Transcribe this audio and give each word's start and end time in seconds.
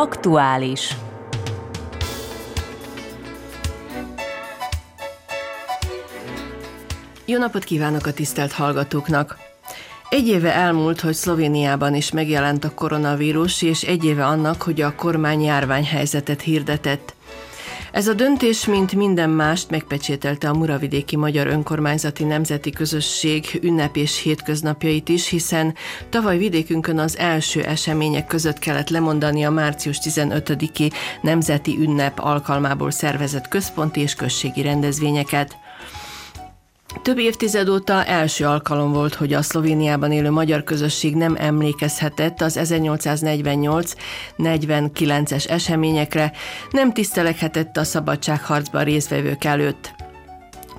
Aktuális. 0.00 0.96
Jó 7.24 7.38
napot 7.38 7.64
kívánok 7.64 8.06
a 8.06 8.12
tisztelt 8.12 8.52
hallgatóknak! 8.52 9.36
Egy 10.08 10.28
éve 10.28 10.54
elmúlt, 10.54 11.00
hogy 11.00 11.14
Szlovéniában 11.14 11.94
is 11.94 12.10
megjelent 12.10 12.64
a 12.64 12.74
koronavírus, 12.74 13.62
és 13.62 13.82
egy 13.82 14.04
éve 14.04 14.26
annak, 14.26 14.62
hogy 14.62 14.80
a 14.80 14.94
kormány 14.94 15.40
járványhelyzetet 15.40 16.40
hirdetett. 16.40 17.14
Ez 17.92 18.08
a 18.08 18.14
döntés, 18.14 18.66
mint 18.66 18.92
minden 18.92 19.30
mást, 19.30 19.70
megpecsételte 19.70 20.48
a 20.48 20.54
Muravidéki 20.54 21.16
Magyar 21.16 21.46
Önkormányzati 21.46 22.24
Nemzeti 22.24 22.70
Közösség 22.70 23.58
ünnep 23.62 23.96
és 23.96 24.22
hétköznapjait 24.22 25.08
is, 25.08 25.28
hiszen 25.28 25.74
tavaly 26.08 26.38
vidékünkön 26.38 26.98
az 26.98 27.18
első 27.18 27.62
események 27.62 28.26
között 28.26 28.58
kellett 28.58 28.88
lemondani 28.88 29.44
a 29.44 29.50
március 29.50 29.98
15-i 30.02 30.92
nemzeti 31.22 31.76
ünnep 31.80 32.18
alkalmából 32.18 32.90
szervezett 32.90 33.48
központi 33.48 34.00
és 34.00 34.14
községi 34.14 34.62
rendezvényeket. 34.62 35.56
Több 37.02 37.18
évtized 37.18 37.68
óta 37.68 38.04
első 38.04 38.44
alkalom 38.44 38.92
volt, 38.92 39.14
hogy 39.14 39.32
a 39.32 39.42
Szlovéniában 39.42 40.12
élő 40.12 40.30
magyar 40.30 40.64
közösség 40.64 41.14
nem 41.14 41.36
emlékezhetett 41.38 42.40
az 42.40 42.58
1848-49-es 42.62 45.50
eseményekre, 45.50 46.32
nem 46.70 46.92
tisztelekhetett 46.92 47.76
a 47.76 47.84
szabadságharcban 47.84 48.84
részvevők 48.84 49.44
előtt 49.44 49.97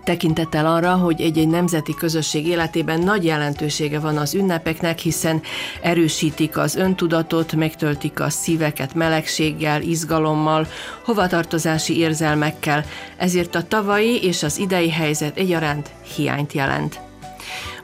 tekintettel 0.10 0.66
arra, 0.66 0.96
hogy 0.96 1.22
egy-egy 1.22 1.48
nemzeti 1.48 1.94
közösség 1.94 2.48
életében 2.48 3.00
nagy 3.00 3.26
jelentősége 3.26 4.00
van 4.00 4.18
az 4.18 4.34
ünnepeknek, 4.34 5.00
hiszen 5.00 5.42
erősítik 5.82 6.58
az 6.58 6.76
öntudatot, 6.76 7.56
megtöltik 7.56 8.20
a 8.20 8.30
szíveket 8.30 8.94
melegséggel, 8.94 9.82
izgalommal, 9.82 10.68
hovatartozási 11.06 11.98
érzelmekkel, 11.98 12.86
ezért 13.18 13.56
a 13.56 13.64
tavalyi 13.64 14.24
és 14.24 14.44
az 14.44 14.58
idei 14.58 14.90
helyzet 14.90 15.38
egyaránt 15.38 15.90
hiányt 16.16 16.54
jelent. 16.54 17.09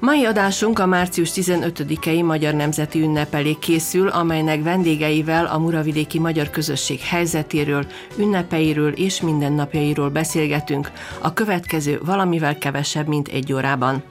Mai 0.06 0.26
adásunk 0.26 0.80
a 0.80 0.86
március 0.86 1.32
15-i 1.34 2.26
Magyar 2.26 2.54
Nemzeti 2.54 3.02
Ünnep 3.02 3.38
készül, 3.60 4.08
amelynek 4.08 4.64
vendégeivel 4.64 5.46
a 5.46 5.58
Muravidéki 5.58 6.20
Magyar 6.20 6.50
Közösség 6.50 7.00
helyzetéről, 7.00 7.86
ünnepeiről 8.18 8.92
és 8.92 9.22
mindennapjairól 9.22 10.10
beszélgetünk 10.10 10.92
a 11.22 11.34
következő 11.34 12.00
valamivel 12.04 12.58
kevesebb, 12.58 13.08
mint 13.08 13.28
egy 13.28 13.54
órában. 13.54 14.04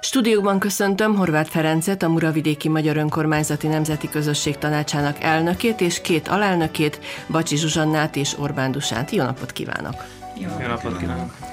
Stúdióban 0.00 0.58
köszöntöm 0.58 1.16
Horváth 1.16 1.50
Ferencet, 1.50 2.02
a 2.02 2.08
Muravidéki 2.08 2.68
Magyar 2.68 2.96
Önkormányzati 2.96 3.66
Nemzeti 3.66 4.08
Közösség 4.08 4.58
Tanácsának 4.58 5.16
elnökét 5.20 5.80
és 5.80 6.00
két 6.00 6.28
alelnökét, 6.28 7.00
Bacsi 7.30 7.56
Zsuzsannát 7.56 8.16
és 8.16 8.38
Orbán 8.38 8.72
Dusát. 8.72 9.10
Jó 9.10 9.24
napot 9.24 9.52
kívánok! 9.52 9.94
Jó 10.38 10.66
napot 10.66 10.96
kívánok! 10.96 11.51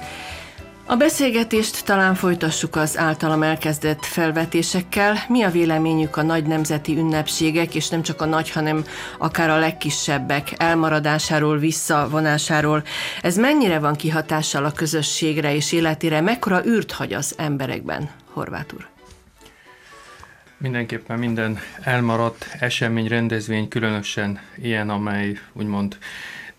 A 0.90 0.96
beszélgetést 0.96 1.84
talán 1.84 2.14
folytassuk 2.14 2.76
az 2.76 2.98
általam 2.98 3.42
elkezdett 3.42 4.04
felvetésekkel. 4.04 5.14
Mi 5.28 5.42
a 5.42 5.50
véleményük 5.50 6.16
a 6.16 6.22
nagy 6.22 6.46
nemzeti 6.46 6.96
ünnepségek, 6.96 7.74
és 7.74 7.88
nem 7.88 8.02
csak 8.02 8.20
a 8.20 8.24
nagy, 8.24 8.50
hanem 8.50 8.84
akár 9.18 9.50
a 9.50 9.58
legkisebbek 9.58 10.54
elmaradásáról, 10.56 11.58
visszavonásáról? 11.58 12.82
Ez 13.22 13.36
mennyire 13.36 13.78
van 13.78 13.94
kihatással 13.94 14.64
a 14.64 14.72
közösségre 14.72 15.54
és 15.54 15.72
életére? 15.72 16.20
Mekkora 16.20 16.66
űrt 16.66 16.92
hagy 16.92 17.12
az 17.12 17.34
emberekben, 17.36 18.10
Horváth 18.32 18.74
úr? 18.74 18.88
Mindenképpen 20.58 21.18
minden 21.18 21.58
elmaradt 21.82 22.46
esemény, 22.58 23.08
rendezvény, 23.08 23.68
különösen 23.68 24.40
ilyen, 24.56 24.90
amely 24.90 25.38
úgymond 25.52 25.98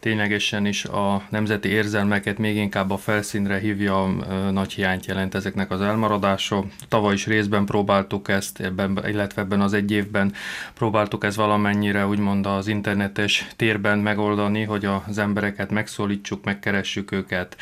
ténylegesen 0.02 0.66
is 0.66 0.86
a 0.86 1.24
nemzeti 1.30 1.70
érzelmeket 1.70 2.38
még 2.38 2.56
inkább 2.56 2.92
a 2.92 2.98
felszínre 2.98 3.60
hívja, 3.60 4.06
nagy 4.52 4.74
hiányt 4.74 5.06
jelent 5.06 5.36
ezeknek 5.36 5.72
az 5.72 5.82
elmaradása. 5.82 6.66
Tavaly 6.88 7.14
is 7.14 7.28
részben 7.28 7.66
próbáltuk 7.66 8.30
ezt, 8.30 8.60
ebben, 8.60 9.00
illetve 9.08 9.42
ebben 9.42 9.62
az 9.62 9.74
egy 9.74 9.92
évben 9.92 10.34
próbáltuk 10.74 11.24
ezt 11.24 11.36
valamennyire 11.36 12.08
úgymond 12.08 12.46
az 12.46 12.68
internetes 12.68 13.48
térben 13.56 14.00
megoldani, 14.00 14.64
hogy 14.64 14.86
az 15.08 15.18
embereket 15.18 15.72
megszólítsuk, 15.72 16.44
megkeressük 16.44 17.12
őket, 17.12 17.56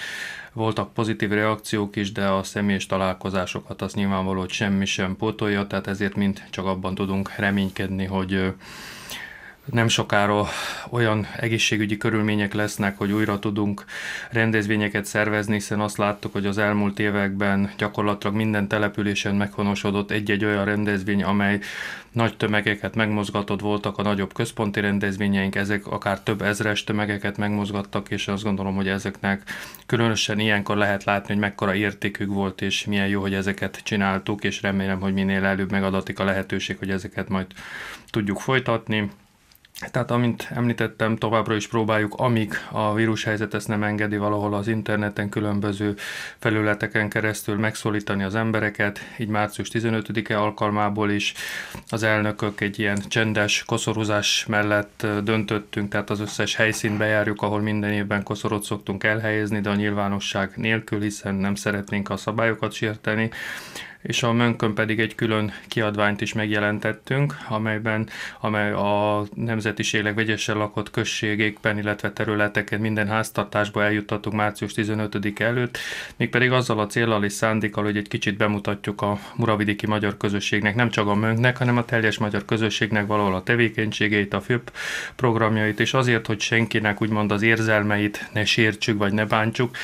voltak 0.54 0.94
pozitív 0.94 1.30
reakciók 1.30 1.96
is, 1.96 2.12
de 2.12 2.28
a 2.28 2.44
személyes 2.44 2.86
találkozásokat 2.86 3.82
az 3.82 3.94
nyilvánvaló, 3.94 4.40
hogy 4.40 4.52
semmi 4.52 4.86
sem 4.86 5.16
pótolja, 5.16 5.68
tehát 5.68 5.88
ezért 5.88 6.16
mind 6.16 6.44
csak 6.50 6.66
abban 6.66 6.96
tudunk 6.96 7.36
reménykedni, 7.36 8.06
hogy 8.06 8.54
nem 9.72 9.88
sokára 9.88 10.48
olyan 10.90 11.28
egészségügyi 11.38 11.98
körülmények 11.98 12.54
lesznek, 12.54 12.98
hogy 12.98 13.12
újra 13.12 13.40
tudunk 13.40 13.86
rendezvényeket 14.32 15.06
szervezni, 15.06 15.54
hiszen 15.54 15.80
azt 15.80 15.98
láttuk, 15.98 16.32
hogy 16.32 16.46
az 16.46 16.58
elmúlt 16.58 17.00
években 17.00 17.72
gyakorlatilag 17.78 18.36
minden 18.36 18.68
településen 18.68 19.36
meghonosodott 19.36 20.12
egy-egy 20.12 20.46
olyan 20.46 20.66
rendezvény, 20.66 21.24
amely 21.24 21.60
nagy 22.12 22.38
tömegeket 22.38 22.96
megmozgatott, 22.96 23.60
voltak 23.60 23.98
a 23.98 24.02
nagyobb 24.02 24.34
központi 24.34 24.80
rendezvényeink, 24.80 25.56
ezek 25.56 25.88
akár 25.88 26.20
több 26.20 26.42
ezres 26.42 26.84
tömegeket 26.84 27.38
megmozgattak, 27.38 28.10
és 28.10 28.28
azt 28.28 28.44
gondolom, 28.44 28.76
hogy 28.76 28.88
ezeknek 28.88 29.44
különösen 29.86 30.40
ilyenkor 30.40 30.78
lehet 30.78 31.04
látni, 31.04 31.34
hogy 31.34 31.42
mekkora 31.42 31.76
értékük 31.76 32.34
volt, 32.34 32.62
és 32.62 32.86
milyen 32.86 33.08
jó, 33.08 33.22
hogy 33.22 33.34
ezeket 33.34 33.80
csináltuk, 33.84 34.44
és 34.44 34.62
remélem, 34.62 35.00
hogy 35.00 35.14
minél 35.14 35.46
előbb 35.46 35.72
megadatik 35.72 36.20
a 36.20 36.24
lehetőség, 36.24 36.78
hogy 36.78 36.90
ezeket 36.90 37.30
majd 37.30 37.48
tudjuk 38.10 38.40
folytatni. 38.40 39.10
Tehát, 39.88 40.12
amint 40.12 40.48
említettem, 40.56 41.16
továbbra 41.16 41.56
is 41.56 41.68
próbáljuk, 41.68 42.14
amíg 42.18 42.54
a 42.72 42.94
vírushelyzet 42.94 43.54
ezt 43.54 43.68
nem 43.68 43.84
engedi 43.84 44.18
valahol 44.18 44.54
az 44.54 44.68
interneten 44.68 45.30
különböző 45.30 45.96
felületeken 46.38 47.10
keresztül 47.10 47.58
megszólítani 47.58 48.24
az 48.24 48.36
embereket. 48.36 49.00
Így 49.18 49.28
március 49.28 49.70
15-e 49.74 50.40
alkalmából 50.40 51.10
is 51.10 51.34
az 51.90 52.04
elnökök 52.04 52.62
egy 52.62 52.80
ilyen 52.80 53.02
csendes 53.08 53.64
koszorúzás 53.66 54.46
mellett 54.48 55.08
döntöttünk, 55.24 55.90
tehát 55.90 56.10
az 56.10 56.20
összes 56.20 56.56
helyszínt 56.56 56.98
bejárjuk, 56.98 57.42
ahol 57.42 57.62
minden 57.62 57.92
évben 57.92 58.24
koszorot 58.24 58.64
szoktunk 58.64 59.04
elhelyezni, 59.04 59.60
de 59.60 59.70
a 59.70 59.76
nyilvánosság 59.76 60.52
nélkül, 60.56 61.02
hiszen 61.02 61.36
nem 61.36 61.56
szeretnénk 61.56 62.10
a 62.10 62.18
szabályokat 62.18 62.72
sérteni 62.72 63.30
és 64.02 64.24
a 64.24 64.32
Mönkön 64.32 64.74
pedig 64.74 65.00
egy 65.00 65.16
külön 65.16 65.52
kiadványt 65.68 66.22
is 66.22 66.34
megjelentettünk, 66.34 67.38
amelyben 67.48 68.10
amely 68.40 68.72
a 68.72 69.24
nemzetiségleg 69.34 70.16
vegyesen 70.16 70.58
lakott 70.58 70.92
községekben, 70.92 71.78
illetve 71.78 72.12
területeken 72.12 72.80
minden 72.80 73.08
háztartásba 73.08 73.84
eljuttatunk 73.84 74.36
március 74.36 74.74
15 74.74 75.40
előtt, 75.40 75.78
mégpedig 76.16 76.52
azzal 76.52 76.80
a 76.80 76.88
célral 76.88 77.24
és 77.24 77.34
szándékkal, 77.34 77.84
hogy 77.84 77.98
egy 77.98 78.08
kicsit 78.08 78.38
bemutatjuk 78.38 79.02
a 79.02 79.20
muravidéki 79.36 79.88
magyar 79.88 80.18
közösségnek, 80.18 80.76
nem 80.76 80.90
csak 80.90 81.08
a 81.08 81.16
Mönknek, 81.16 81.58
hanem 81.58 81.78
a 81.78 81.86
teljes 81.86 82.18
magyar 82.18 82.46
közösségnek 82.46 83.08
valahol 83.08 83.36
a 83.36 83.44
tevékenységeit, 83.44 84.34
a 84.34 84.42
főbb 84.42 84.72
programjait, 85.16 85.80
és 85.80 85.94
azért, 85.94 86.28
hogy 86.28 86.40
senkinek 86.40 87.02
úgymond 87.02 87.32
az 87.32 87.42
érzelmeit 87.42 88.30
ne 88.34 88.46
sértsük 88.46 88.98
vagy 88.98 89.14
ne 89.14 89.26
bántsuk, 89.26 89.76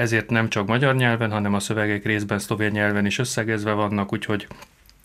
ezért 0.00 0.30
nem 0.30 0.48
csak 0.48 0.66
magyar 0.66 0.94
nyelven, 0.94 1.30
hanem 1.30 1.54
a 1.54 1.60
szövegek 1.60 2.04
részben 2.04 2.38
szlovén 2.38 2.70
nyelven 2.70 3.06
is 3.06 3.18
összegezve 3.18 3.72
vannak, 3.72 4.12
úgyhogy 4.12 4.46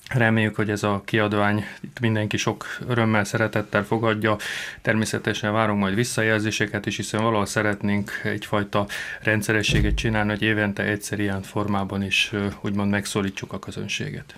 Reméljük, 0.09 0.55
hogy 0.55 0.69
ez 0.69 0.83
a 0.83 1.01
kiadvány 1.05 1.65
itt 1.81 1.99
mindenki 1.99 2.37
sok 2.37 2.65
örömmel, 2.87 3.23
szeretettel 3.23 3.83
fogadja. 3.83 4.37
Természetesen 4.81 5.53
várunk 5.53 5.79
majd 5.79 5.95
visszajelzéseket 5.95 6.85
is, 6.85 6.95
hiszen 6.95 7.23
valahol 7.23 7.45
szeretnénk 7.45 8.11
egyfajta 8.23 8.87
rendszerességet 9.21 9.95
csinálni, 9.95 10.29
hogy 10.29 10.41
évente 10.41 10.83
egyszer 10.83 11.19
ilyen 11.19 11.41
formában 11.41 12.03
is 12.03 12.31
úgymond 12.61 12.89
megszólítsuk 12.89 13.53
a 13.53 13.59
közönséget. 13.59 14.35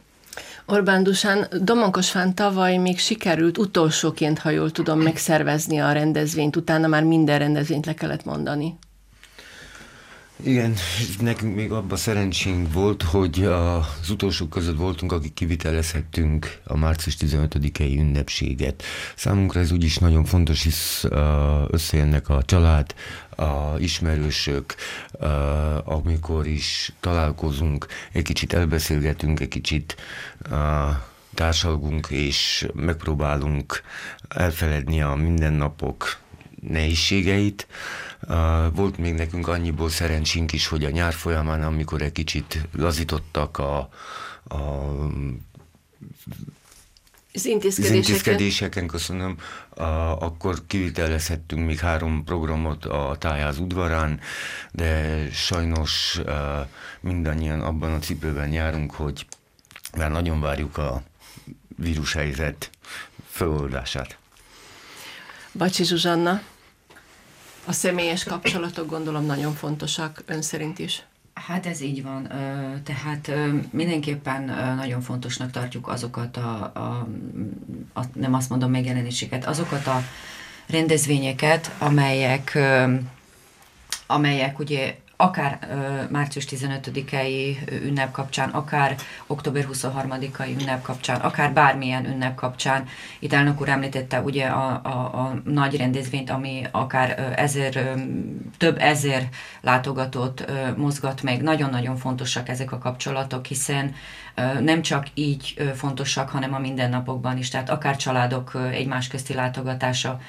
Orbán 0.66 1.04
Dusán, 1.04 1.48
Domonkosfán 1.62 2.36
tavaly 2.36 2.78
még 2.78 3.00
sikerült 3.00 3.58
utolsóként, 3.58 4.40
ha 4.40 4.50
jól 4.50 4.72
tudom, 4.72 5.00
megszervezni 5.00 5.80
a 5.80 5.92
rendezvényt, 5.92 6.56
utána 6.56 6.88
már 6.88 7.04
minden 7.04 7.40
rendezvényt 7.40 7.86
le 7.86 7.94
kellett 7.94 8.26
mondani. 8.26 8.78
Igen, 10.44 10.74
nekünk 11.20 11.56
még 11.56 11.72
abban 11.72 11.98
szerencsénk 11.98 12.74
volt, 12.74 13.04
hogy 13.04 13.44
az 13.44 14.10
utolsók 14.10 14.50
között 14.50 14.78
voltunk, 14.78 15.12
akik 15.12 15.34
kivitelezhettünk 15.34 16.60
a 16.64 16.78
március 16.78 17.18
15-i 17.20 17.98
ünnepséget. 17.98 18.84
Számunkra 19.16 19.60
ez 19.60 19.72
úgyis 19.72 19.98
nagyon 19.98 20.26
fontos, 20.26 20.64
hisz 20.64 21.06
összejönnek 21.68 22.30
a 22.30 22.44
család, 22.44 22.96
a 23.36 23.78
ismerősök, 23.80 24.76
amikor 25.84 26.48
is 26.48 26.94
találkozunk, 27.00 27.86
egy 28.12 28.24
kicsit 28.24 28.54
elbeszélgetünk, 28.54 29.40
egy 29.40 29.48
kicsit 29.48 29.96
társalgunk, 31.34 32.08
és 32.10 32.68
megpróbálunk 32.74 33.82
elfeledni 34.30 35.02
a 35.02 35.16
mindennapok 35.16 36.20
nehézségeit, 36.62 37.68
volt 38.74 38.98
még 38.98 39.14
nekünk 39.14 39.48
annyiból 39.48 39.90
szerencsénk 39.90 40.54
is, 40.54 40.68
hogy 40.68 40.84
a 40.86 40.90
nyár 40.90 41.14
folyamán, 41.14 41.64
amikor 41.64 42.02
egy 42.02 42.12
kicsit 42.12 42.68
lazítottak 42.76 43.58
a, 43.58 43.78
a 44.48 44.60
az 47.34 47.46
intézkedéseken. 47.46 48.02
Az 48.02 48.10
intézkedéseken, 48.10 48.88
köszönöm. 48.88 49.38
A, 49.70 49.84
akkor 50.26 50.62
kivitelezhettünk 50.68 51.66
még 51.66 51.80
három 51.80 52.24
programot 52.24 52.86
a 52.86 53.16
tájáz 53.20 53.58
udvarán, 53.58 54.20
de 54.72 55.18
sajnos 55.32 56.18
a, 56.18 56.70
mindannyian 57.02 57.62
abban 57.62 57.94
a 57.94 58.00
cipőben 58.00 58.52
járunk, 58.52 58.92
hogy 58.92 59.26
már 59.98 60.12
nagyon 60.12 60.42
várjuk 60.42 60.78
a 60.78 61.04
vírushelyzet 61.76 62.70
feloldását. 63.30 64.18
Bacsi 65.54 65.84
Zsuzsanna, 65.84 66.42
a 67.68 67.72
személyes 67.72 68.24
kapcsolatok 68.24 68.90
gondolom 68.90 69.26
nagyon 69.26 69.54
fontosak 69.54 70.24
ön 70.26 70.42
szerint 70.42 70.80
is. 70.80 71.04
Hát 71.34 71.66
ez 71.66 71.82
így 71.82 72.04
van. 72.04 72.28
Tehát 72.84 73.32
mindenképpen 73.72 74.44
nagyon 74.76 75.02
fontosnak 75.02 75.52
tartjuk 75.52 75.88
azokat 75.88 76.38
a, 76.38 76.72
a, 76.74 77.08
a 78.00 78.04
nem 78.14 78.34
azt 78.34 78.50
mondom 78.50 78.72
megjelenéseket, 78.72 79.46
azokat 79.46 79.88
a 79.88 80.02
rendezvényeket, 80.68 81.72
amelyek 81.80 82.58
amelyek 84.08 84.60
ugye 84.60 84.96
akár 85.18 85.60
ö, 85.72 86.02
március 86.10 86.46
15-i 86.50 87.58
ünnep 87.84 88.12
kapcsán, 88.12 88.50
akár 88.50 88.96
október 89.28 89.68
23-ai 89.74 90.60
ünnep 90.60 90.82
kapcsán, 90.82 91.20
akár 91.20 91.54
bármilyen 91.54 92.06
ünnep 92.06 92.36
kapcsán. 92.36 92.88
Itt 93.20 93.34
elnök 93.34 93.62
úr 93.62 93.70
említette 93.70 94.22
ugye 94.22 94.46
a, 94.46 94.82
a, 94.84 94.90
a 94.90 95.42
nagy 95.44 95.78
rendezvényt, 95.78 96.30
ami 96.30 96.64
akár 96.72 97.34
ezer, 97.38 97.76
ö, 97.76 97.92
több 98.58 98.78
ezer 98.80 99.30
látogatót 99.62 100.46
ö, 100.48 100.76
mozgat 100.76 101.24
meg. 101.24 101.42
Nagyon-nagyon 101.42 101.96
fontosak 101.96 102.50
ezek 102.50 102.72
a 102.72 102.78
kapcsolatok, 102.78 103.46
hiszen 103.46 103.96
ö, 104.36 104.60
nem 104.60 104.82
csak 104.82 105.08
így 105.14 105.54
ö, 105.58 105.64
fontosak, 105.64 106.30
hanem 106.30 106.54
a 106.54 106.60
mindennapokban 106.60 107.38
is, 107.38 107.50
tehát 107.50 107.70
akár 107.70 107.96
családok 107.96 108.54
ö, 108.54 108.68
egymás 108.68 109.08
közti 109.08 109.34
látogatása, 109.34 110.20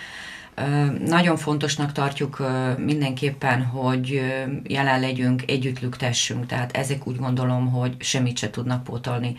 nagyon 1.07 1.37
fontosnak 1.37 1.93
tartjuk 1.93 2.43
mindenképpen, 2.79 3.63
hogy 3.63 4.23
jelen 4.63 5.01
legyünk, 5.01 5.43
együtt 5.47 5.81
lüktessünk, 5.81 6.47
tehát 6.47 6.77
ezek 6.77 7.07
úgy 7.07 7.17
gondolom, 7.17 7.71
hogy 7.71 7.95
semmit 7.99 8.39
se 8.39 8.51
tudnak 8.51 8.85
pótolni. 8.85 9.37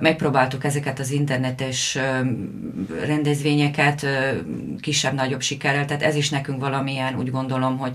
Megpróbáltuk 0.00 0.64
ezeket 0.64 0.98
az 0.98 1.10
internetes 1.10 1.98
rendezvényeket 3.04 4.06
kisebb-nagyobb 4.80 5.40
sikerrel, 5.40 5.84
tehát 5.84 6.02
ez 6.02 6.14
is 6.14 6.30
nekünk 6.30 6.60
valamilyen, 6.60 7.14
úgy 7.18 7.30
gondolom, 7.30 7.78
hogy 7.78 7.92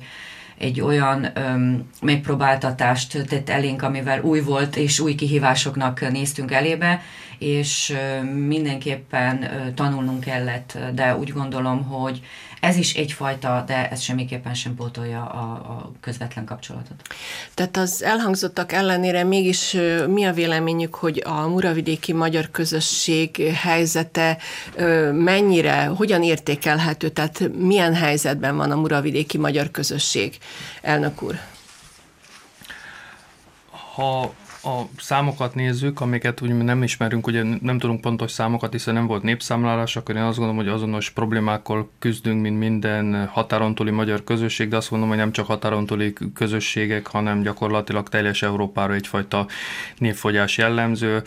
egy 0.57 0.81
olyan 0.81 1.27
öm, 1.33 1.89
megpróbáltatást 2.01 3.27
tett 3.27 3.49
elénk, 3.49 3.81
amivel 3.81 4.21
új 4.21 4.39
volt, 4.41 4.75
és 4.75 4.99
új 4.99 5.15
kihívásoknak 5.15 6.11
néztünk 6.11 6.51
elébe, 6.51 7.01
és 7.37 7.97
mindenképpen 8.47 9.49
tanulnunk 9.75 10.23
kellett, 10.23 10.77
de 10.93 11.15
úgy 11.15 11.29
gondolom, 11.29 11.83
hogy 11.83 12.21
ez 12.59 12.75
is 12.75 12.93
egyfajta, 12.93 13.63
de 13.67 13.89
ez 13.89 14.01
semmiképpen 14.01 14.53
sem 14.53 14.75
pótolja 14.75 15.25
a, 15.25 15.51
a 15.51 15.91
közvetlen 16.01 16.45
kapcsolatot. 16.45 17.01
Tehát 17.53 17.77
az 17.77 18.03
elhangzottak 18.03 18.71
ellenére 18.71 19.23
mégis 19.23 19.77
mi 20.07 20.23
a 20.23 20.33
véleményük, 20.33 20.95
hogy 20.95 21.21
a 21.25 21.47
muravidéki 21.47 22.13
magyar 22.13 22.51
közösség 22.51 23.53
helyzete 23.53 24.37
mennyire, 25.11 25.85
hogyan 25.85 26.23
értékelhető, 26.23 27.09
tehát 27.09 27.49
milyen 27.57 27.93
helyzetben 27.93 28.57
van 28.57 28.71
a 28.71 28.75
muravidéki 28.75 29.37
magyar 29.37 29.71
közösség, 29.71 30.37
elnök 30.81 31.21
úr? 31.21 31.39
Ha 33.95 34.33
a 34.65 34.87
számokat 34.97 35.55
nézzük, 35.55 36.01
amiket 36.01 36.41
úgy 36.41 36.57
nem 36.57 36.83
ismerünk, 36.83 37.27
ugye 37.27 37.43
nem 37.61 37.79
tudunk 37.79 38.01
pontos 38.01 38.31
számokat, 38.31 38.71
hiszen 38.71 38.93
nem 38.93 39.07
volt 39.07 39.23
népszámlálás, 39.23 39.95
akkor 39.95 40.15
én 40.15 40.21
azt 40.21 40.37
gondolom, 40.37 40.63
hogy 40.63 40.73
azonos 40.73 41.09
problémákkal 41.09 41.89
küzdünk, 41.99 42.41
mint 42.41 42.59
minden 42.59 43.27
határon 43.27 43.75
túli 43.75 43.91
magyar 43.91 44.23
közösség, 44.23 44.69
de 44.69 44.75
azt 44.75 44.91
mondom, 44.91 45.09
hogy 45.09 45.17
nem 45.17 45.31
csak 45.31 45.45
határon 45.45 45.85
túli 45.85 46.13
közösségek, 46.33 47.07
hanem 47.07 47.41
gyakorlatilag 47.41 48.09
teljes 48.09 48.43
Európára 48.43 48.93
egyfajta 48.93 49.47
névfogyás 49.97 50.57
jellemző. 50.57 51.23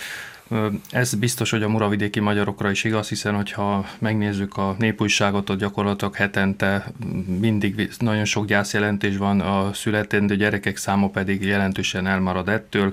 Ez 0.90 1.14
biztos, 1.14 1.50
hogy 1.50 1.62
a 1.62 1.68
muravidéki 1.68 2.20
magyarokra 2.20 2.70
is 2.70 2.84
igaz, 2.84 3.08
hiszen 3.08 3.34
hogyha 3.34 3.86
megnézzük 3.98 4.56
a 4.56 4.74
népújságot, 4.78 5.50
ott 5.50 5.58
gyakorlatilag 5.58 6.14
hetente 6.14 6.92
mindig 7.40 7.90
nagyon 7.98 8.24
sok 8.24 8.46
gyászjelentés 8.46 9.16
van, 9.16 9.40
a 9.40 9.72
születendő 9.72 10.36
gyerekek 10.36 10.76
száma 10.76 11.08
pedig 11.08 11.44
jelentősen 11.44 12.06
elmarad 12.06 12.48
ettől. 12.48 12.92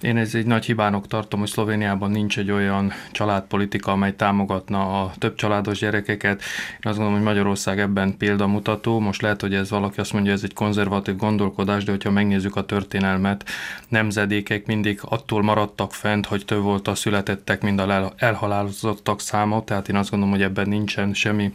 Én 0.00 0.16
ez 0.16 0.34
egy 0.34 0.46
nagy 0.46 0.64
hibának 0.64 1.06
tartom, 1.06 1.40
hogy 1.40 1.48
Szlovéniában 1.48 2.10
nincs 2.10 2.38
egy 2.38 2.50
olyan 2.50 2.92
családpolitika, 3.12 3.92
amely 3.92 4.16
támogatna 4.16 5.02
a 5.02 5.12
több 5.18 5.34
családos 5.34 5.78
gyerekeket. 5.78 6.42
Én 6.70 6.90
azt 6.90 6.96
gondolom, 6.96 7.12
hogy 7.12 7.22
Magyarország 7.22 7.80
ebben 7.80 8.16
példamutató. 8.16 8.98
Most 8.98 9.22
lehet, 9.22 9.40
hogy 9.40 9.54
ez 9.54 9.70
valaki 9.70 10.00
azt 10.00 10.12
mondja, 10.12 10.32
ez 10.32 10.42
egy 10.42 10.54
konzervatív 10.54 11.16
gondolkodás, 11.16 11.84
de 11.84 11.90
hogyha 11.90 12.10
megnézzük 12.10 12.56
a 12.56 12.64
történelmet, 12.64 13.44
nemzedékek 13.88 14.66
mindig 14.66 15.00
attól 15.02 15.42
maradtak 15.42 15.92
fent, 15.92 16.26
hogy 16.26 16.44
több 16.44 16.62
volt 16.62 16.88
a 16.88 16.94
születettek, 16.94 17.62
mint 17.62 17.80
a 17.80 18.12
elhalálozottak 18.16 19.20
száma, 19.20 19.64
tehát 19.64 19.88
én 19.88 19.96
azt 19.96 20.10
gondolom, 20.10 20.34
hogy 20.34 20.44
ebben 20.44 20.68
nincsen 20.68 21.14
semmi 21.14 21.52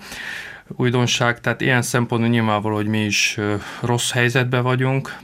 újdonság, 0.67 1.39
tehát 1.39 1.61
ilyen 1.61 1.81
szempontból 1.81 2.31
nyilvánvaló, 2.31 2.75
hogy 2.75 2.87
mi 2.87 2.99
is 2.99 3.39
rossz 3.81 4.11
helyzetben 4.11 4.63
vagyunk, 4.63 5.17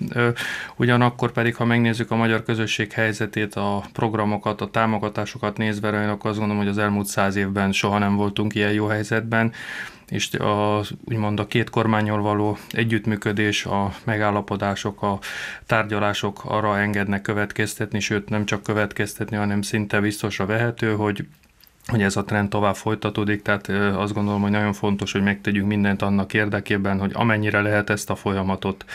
ugyanakkor 0.75 1.31
pedig, 1.31 1.55
ha 1.55 1.65
megnézzük 1.65 2.11
a 2.11 2.15
magyar 2.15 2.43
közösség 2.43 2.91
helyzetét, 2.91 3.55
a 3.55 3.83
programokat, 3.93 4.61
a 4.61 4.69
támogatásokat 4.69 5.57
nézve, 5.57 6.03
én 6.03 6.09
akkor 6.09 6.29
azt 6.29 6.39
gondolom, 6.39 6.63
hogy 6.63 6.71
az 6.71 6.77
elmúlt 6.77 7.07
száz 7.07 7.35
évben 7.35 7.71
soha 7.71 7.97
nem 7.97 8.15
voltunk 8.15 8.55
ilyen 8.55 8.71
jó 8.71 8.85
helyzetben, 8.85 9.53
és 10.09 10.33
a, 10.33 10.81
úgymond 11.05 11.39
a 11.39 11.47
két 11.47 11.69
kormányol 11.69 12.21
való 12.21 12.57
együttműködés, 12.69 13.65
a 13.65 13.93
megállapodások, 14.03 15.01
a 15.01 15.19
tárgyalások 15.65 16.41
arra 16.45 16.79
engednek 16.79 17.21
következtetni, 17.21 17.99
sőt 17.99 18.29
nem 18.29 18.45
csak 18.45 18.63
következtetni, 18.63 19.35
hanem 19.37 19.61
szinte 19.61 19.99
biztosra 19.99 20.45
vehető, 20.45 20.95
hogy 20.95 21.25
hogy 21.89 22.01
ez 22.01 22.15
a 22.15 22.23
trend 22.23 22.49
tovább 22.49 22.75
folytatódik, 22.75 23.41
tehát 23.41 23.67
azt 23.95 24.13
gondolom, 24.13 24.41
hogy 24.41 24.51
nagyon 24.51 24.73
fontos, 24.73 25.11
hogy 25.11 25.23
megtegyünk 25.23 25.67
mindent 25.67 26.01
annak 26.01 26.33
érdekében, 26.33 26.99
hogy 26.99 27.11
amennyire 27.13 27.61
lehet 27.61 27.89
ezt 27.89 28.09
a 28.09 28.15
folyamatot, 28.15 28.85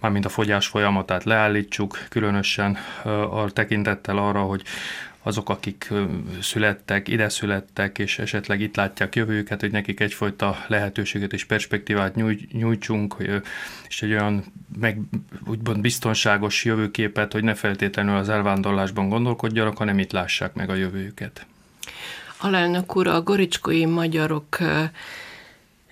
mármint 0.00 0.24
a 0.24 0.28
fogyás 0.28 0.66
folyamatát 0.66 1.24
leállítsuk, 1.24 1.98
különösen 2.08 2.76
a 3.30 3.50
tekintettel 3.50 4.18
arra, 4.18 4.40
hogy 4.40 4.62
azok, 5.26 5.48
akik 5.48 5.92
születtek, 6.40 7.08
ide 7.08 7.28
születtek, 7.28 7.98
és 7.98 8.18
esetleg 8.18 8.60
itt 8.60 8.76
látják 8.76 9.14
jövőjüket, 9.14 9.60
hogy 9.60 9.70
nekik 9.70 10.00
egyfajta 10.00 10.56
lehetőséget 10.66 11.32
és 11.32 11.44
perspektívát 11.44 12.14
nyújtsunk, 12.52 13.16
és 13.88 14.02
egy 14.02 14.10
olyan 14.10 14.44
meg, 14.78 14.98
úgymond 15.46 15.80
biztonságos 15.80 16.64
jövőképet, 16.64 17.32
hogy 17.32 17.44
ne 17.44 17.54
feltétlenül 17.54 18.16
az 18.16 18.28
elvándorlásban 18.28 19.08
gondolkodjanak, 19.08 19.78
hanem 19.78 19.98
itt 19.98 20.12
lássák 20.12 20.54
meg 20.54 20.70
a 20.70 20.74
jövőjüket. 20.74 21.46
Alelnök 22.44 22.96
úr, 22.96 23.06
a 23.06 23.22
goricskói 23.22 23.86
magyarok 23.86 24.58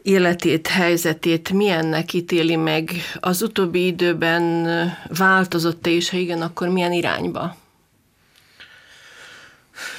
életét, 0.03 0.67
helyzetét 0.67 1.51
milyennek 1.53 2.13
ítéli 2.13 2.57
meg? 2.57 2.91
Az 3.21 3.43
utóbbi 3.43 3.87
időben 3.87 4.67
változott-e, 5.09 5.91
és 5.91 6.11
ha 6.11 6.17
igen, 6.17 6.43
akkor 6.43 6.69
milyen 6.69 6.93
irányba? 6.93 7.57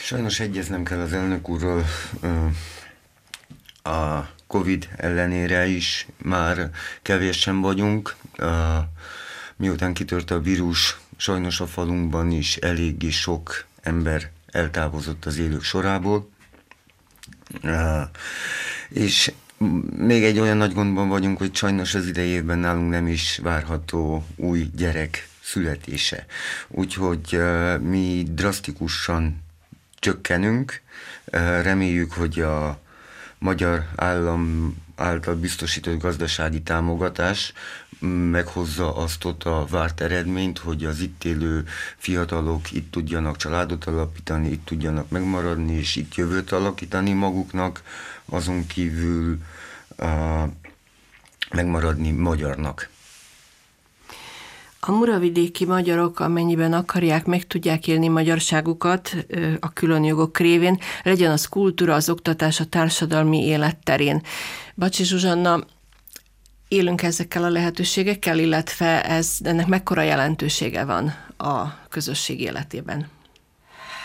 Sajnos 0.02 0.40
egyeznem 0.40 0.84
kell 0.84 1.00
az 1.00 1.14
elnök 1.14 1.50
úrról 1.50 1.86
a 3.84 4.20
Covid 4.48 4.90
ellenére 4.98 5.68
is 5.68 6.08
már 6.18 6.70
kevésen 7.02 7.62
vagyunk. 7.62 8.16
Miután 9.56 9.94
kitört 9.94 10.32
a 10.32 10.40
vírus, 10.40 11.00
sajnos 11.18 11.60
a 11.60 11.68
falunkban 11.68 12.32
is 12.32 12.56
eléggé 12.56 13.10
sok 13.10 13.66
ember 13.82 14.32
eltávozott 14.52 15.26
az 15.26 15.38
élők 15.38 15.64
sorából. 15.64 16.32
És 18.90 19.32
még 19.98 20.24
egy 20.24 20.40
olyan 20.40 20.58
nagy 20.58 20.74
gondban 20.74 21.10
vagyunk, 21.10 21.38
hogy 21.38 21.56
sajnos 21.56 21.96
az 21.96 22.08
idejében 22.08 22.58
nálunk 22.60 22.90
nem 22.90 23.08
is 23.08 23.40
várható 23.44 24.26
új 24.36 24.70
gyerek 24.76 25.28
születése. 25.44 26.26
Úgyhogy 26.68 27.40
mi 27.82 28.24
drasztikusan 28.30 29.44
csökkenünk. 30.00 30.82
Reméljük, 31.62 32.14
hogy 32.14 32.40
a 32.40 32.80
magyar 33.38 33.88
állam 33.96 34.76
által 34.96 35.36
biztosított 35.36 36.02
gazdasági 36.02 36.62
támogatás 36.62 37.54
meghozza 38.06 38.96
azt 38.96 39.26
ott 39.26 39.44
a 39.44 39.66
várt 39.70 40.02
eredményt, 40.02 40.58
hogy 40.58 40.86
az 40.86 41.00
itt 41.00 41.24
élő 41.24 41.66
fiatalok 41.98 42.72
itt 42.72 42.92
tudjanak 42.92 43.38
családot 43.38 43.86
alapítani, 43.86 44.50
itt 44.50 44.66
tudjanak 44.66 45.10
megmaradni, 45.10 45.74
és 45.74 45.96
itt 45.96 46.16
jövőt 46.16 46.52
alakítani 46.52 47.14
maguknak, 47.14 47.82
azon 48.26 48.68
kívül 48.68 49.38
uh, 49.98 50.42
megmaradni 51.54 52.12
magyarnak. 52.12 52.92
A 54.86 54.92
muravidéki 54.92 55.66
magyarok, 55.66 56.20
amennyiben 56.20 56.74
akarják, 56.74 57.26
meg 57.26 57.48
tudják 57.48 57.88
élni 57.88 58.08
magyarságukat 58.08 59.26
a 59.60 59.74
külön 59.74 60.04
jogok 60.04 60.38
révén, 60.38 60.80
legyen 61.04 61.32
az 61.32 61.46
kultúra, 61.46 61.94
az 61.94 62.10
oktatás, 62.10 62.60
a 62.60 62.66
társadalmi 62.66 63.46
élet 63.46 63.78
terén. 63.84 64.22
Bacsi 64.76 65.04
Zsuzsanna, 65.04 65.64
élünk 66.74 67.02
ezekkel 67.02 67.44
a 67.44 67.50
lehetőségekkel, 67.50 68.40
illetve 68.40 69.06
ez, 69.06 69.38
ennek 69.44 69.68
mekkora 69.68 70.02
jelentősége 70.02 70.84
van 70.84 71.14
a 71.38 71.80
közösség 71.90 72.42
életében? 72.42 73.08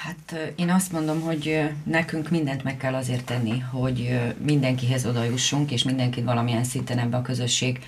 Hát 0.02 0.52
én 0.56 0.70
azt 0.70 0.92
mondom, 0.92 1.20
hogy 1.20 1.70
nekünk 1.84 2.30
mindent 2.30 2.64
meg 2.64 2.76
kell 2.76 2.94
azért 2.94 3.24
tenni, 3.24 3.58
hogy 3.58 4.20
mindenkihez 4.44 5.06
oda 5.06 5.24
jussunk, 5.24 5.70
és 5.70 5.82
mindenkit 5.82 6.24
valamilyen 6.24 6.64
szinten 6.64 6.98
ebbe 6.98 7.16
a 7.16 7.22
közösség 7.22 7.78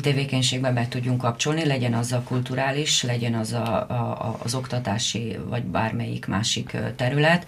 tevékenységbe 0.00 0.72
be 0.72 0.88
tudjunk 0.88 1.20
kapcsolni, 1.20 1.66
legyen 1.66 1.94
az 1.94 2.12
a 2.12 2.22
kulturális, 2.22 3.02
legyen 3.02 3.34
az 3.34 3.52
a, 3.52 3.74
a, 3.74 4.36
az 4.42 4.54
oktatási, 4.54 5.38
vagy 5.48 5.62
bármelyik 5.62 6.26
másik 6.26 6.76
terület. 6.96 7.46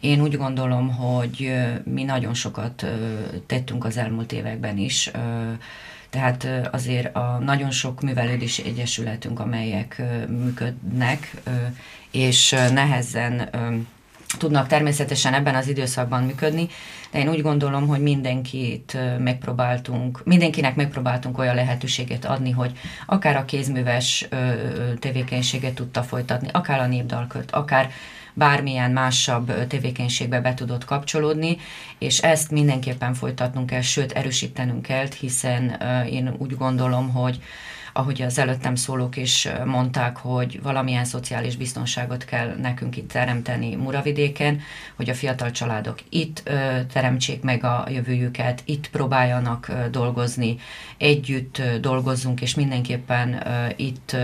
Én 0.00 0.22
úgy 0.22 0.36
gondolom, 0.36 0.94
hogy 0.94 1.52
mi 1.84 2.02
nagyon 2.02 2.34
sokat 2.34 2.86
tettünk 3.46 3.84
az 3.84 3.96
elmúlt 3.96 4.32
években 4.32 4.78
is, 4.78 5.10
tehát 6.10 6.48
azért 6.72 7.16
a 7.16 7.38
nagyon 7.44 7.70
sok 7.70 8.00
művelődési 8.00 8.64
egyesületünk, 8.64 9.40
amelyek 9.40 10.02
működnek, 10.28 11.34
és 12.10 12.50
nehezen 12.50 13.50
tudnak 14.38 14.66
természetesen 14.66 15.34
ebben 15.34 15.54
az 15.54 15.68
időszakban 15.68 16.22
működni, 16.22 16.68
de 17.10 17.18
én 17.18 17.28
úgy 17.28 17.42
gondolom, 17.42 17.86
hogy 17.86 18.00
mindenkit 18.00 18.98
megpróbáltunk, 19.18 20.24
mindenkinek 20.24 20.74
megpróbáltunk 20.74 21.38
olyan 21.38 21.54
lehetőséget 21.54 22.24
adni, 22.24 22.50
hogy 22.50 22.72
akár 23.06 23.36
a 23.36 23.44
kézműves 23.44 24.28
tevékenységet 24.98 25.74
tudta 25.74 26.02
folytatni, 26.02 26.48
akár 26.52 26.80
a 26.80 26.86
népdalkört, 26.86 27.50
akár 27.50 27.90
bármilyen 28.38 28.90
másabb 28.90 29.66
tevékenységbe 29.66 30.40
be 30.40 30.54
tudott 30.54 30.84
kapcsolódni, 30.84 31.56
és 31.98 32.18
ezt 32.18 32.50
mindenképpen 32.50 33.14
folytatnunk 33.14 33.66
kell, 33.66 33.80
sőt 33.80 34.12
erősítenünk 34.12 34.82
kell, 34.82 35.06
hiszen 35.20 35.70
én 36.10 36.34
úgy 36.38 36.56
gondolom, 36.56 37.10
hogy 37.10 37.40
ahogy 37.96 38.22
az 38.22 38.38
előttem 38.38 38.74
szólók 38.74 39.16
is 39.16 39.48
mondták, 39.64 40.16
hogy 40.16 40.62
valamilyen 40.62 41.04
szociális 41.04 41.56
biztonságot 41.56 42.24
kell 42.24 42.56
nekünk 42.60 42.96
itt 42.96 43.12
teremteni 43.12 43.74
Muravidéken, 43.74 44.60
hogy 44.96 45.10
a 45.10 45.14
fiatal 45.14 45.50
családok 45.50 45.98
itt 46.08 46.50
teremtsék 46.92 47.42
meg 47.42 47.64
a 47.64 47.86
jövőjüket, 47.90 48.62
itt 48.64 48.90
próbáljanak 48.90 49.72
dolgozni, 49.90 50.56
együtt 50.98 51.58
ö, 51.58 51.78
dolgozzunk, 51.78 52.40
és 52.40 52.54
mindenképpen 52.54 53.42
itt 53.76 54.16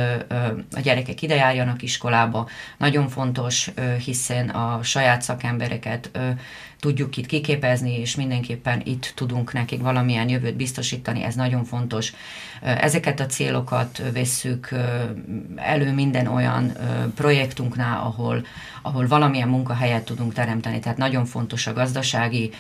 a 0.75 0.81
gyerekek 0.81 1.23
ide 1.23 1.35
járjanak 1.35 1.83
iskolába. 1.83 2.49
Nagyon 2.79 3.09
fontos, 3.09 3.71
ö, 3.75 3.95
hiszen 3.97 4.49
a 4.49 4.83
saját 4.83 5.23
szakembereket 5.23 6.11
tudjuk 6.83 7.17
itt 7.17 7.27
kiképezni, 7.27 7.99
és 7.99 8.17
mindenképpen 8.17 8.81
itt 8.85 9.13
tudunk 9.15 9.53
nekik 9.53 9.81
valamilyen 9.81 10.29
jövőt 10.29 10.57
biztosítani, 10.57 11.23
ez 11.23 11.35
nagyon 11.35 11.65
fontos. 11.65 12.13
Ezeket 12.63 13.21
a 13.21 13.27
célokat 13.27 14.03
vesszük 14.13 14.69
elő 15.57 15.93
minden 15.93 16.27
olyan 16.27 16.73
projektunknál, 17.15 18.01
ahol, 18.01 18.45
ahol 18.83 19.07
valamilyen 19.07 19.49
munkahelyet 19.49 20.05
tudunk 20.05 20.33
teremteni, 20.33 20.79
tehát 20.79 20.99
nagyon 20.99 21.25
fontos 21.25 21.67
a 21.67 21.73
gazdasági 21.73 22.51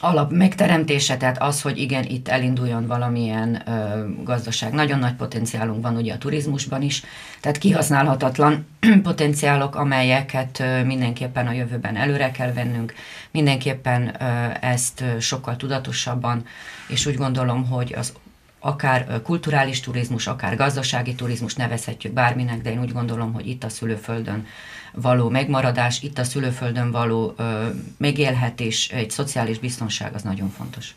alap 0.00 0.32
megteremtése, 0.32 1.16
tehát 1.16 1.42
az, 1.42 1.62
hogy 1.62 1.78
igen, 1.78 2.04
itt 2.04 2.28
elinduljon 2.28 2.86
valamilyen 2.86 3.62
ö, 3.66 4.04
gazdaság. 4.24 4.72
Nagyon 4.72 4.98
nagy 4.98 5.14
potenciálunk 5.14 5.82
van 5.82 5.96
ugye 5.96 6.12
a 6.12 6.18
turizmusban 6.18 6.82
is, 6.82 7.02
tehát 7.40 7.58
kihasználhatatlan 7.58 8.66
potenciálok, 9.02 9.74
amelyeket 9.74 10.60
ö, 10.60 10.84
mindenképpen 10.84 11.46
a 11.46 11.52
jövőben 11.52 11.96
előre 11.96 12.30
kell 12.30 12.52
vennünk, 12.52 12.94
mindenképpen 13.30 14.16
ö, 14.20 14.24
ezt 14.60 15.00
ö, 15.00 15.20
sokkal 15.20 15.56
tudatosabban, 15.56 16.44
és 16.88 17.06
úgy 17.06 17.16
gondolom, 17.16 17.66
hogy 17.66 17.94
az 17.98 18.12
akár 18.60 19.22
kulturális 19.22 19.80
turizmus, 19.80 20.26
akár 20.26 20.56
gazdasági 20.56 21.14
turizmus 21.14 21.54
nevezhetjük 21.54 22.12
bárminek, 22.12 22.62
de 22.62 22.70
én 22.70 22.80
úgy 22.80 22.92
gondolom, 22.92 23.32
hogy 23.32 23.48
itt 23.48 23.64
a 23.64 23.68
szülőföldön 23.68 24.46
való 24.92 25.28
megmaradás, 25.28 26.02
itt 26.02 26.18
a 26.18 26.24
szülőföldön 26.24 26.90
való 26.90 27.34
ö, 27.36 27.66
megélhetés, 27.96 28.88
egy 28.88 29.10
szociális 29.10 29.58
biztonság 29.58 30.14
az 30.14 30.22
nagyon 30.22 30.50
fontos. 30.50 30.94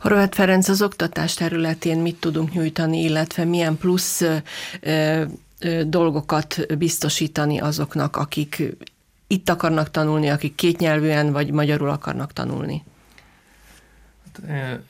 Horváth 0.00 0.36
Ferenc, 0.36 0.68
az 0.68 0.82
oktatás 0.82 1.34
területén 1.34 1.98
mit 1.98 2.16
tudunk 2.16 2.52
nyújtani, 2.52 3.02
illetve 3.02 3.44
milyen 3.44 3.76
plusz 3.76 4.20
ö, 4.20 4.36
ö, 4.80 5.24
dolgokat 5.86 6.76
biztosítani 6.78 7.60
azoknak, 7.60 8.16
akik 8.16 8.62
itt 9.26 9.48
akarnak 9.48 9.90
tanulni, 9.90 10.28
akik 10.28 10.54
kétnyelvűen 10.54 11.32
vagy 11.32 11.50
magyarul 11.50 11.88
akarnak 11.88 12.32
tanulni? 12.32 12.82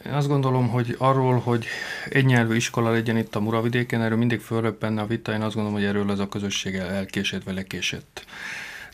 Én 0.07 0.13
azt 0.13 0.29
gondolom, 0.29 0.69
hogy 0.69 0.95
arról, 0.99 1.39
hogy 1.39 1.67
egy 2.09 2.25
nyelvű 2.25 2.55
iskola 2.55 2.91
legyen 2.91 3.17
itt 3.17 3.35
a 3.35 3.41
Muravidéken, 3.41 4.03
erről 4.03 4.19
mindig 4.19 4.41
fölröppenne 4.41 5.01
a 5.01 5.07
vita, 5.07 5.33
én 5.33 5.43
azt 5.43 5.55
gondolom, 5.55 5.79
hogy 5.79 5.89
erről 5.89 6.11
ez 6.11 6.19
a 6.19 6.29
közösség 6.29 6.75
elkésett 6.75 7.43
vagy 7.43 7.55
lekésett. 7.55 8.25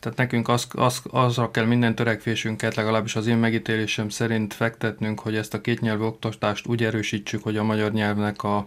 Tehát 0.01 0.19
nekünk 0.19 0.49
az, 0.49 0.67
az, 0.71 1.03
azra 1.11 1.51
kell 1.51 1.65
minden 1.65 1.95
törekvésünket, 1.95 2.75
legalábbis 2.75 3.17
az 3.17 3.27
én 3.27 3.37
megítélésem 3.37 4.09
szerint 4.09 4.55
fektetnünk, 4.55 5.21
hogy 5.21 5.37
ezt 5.37 5.55
a 5.55 5.61
két 5.61 5.81
nyelvű 5.81 6.05
oktatást 6.05 6.67
úgy 6.67 6.85
erősítsük, 6.85 7.43
hogy 7.43 7.57
a 7.57 7.63
magyar 7.63 7.93
nyelvnek 7.93 8.43
a, 8.43 8.65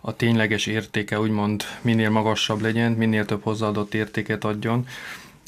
a 0.00 0.16
tényleges 0.16 0.66
értéke 0.66 1.20
úgymond 1.20 1.62
minél 1.80 2.10
magasabb 2.10 2.60
legyen, 2.60 2.92
minél 2.92 3.24
több 3.24 3.42
hozzáadott 3.42 3.94
értéket 3.94 4.44
adjon 4.44 4.86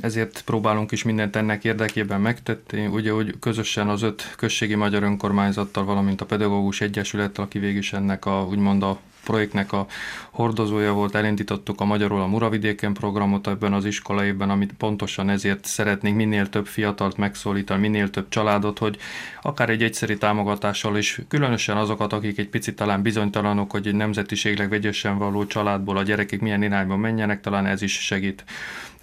ezért 0.00 0.42
próbálunk 0.44 0.92
is 0.92 1.02
mindent 1.02 1.36
ennek 1.36 1.64
érdekében 1.64 2.20
megtetni, 2.20 2.86
ugye, 2.86 3.10
hogy 3.10 3.38
közösen 3.40 3.88
az 3.88 4.02
öt 4.02 4.34
községi 4.36 4.74
magyar 4.74 5.02
önkormányzattal, 5.02 5.84
valamint 5.84 6.20
a 6.20 6.26
pedagógus 6.26 6.80
egyesülettel, 6.80 7.44
aki 7.44 7.58
végül 7.58 7.78
is 7.78 7.92
ennek 7.92 8.26
a, 8.26 8.46
úgymond 8.50 8.82
a 8.82 8.98
projektnek 9.24 9.72
a 9.72 9.86
hordozója 10.30 10.92
volt, 10.92 11.14
elindítottuk 11.14 11.80
a 11.80 11.84
Magyarul 11.84 12.20
a 12.20 12.26
Muravidéken 12.26 12.92
programot 12.92 13.46
ebben 13.46 13.72
az 13.72 13.84
iskolaében, 13.84 14.50
amit 14.50 14.72
pontosan 14.72 15.30
ezért 15.30 15.64
szeretnénk 15.64 16.16
minél 16.16 16.48
több 16.48 16.66
fiatalt 16.66 17.16
megszólítani, 17.16 17.80
minél 17.80 18.10
több 18.10 18.28
családot, 18.28 18.78
hogy 18.78 18.98
akár 19.42 19.70
egy 19.70 19.82
egyszeri 19.82 20.18
támogatással 20.18 20.96
is, 20.96 21.20
különösen 21.28 21.76
azokat, 21.76 22.12
akik 22.12 22.38
egy 22.38 22.48
picit 22.48 22.76
talán 22.76 23.02
bizonytalanok, 23.02 23.70
hogy 23.70 23.86
egy 23.86 23.94
nemzetiségleg 23.94 24.68
vegyesen 24.68 25.18
való 25.18 25.46
családból 25.46 25.96
a 25.96 26.02
gyerekek 26.02 26.40
milyen 26.40 26.62
irányba 26.62 26.96
menjenek, 26.96 27.40
talán 27.40 27.66
ez 27.66 27.82
is 27.82 28.04
segít 28.04 28.44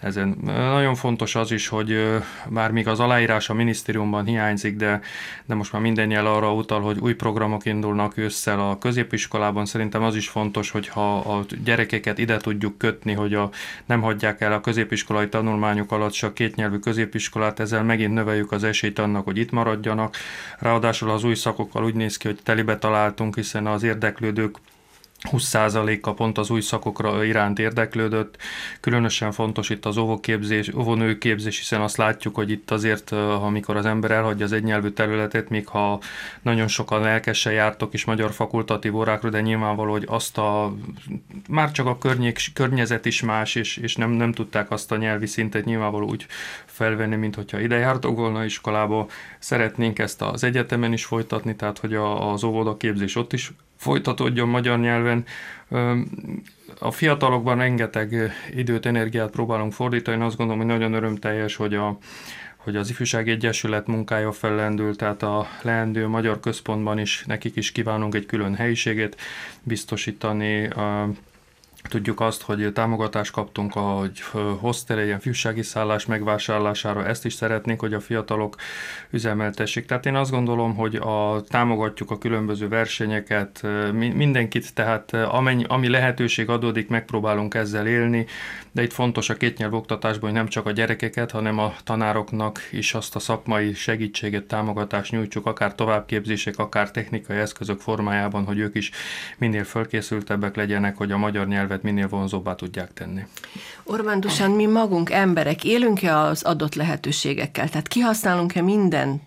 ezen. 0.01 0.37
Nagyon 0.43 0.95
fontos 0.95 1.35
az 1.35 1.51
is, 1.51 1.67
hogy 1.67 2.17
már 2.49 2.71
még 2.71 2.87
az 2.87 2.99
aláírás 2.99 3.49
a 3.49 3.53
minisztériumban 3.53 4.25
hiányzik, 4.25 4.75
de, 4.75 5.01
de 5.45 5.55
most 5.55 5.71
már 5.71 5.81
minden 5.81 6.11
jel 6.11 6.25
arra 6.25 6.53
utal, 6.53 6.81
hogy 6.81 6.97
új 6.99 7.13
programok 7.13 7.65
indulnak 7.65 8.17
ősszel 8.17 8.59
a 8.59 8.77
középiskolában. 8.77 9.65
Szerintem 9.65 10.03
az 10.03 10.15
is 10.15 10.27
fontos, 10.27 10.71
hogy 10.71 10.87
ha 10.87 11.17
a 11.17 11.45
gyerekeket 11.63 12.17
ide 12.17 12.37
tudjuk 12.37 12.77
kötni, 12.77 13.13
hogy 13.13 13.33
a, 13.33 13.49
nem 13.85 14.01
hagyják 14.01 14.41
el 14.41 14.53
a 14.53 14.61
középiskolai 14.61 15.29
tanulmányok 15.29 15.91
alatt 15.91 16.13
a 16.21 16.33
kétnyelvű 16.33 16.77
középiskolát, 16.77 17.59
ezzel 17.59 17.83
megint 17.83 18.13
növeljük 18.13 18.51
az 18.51 18.63
esélyt 18.63 18.99
annak, 18.99 19.23
hogy 19.23 19.37
itt 19.37 19.51
maradjanak. 19.51 20.15
Ráadásul 20.59 21.09
az 21.09 21.23
új 21.23 21.35
szakokkal 21.35 21.83
úgy 21.83 21.95
néz 21.95 22.17
ki, 22.17 22.27
hogy 22.27 22.39
telibe 22.43 22.77
találtunk, 22.77 23.35
hiszen 23.35 23.67
az 23.67 23.83
érdeklődők 23.83 24.57
20%-a 25.31 26.13
pont 26.13 26.37
az 26.37 26.49
új 26.49 26.61
szakokra 26.61 27.23
iránt 27.23 27.59
érdeklődött. 27.59 28.37
Különösen 28.79 29.31
fontos 29.31 29.69
itt 29.69 29.85
az 29.85 29.97
óvóképzés, 29.97 30.73
óvónőképzés, 30.73 31.57
hiszen 31.57 31.81
azt 31.81 31.97
látjuk, 31.97 32.35
hogy 32.35 32.51
itt 32.51 32.71
azért, 32.71 33.11
amikor 33.11 33.75
az 33.75 33.85
ember 33.85 34.11
elhagyja 34.11 34.45
az 34.45 34.51
egynyelvű 34.51 34.89
területet, 34.89 35.49
még 35.49 35.67
ha 35.67 35.99
nagyon 36.41 36.67
sokan 36.67 37.01
lelkesen 37.01 37.53
jártok 37.53 37.93
is 37.93 38.05
magyar 38.05 38.31
fakultatív 38.31 38.95
órákra, 38.95 39.29
de 39.29 39.41
nyilvánvaló, 39.41 39.91
hogy 39.91 40.05
azt 40.07 40.37
a, 40.37 40.73
már 41.49 41.71
csak 41.71 41.85
a 41.85 41.97
környék, 41.97 42.39
környezet 42.53 43.05
is 43.05 43.21
más, 43.21 43.55
és, 43.55 43.77
és 43.77 43.95
nem, 43.95 44.09
nem 44.09 44.31
tudták 44.31 44.71
azt 44.71 44.91
a 44.91 44.97
nyelvi 44.97 45.25
szintet 45.25 45.65
nyilvánvaló 45.65 46.07
úgy 46.07 46.25
felvenni, 46.75 47.15
mint 47.15 47.35
hogyha 47.35 47.59
ide 47.59 47.77
jártok 47.77 48.17
volna 48.17 48.45
iskolába. 48.45 49.07
Szeretnénk 49.39 49.99
ezt 49.99 50.21
az 50.21 50.43
egyetemen 50.43 50.93
is 50.93 51.05
folytatni, 51.05 51.55
tehát 51.55 51.79
hogy 51.79 51.93
az 52.19 52.43
óvodaképzés 52.43 53.15
ott 53.15 53.33
is 53.33 53.51
folytatódjon 53.75 54.47
magyar 54.47 54.79
nyelven. 54.79 55.25
A 56.79 56.91
fiatalokban 56.91 57.57
rengeteg 57.57 58.31
időt, 58.55 58.85
energiát 58.85 59.31
próbálunk 59.31 59.73
fordítani, 59.73 60.23
azt 60.23 60.37
gondolom, 60.37 60.61
hogy 60.61 60.71
nagyon 60.71 60.93
örömteljes, 60.93 61.55
hogy 61.55 61.73
a, 61.73 61.97
hogy 62.57 62.75
az 62.75 62.89
Ifjúság 62.89 63.29
Egyesület 63.29 63.87
munkája 63.87 64.31
fellendült, 64.31 64.97
tehát 64.97 65.23
a 65.23 65.47
leendő 65.61 66.07
magyar 66.07 66.39
központban 66.39 66.99
is 66.99 67.23
nekik 67.27 67.55
is 67.55 67.71
kívánunk 67.71 68.15
egy 68.15 68.25
külön 68.25 68.55
helyiséget 68.55 69.17
biztosítani. 69.63 70.69
Tudjuk 71.87 72.19
azt, 72.19 72.41
hogy 72.41 72.73
támogatást 72.73 73.31
kaptunk 73.31 73.73
hostel, 74.59 75.03
ilyen 75.03 75.19
fűsági 75.19 75.61
szállás 75.61 76.05
megvásárlására, 76.05 77.05
ezt 77.05 77.25
is 77.25 77.33
szeretnénk, 77.33 77.79
hogy 77.79 77.93
a 77.93 77.99
fiatalok 77.99 78.55
üzemeltessék. 79.09 79.85
Tehát 79.85 80.05
én 80.05 80.15
azt 80.15 80.31
gondolom, 80.31 80.75
hogy 80.75 80.95
a, 80.95 81.41
támogatjuk 81.47 82.11
a 82.11 82.17
különböző 82.17 82.67
versenyeket, 82.67 83.61
mindenkit, 83.93 84.73
tehát 84.73 85.13
amennyi, 85.13 85.63
ami 85.67 85.87
lehetőség 85.87 86.49
adódik, 86.49 86.87
megpróbálunk 86.87 87.53
ezzel 87.53 87.87
élni, 87.87 88.25
de 88.75 88.81
itt 88.81 88.93
fontos 88.93 89.29
a 89.29 89.33
kétnyelv 89.33 89.73
oktatásban, 89.73 90.29
hogy 90.29 90.39
nem 90.39 90.47
csak 90.47 90.65
a 90.65 90.71
gyerekeket, 90.71 91.31
hanem 91.31 91.59
a 91.59 91.75
tanároknak 91.83 92.59
is 92.71 92.93
azt 92.93 93.15
a 93.15 93.19
szakmai 93.19 93.73
segítséget, 93.73 94.43
támogatást 94.43 95.11
nyújtsuk, 95.11 95.45
akár 95.45 95.75
továbbképzések, 95.75 96.57
akár 96.57 96.91
technikai 96.91 97.37
eszközök 97.37 97.79
formájában, 97.79 98.45
hogy 98.45 98.57
ők 98.59 98.75
is 98.75 98.91
minél 99.37 99.63
fölkészültebbek 99.63 100.55
legyenek, 100.55 100.97
hogy 100.97 101.11
a 101.11 101.17
magyar 101.17 101.47
nyelvet 101.47 101.83
minél 101.83 102.07
vonzóbbá 102.07 102.55
tudják 102.55 102.93
tenni. 102.93 103.25
Orbán 103.83 104.19
Dusan, 104.19 104.51
mi 104.51 104.65
magunk 104.65 105.11
emberek 105.11 105.63
élünk-e 105.63 106.17
az 106.17 106.43
adott 106.43 106.75
lehetőségekkel? 106.75 107.69
Tehát 107.69 107.87
kihasználunk-e 107.87 108.61
minden, 108.61 109.21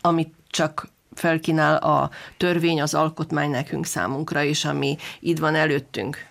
amit 0.00 0.32
csak 0.50 0.88
felkínál 1.14 1.76
a 1.76 2.10
törvény, 2.36 2.80
az 2.80 2.94
alkotmány 2.94 3.50
nekünk 3.50 3.86
számunkra, 3.86 4.44
és 4.44 4.64
ami 4.64 4.96
itt 5.20 5.38
van 5.38 5.54
előttünk? 5.54 6.30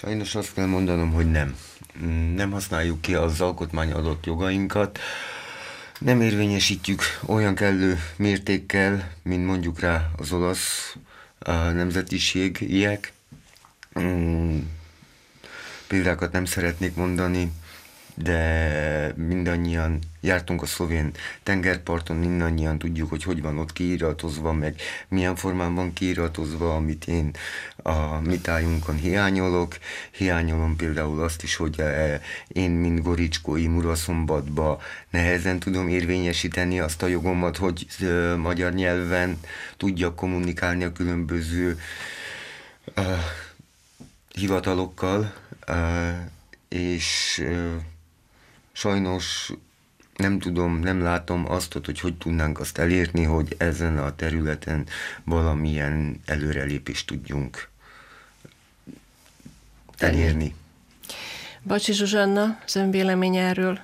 Sajnos 0.00 0.34
azt 0.34 0.54
kell 0.54 0.66
mondanom, 0.66 1.12
hogy 1.12 1.30
nem. 1.30 1.56
Nem 2.34 2.50
használjuk 2.50 3.00
ki 3.00 3.14
az 3.14 3.40
alkotmány 3.40 3.92
adott 3.92 4.26
jogainkat, 4.26 4.98
nem 5.98 6.20
érvényesítjük 6.20 7.02
olyan 7.26 7.54
kellő 7.54 7.98
mértékkel, 8.16 9.12
mint 9.22 9.46
mondjuk 9.46 9.80
rá 9.80 10.10
az 10.16 10.32
olasz 10.32 10.96
a 11.38 11.52
nemzetiségiek. 11.52 13.12
Mm, 14.00 14.58
példákat 15.86 16.32
nem 16.32 16.44
szeretnék 16.44 16.94
mondani, 16.94 17.52
de 18.22 19.12
mindannyian 19.16 19.98
jártunk 20.20 20.62
a 20.62 20.66
szlovén 20.66 21.10
tengerparton, 21.42 22.16
mindannyian 22.16 22.78
tudjuk, 22.78 23.10
hogy 23.10 23.22
hogy 23.22 23.42
van 23.42 23.58
ott 23.58 23.72
kiiratozva, 23.72 24.52
meg 24.52 24.80
milyen 25.08 25.36
formán 25.36 25.74
van 25.74 25.92
kiiratozva, 25.92 26.74
amit 26.74 27.04
én 27.04 27.30
a 27.82 28.20
mitájunkon 28.20 28.96
hiányolok. 28.96 29.76
Hiányolom 30.10 30.76
például 30.76 31.22
azt 31.22 31.42
is, 31.42 31.56
hogy 31.56 31.80
eh, 31.80 32.20
én, 32.48 32.70
mint 32.70 33.02
goricskói 33.02 33.66
Muraszombatba 33.66 34.80
nehezen 35.10 35.58
tudom 35.58 35.88
érvényesíteni 35.88 36.80
azt 36.80 37.02
a 37.02 37.06
jogomat, 37.06 37.56
hogy 37.56 37.86
eh, 38.00 38.36
magyar 38.36 38.72
nyelven 38.72 39.40
tudjak 39.76 40.16
kommunikálni 40.16 40.84
a 40.84 40.92
különböző 40.92 41.70
uh, 41.70 41.78
hivatalokkal, 44.38 45.34
és 46.68 47.42
sajnos 48.78 49.52
nem 50.16 50.38
tudom, 50.38 50.80
nem 50.80 51.02
látom 51.02 51.50
azt, 51.50 51.72
hogy 51.84 52.00
hogy 52.00 52.14
tudnánk 52.14 52.60
azt 52.60 52.78
elérni, 52.78 53.22
hogy 53.22 53.54
ezen 53.58 53.98
a 53.98 54.14
területen 54.14 54.86
valamilyen 55.24 56.20
előrelépést 56.26 57.06
tudjunk 57.06 57.68
elérni. 59.96 60.54
Bacsi 61.62 61.92
Zsuzsanna, 61.92 62.58
az 62.64 62.76
ön 62.76 62.90
vélemény 62.90 63.36
erről? 63.36 63.78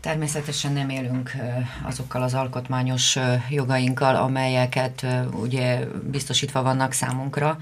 Természetesen 0.00 0.72
nem 0.72 0.88
élünk 0.88 1.32
azokkal 1.82 2.22
az 2.22 2.34
alkotmányos 2.34 3.18
jogainkkal, 3.50 4.16
amelyeket 4.16 5.06
ugye 5.32 5.86
biztosítva 6.10 6.62
vannak 6.62 6.92
számunkra. 6.92 7.58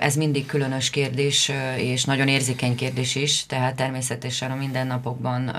Ez 0.00 0.16
mindig 0.16 0.46
különös 0.46 0.90
kérdés, 0.90 1.52
és 1.76 2.04
nagyon 2.04 2.28
érzékeny 2.28 2.74
kérdés 2.74 3.14
is, 3.14 3.46
tehát 3.46 3.76
természetesen 3.76 4.50
a 4.50 4.54
mindennapokban 4.54 5.56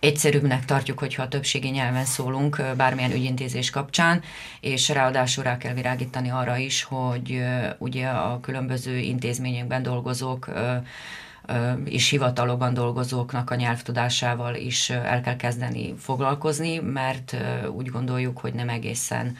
egyszerűbbnek 0.00 0.64
tartjuk, 0.64 0.98
hogyha 0.98 1.22
a 1.22 1.28
többségi 1.28 1.68
nyelven 1.68 2.04
szólunk 2.04 2.62
bármilyen 2.76 3.12
ügyintézés 3.12 3.70
kapcsán, 3.70 4.22
és 4.60 4.88
ráadásul 4.88 5.44
rá 5.44 5.56
kell 5.56 5.74
virágítani 5.74 6.30
arra 6.30 6.56
is, 6.56 6.82
hogy 6.82 7.42
ugye 7.78 8.06
a 8.06 8.40
különböző 8.40 8.98
intézményekben 8.98 9.82
dolgozók 9.82 10.50
és 11.84 12.08
hivatalokban 12.08 12.74
dolgozóknak 12.74 13.50
a 13.50 13.54
nyelvtudásával 13.54 14.54
is 14.54 14.90
el 14.90 15.20
kell 15.20 15.36
kezdeni 15.36 15.94
foglalkozni, 15.98 16.78
mert 16.78 17.36
úgy 17.72 17.86
gondoljuk, 17.86 18.38
hogy 18.38 18.54
nem 18.54 18.68
egészen 18.68 19.36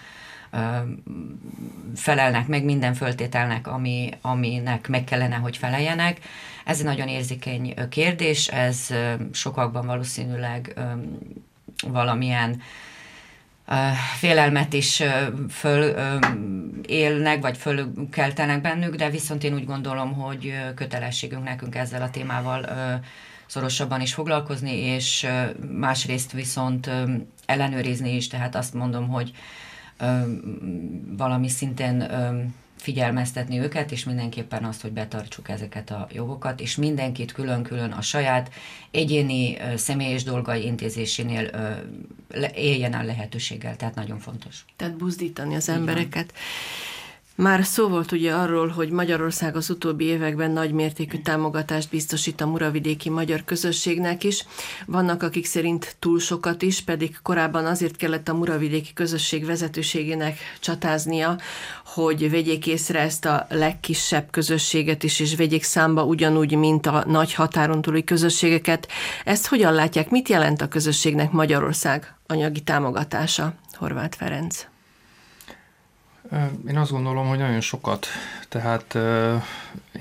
felelnek 1.97 2.47
meg 2.47 2.65
minden 2.65 2.95
föltételnek, 2.95 3.67
ami, 3.67 4.11
aminek 4.21 4.89
meg 4.89 5.05
kellene, 5.05 5.37
hogy 5.37 5.57
feleljenek. 5.57 6.19
Ez 6.65 6.79
egy 6.79 6.85
nagyon 6.85 7.09
érzékeny 7.09 7.75
kérdés, 7.89 8.49
ez 8.49 8.89
sokakban 9.33 9.87
valószínűleg 9.87 10.81
valamilyen 11.87 12.63
félelmet 14.19 14.73
is 14.73 15.03
föl 15.51 15.95
élnek, 16.87 17.41
vagy 17.41 17.57
fölkeltenek 17.57 18.61
bennük, 18.61 18.95
de 18.95 19.11
viszont 19.11 19.45
én 19.45 19.55
úgy 19.55 19.65
gondolom, 19.65 20.13
hogy 20.13 20.55
kötelességünk 20.75 21.45
nekünk 21.45 21.75
ezzel 21.75 22.03
a 22.03 22.11
témával 22.11 22.67
szorosabban 23.47 24.01
is 24.01 24.15
foglalkozni, 24.15 24.77
és 24.77 25.27
másrészt 25.79 26.33
viszont 26.33 26.91
ellenőrizni 27.47 28.15
is, 28.15 28.29
tehát 28.29 28.55
azt 28.55 28.75
mondom, 28.75 29.09
hogy 29.09 29.33
valami 31.17 31.49
szinten 31.49 32.11
figyelmeztetni 32.77 33.59
őket, 33.59 33.93
és 33.93 34.05
mindenképpen 34.05 34.65
azt, 34.65 34.81
hogy 34.81 34.93
betartsuk 34.93 35.49
ezeket 35.49 35.91
a 35.91 36.09
jogokat, 36.13 36.61
és 36.61 36.77
mindenkit 36.77 37.33
külön-külön 37.33 37.91
a 37.91 38.01
saját 38.01 38.51
egyéni 38.91 39.57
személyes 39.77 40.23
dolgai 40.23 40.65
intézésénél 40.65 41.51
éljen 42.55 42.95
el 42.95 43.05
lehetőséggel, 43.05 43.77
tehát 43.77 43.95
nagyon 43.95 44.19
fontos. 44.19 44.65
Tehát 44.77 44.97
buzdítani 44.97 45.55
az 45.55 45.69
embereket. 45.69 46.33
Igen. 46.33 46.41
Már 47.37 47.65
szó 47.65 47.89
volt 47.89 48.13
ugye 48.13 48.33
arról, 48.33 48.69
hogy 48.69 48.91
Magyarország 48.91 49.57
az 49.57 49.71
utóbbi 49.71 50.05
években 50.05 50.51
nagy 50.51 50.73
mértékű 50.73 51.19
támogatást 51.19 51.91
biztosít 51.91 52.41
a 52.41 52.47
muravidéki 52.47 53.11
magyar 53.11 53.45
közösségnek 53.45 54.25
is. 54.25 54.45
Vannak, 54.87 55.23
akik 55.23 55.47
szerint 55.47 55.97
túl 55.99 56.19
sokat 56.19 56.63
is, 56.63 56.81
pedig 56.81 57.19
korábban 57.23 57.67
azért 57.67 57.97
kellett 57.97 58.29
a 58.29 58.35
muravidéki 58.35 58.93
közösség 58.93 59.45
vezetőségének 59.45 60.39
csatáznia, 60.61 61.39
hogy 61.85 62.31
vegyék 62.31 62.67
észre 62.67 63.01
ezt 63.01 63.25
a 63.25 63.47
legkisebb 63.49 64.31
közösséget 64.31 65.03
is, 65.03 65.21
és 65.21 65.37
vegyék 65.37 65.63
számba 65.63 66.05
ugyanúgy, 66.05 66.57
mint 66.57 66.87
a 66.87 67.05
nagy 67.07 67.35
határon 67.35 67.83
túli 67.83 68.05
közösségeket. 68.05 68.89
Ezt 69.25 69.47
hogyan 69.47 69.73
látják? 69.73 70.11
Mit 70.11 70.29
jelent 70.29 70.63
a 70.63 70.69
közösségnek 70.69 71.31
Magyarország 71.31 72.15
anyagi 72.27 72.61
támogatása? 72.61 73.55
Horváth 73.73 74.17
Ferenc. 74.17 74.72
Én 76.69 76.77
azt 76.77 76.91
gondolom, 76.91 77.27
hogy 77.27 77.39
nagyon 77.39 77.61
sokat. 77.61 78.07
Tehát 78.49 78.99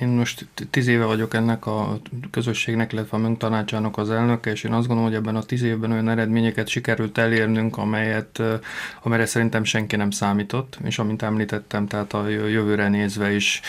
én 0.02 0.08
most 0.08 0.48
tíz 0.70 0.88
éve 0.88 1.06
vagyok 1.06 1.34
ennek 1.34 1.66
a 1.66 2.00
közösségnek, 2.32 2.94
illetve 2.94 3.18
a 3.18 3.38
tanácsának 3.38 3.98
az 3.98 4.10
elnöke, 4.10 4.52
és 4.52 4.64
én 4.64 4.74
azt 4.74 4.88
gondolom, 4.88 5.12
hogy 5.12 5.20
ebben 5.20 5.36
a 5.36 5.44
tíz 5.44 5.62
évben 5.62 5.92
olyan 5.92 6.10
eredményeket 6.10 6.68
sikerült 6.68 7.18
elérnünk, 7.18 7.78
amelyet, 7.78 8.42
amelyre 9.02 9.26
szerintem 9.26 9.64
senki 9.64 9.96
nem 9.96 10.12
számított, 10.12 10.78
és 10.84 11.00
amint 11.00 11.22
említettem, 11.22 11.88
tehát 11.88 12.14
a 12.14 12.28
jövőre 12.28 12.88
nézve 12.88 13.32
is 13.32 13.62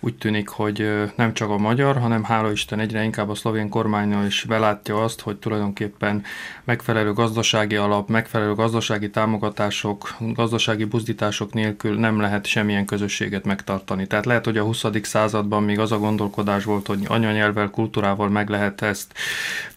úgy 0.00 0.14
tűnik, 0.14 0.48
hogy 0.48 1.08
nem 1.14 1.34
csak 1.34 1.50
a 1.50 1.56
magyar, 1.56 1.98
hanem 1.98 2.24
hála 2.24 2.50
Isten 2.50 2.80
egyre 2.80 3.02
inkább 3.02 3.28
a 3.28 3.34
szlovén 3.34 3.68
kormánya 3.68 4.26
is 4.26 4.44
belátja 4.48 5.02
azt, 5.02 5.20
hogy 5.20 5.36
tulajdonképpen 5.36 6.24
megfelelő 6.64 7.12
gazdasági 7.12 7.76
alap, 7.76 8.08
megfelelő 8.08 8.54
gazdasági 8.54 9.10
támogatások, 9.10 10.16
gazdasági 10.18 10.84
buzdítások 10.84 11.52
nélkül 11.52 11.98
nem 11.98 12.20
lehet 12.20 12.46
semmilyen 12.46 12.84
közösséget 12.84 13.44
megtartani. 13.44 14.06
Tehát 14.06 14.26
lehet, 14.26 14.44
hogy 14.44 14.58
a 14.58 14.64
20. 14.64 14.84
században 15.02 15.62
még 15.62 15.78
az 15.78 15.92
a 15.92 15.98
gondolkodás 15.98 16.64
volt, 16.64 16.86
hogy 16.86 17.04
anyanyelvvel, 17.08 17.70
kultúrával 17.70 18.28
meg 18.28 18.48
lehet 18.48 18.82
ezt 18.82 19.12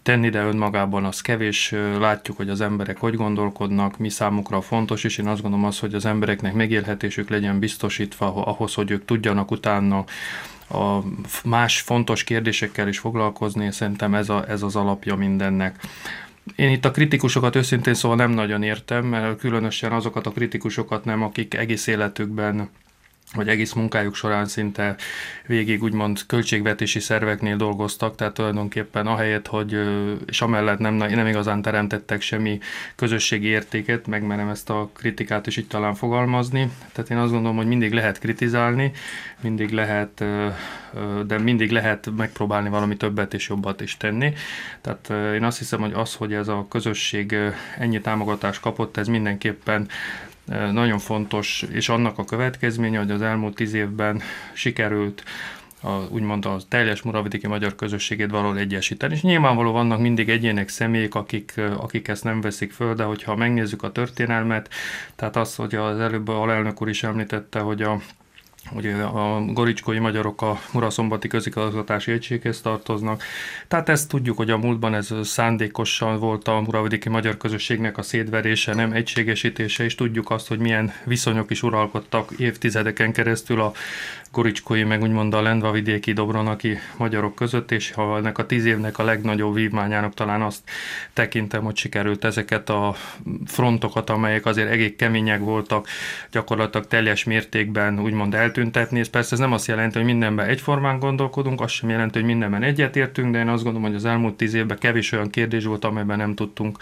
tenni, 0.02 0.30
de 0.30 0.44
önmagában 0.44 1.06
az 1.06 1.22
kevés. 1.22 1.74
Látjuk, 2.00 2.38
hogy 2.38 2.50
az 2.50 2.62
emberek 2.62 2.98
hogy 2.98 3.16
gondolkodnak, 3.16 3.98
mi 3.98 4.10
számukra 4.10 4.62
fontos, 4.62 5.04
és 5.04 5.18
én 5.18 5.28
azt 5.28 5.42
gondolom 5.42 5.66
az, 5.66 5.80
hogy 5.80 5.94
az 5.94 6.06
embereknek 6.06 6.54
megélhetésük 6.54 7.30
legyen 7.30 7.60
biztosítva 7.60 8.46
ahhoz, 8.46 8.74
hogy 8.74 8.92
ők 8.92 9.06
tudjanak 9.06 9.52
utána 9.52 10.04
a 10.70 11.00
más 11.44 11.82
fontos 11.82 12.24
kérdésekkel 12.24 12.88
is 12.88 13.00
foglalkozni, 13.00 13.72
szerintem 13.72 14.14
ez, 14.14 14.30
a, 14.30 14.46
ez 14.50 14.62
az 14.62 14.76
alapja 14.76 15.16
mindennek. 15.16 15.80
Én 16.56 16.72
itt 16.72 16.86
a 16.86 16.92
kritikusokat 16.92 17.56
őszintén 17.56 17.94
szóval 17.94 18.18
nem 18.18 18.32
nagyon 18.32 18.64
értem, 18.64 19.06
mert 19.06 19.40
különösen 19.40 19.92
azokat 19.92 20.26
a 20.26 20.32
kritikusokat 20.32 21.06
nem, 21.06 21.24
akik 21.24 21.54
egész 21.54 21.88
életükben 21.88 22.70
hogy 23.34 23.48
egész 23.48 23.74
munkájuk 23.74 24.16
során 24.16 24.46
szinte 24.46 24.96
végig 25.46 25.84
úgymond 25.84 26.26
költségvetési 26.26 27.00
szerveknél 27.00 27.56
dolgoztak, 27.56 28.16
tehát 28.16 28.34
tulajdonképpen 28.34 29.08
ahelyett, 29.08 29.48
hogy 29.48 29.78
és 30.28 30.42
amellett 30.42 30.80
nem, 30.80 30.94
nem 30.94 31.28
igazán 31.28 31.62
teremtettek 31.62 32.22
semmi 32.22 32.60
közösségi 32.96 33.48
értéket, 33.48 34.08
megmerem 34.08 34.50
ezt 34.50 34.70
a 34.70 34.90
kritikát 34.94 35.48
is 35.48 35.58
így 35.58 35.68
talán 35.68 35.96
fogalmazni. 35.96 36.72
Tehát 36.92 37.10
én 37.10 37.18
azt 37.18 37.32
gondolom, 37.32 37.58
hogy 37.58 37.68
mindig 37.68 37.94
lehet 37.94 38.20
kritizálni, 38.20 38.92
mindig 39.42 39.72
lehet, 39.72 40.24
de 41.28 41.38
mindig 41.38 41.72
lehet 41.72 42.10
megpróbálni 42.18 42.70
valami 42.70 42.98
többet 42.98 43.34
és 43.34 43.50
jobbat 43.50 43.82
is 43.82 43.98
tenni. 43.98 44.34
Tehát 44.82 45.34
én 45.34 45.44
azt 45.44 45.58
hiszem, 45.58 45.80
hogy 45.80 45.94
az, 45.94 46.16
hogy 46.16 46.34
ez 46.34 46.48
a 46.48 46.66
közösség 46.70 47.36
ennyi 47.78 48.02
támogatást 48.02 48.62
kapott, 48.62 48.98
ez 48.98 49.08
mindenképpen 49.08 49.88
nagyon 50.72 51.00
fontos, 51.00 51.66
és 51.72 51.90
annak 51.90 52.18
a 52.18 52.26
következménye, 52.26 52.98
hogy 52.98 53.12
az 53.12 53.22
elmúlt 53.22 53.56
tíz 53.56 53.74
évben 53.74 54.22
sikerült 54.54 55.24
a, 55.82 55.92
úgymond 56.10 56.46
a 56.46 56.58
teljes 56.68 57.02
muravidéki 57.02 57.48
magyar 57.48 57.76
közösségét 57.76 58.30
valahol 58.30 58.58
egyesíteni. 58.58 59.14
És 59.14 59.22
nyilvánvaló 59.22 59.72
vannak 59.72 60.00
mindig 60.00 60.30
egyének 60.30 60.70
személyek, 60.70 61.16
akik, 61.16 61.54
akik 61.78 62.08
ezt 62.08 62.24
nem 62.24 62.42
veszik 62.42 62.72
föl, 62.72 62.94
de 62.94 63.04
hogyha 63.04 63.36
megnézzük 63.36 63.84
a 63.84 63.92
történelmet, 63.92 64.70
tehát 65.16 65.36
az, 65.36 65.56
hogy 65.56 65.76
az 65.76 66.00
előbb 66.00 66.28
a 66.28 66.42
alelnök 66.42 66.82
úr 66.82 66.90
is 66.90 67.04
említette, 67.04 67.60
hogy 67.60 67.82
a 67.82 68.02
Ugye 68.72 68.96
a 68.96 69.46
goricskói 69.46 70.00
magyarok 70.00 70.42
a 70.42 70.60
Muraszombati 70.74 71.28
közigazgatási 71.28 72.12
egységhez 72.12 72.62
tartoznak. 72.62 73.24
Tehát 73.68 73.90
ezt 73.90 74.10
tudjuk, 74.10 74.38
hogy 74.38 74.50
a 74.50 74.58
múltban 74.58 74.94
ez 74.94 75.10
szándékosan 75.24 76.20
volt 76.20 76.48
a 76.48 76.60
muravidéki 76.60 77.10
magyar 77.10 77.38
közösségnek 77.38 77.98
a 77.98 78.02
szétverése, 78.02 78.74
nem 78.74 78.92
egységesítése, 78.92 79.84
és 79.84 79.96
tudjuk 79.96 80.30
azt, 80.30 80.48
hogy 80.48 80.60
milyen 80.60 80.94
viszonyok 81.06 81.52
is 81.52 81.64
uralkodtak 81.64 82.32
évtizedeken 82.32 83.14
keresztül 83.14 83.62
a 83.62 83.74
goricskói, 84.32 84.84
meg 84.84 85.02
úgymond 85.02 85.34
a 85.34 85.42
lendvavidéki 85.42 86.14
dobronaki 86.14 86.78
magyarok 86.98 87.36
között, 87.36 87.72
és 87.72 87.92
ha 87.92 88.18
ennek 88.18 88.38
a 88.38 88.46
tíz 88.46 88.66
évnek 88.66 89.00
a 89.00 89.04
legnagyobb 89.04 89.54
vívmányának 89.54 90.14
talán 90.14 90.42
azt 90.42 90.62
tekintem, 91.14 91.64
hogy 91.64 91.76
sikerült 91.76 92.24
ezeket 92.24 92.70
a 92.70 92.96
frontokat, 93.46 94.10
amelyek 94.10 94.46
azért 94.46 94.70
egész 94.70 94.94
kemények 94.98 95.40
voltak, 95.40 95.88
gyakorlatilag 96.32 96.88
teljes 96.88 97.24
mértékben 97.24 98.00
úgymond 98.00 98.34
eltüntetni. 98.34 99.00
Ez 99.00 99.10
persze 99.10 99.34
ez 99.34 99.40
nem 99.40 99.52
azt 99.52 99.68
jelenti, 99.68 99.98
hogy 99.98 100.08
mindenben 100.08 100.48
egyformán 100.48 101.00
gondolkodunk, 101.00 101.62
azt 101.62 101.74
sem 101.74 101.90
jelenti, 101.90 102.20
hogy 102.20 102.28
mindenben 102.28 102.64
egyetértünk, 102.64 103.32
de 103.32 103.40
én 103.40 103.48
azt 103.48 103.64
gondolom, 103.64 103.88
hogy 103.88 103.98
az 103.98 104.06
elmúlt 104.06 104.34
tíz 104.34 104.54
évben 104.54 104.78
kevés 104.78 105.12
olyan 105.12 105.30
kérdés 105.30 105.66
volt, 105.66 105.86
amelyben 105.86 106.18
nem 106.18 106.36
tudtunk 106.36 106.78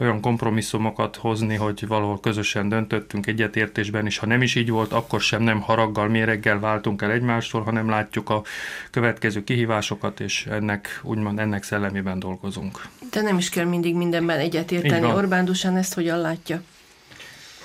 olyan 0.00 0.20
kompromisszumokat 0.20 1.16
hozni, 1.16 1.54
hogy 1.54 1.86
valahol 1.86 2.20
közösen 2.20 2.68
döntöttünk 2.68 3.26
egyetértésben, 3.26 4.06
és 4.06 4.18
ha 4.18 4.26
nem 4.26 4.42
is 4.42 4.54
így 4.54 4.70
volt, 4.70 4.92
akkor 4.92 5.20
sem 5.20 5.42
nem 5.42 5.60
haraggal, 5.60 6.08
méreggel 6.08 6.60
váltunk 6.60 6.86
váltunk 6.88 7.02
el 7.02 7.10
egymástól, 7.10 7.62
hanem 7.62 7.88
látjuk 7.88 8.30
a 8.30 8.42
következő 8.90 9.44
kihívásokat, 9.44 10.20
és 10.20 10.46
ennek 10.46 11.00
úgymond 11.02 11.38
ennek 11.38 11.62
szellemében 11.62 12.18
dolgozunk. 12.18 12.82
De 13.10 13.22
nem 13.22 13.38
is 13.38 13.48
kell 13.48 13.64
mindig 13.64 13.94
mindenben 13.94 14.38
egyetérteni. 14.38 15.06
Orbán 15.06 15.44
Dusán 15.44 15.76
ezt 15.76 15.94
hogyan 15.94 16.18
látja? 16.18 16.62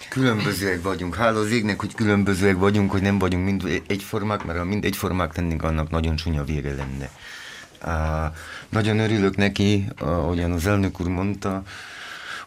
Különbözőek 0.10 0.82
vagyunk. 0.82 1.16
Hála 1.16 1.40
az 1.40 1.52
égnek, 1.52 1.80
hogy 1.80 1.94
különbözőek 1.94 2.58
vagyunk, 2.58 2.92
hogy 2.92 3.02
nem 3.02 3.20
vagyunk 3.20 3.46
mind 3.46 3.82
egyformák, 3.88 4.44
mert 4.44 4.58
ha 4.60 4.66
mind 4.66 4.86
egyformák 4.86 5.36
lennénk, 5.38 5.64
annak 5.64 5.90
nagyon 5.90 6.16
csúnya 6.16 6.44
vége 6.44 6.74
lenne. 6.76 7.10
Uh, 7.86 8.36
nagyon 8.70 9.00
örülök 9.00 9.36
neki, 9.36 9.88
ahogyan 10.00 10.52
az 10.52 10.66
elnök 10.66 11.00
úr 11.00 11.08
mondta, 11.08 11.64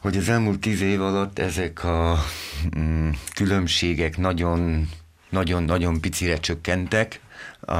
hogy 0.00 0.16
az 0.16 0.28
elmúlt 0.28 0.60
tíz 0.60 0.80
év 0.80 1.02
alatt 1.02 1.38
ezek 1.38 1.84
a 1.84 2.18
mm, 2.78 3.08
különbségek 3.34 4.16
nagyon 4.16 4.88
nagyon-nagyon 5.28 6.00
picire 6.00 6.38
csökkentek. 6.38 7.20
A, 7.60 7.74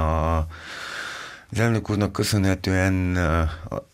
az 1.51 1.59
elnök 1.59 1.91
úrnak 1.91 2.13
köszönhetően 2.13 3.17
a, 3.17 3.87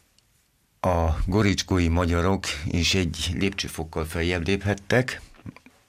a 0.89 1.19
goricskói 1.27 1.89
magyarok 1.89 2.45
is 2.67 2.95
egy 2.95 3.31
lépcsőfokkal 3.35 4.05
feljebb 4.05 4.47
léphettek, 4.47 5.21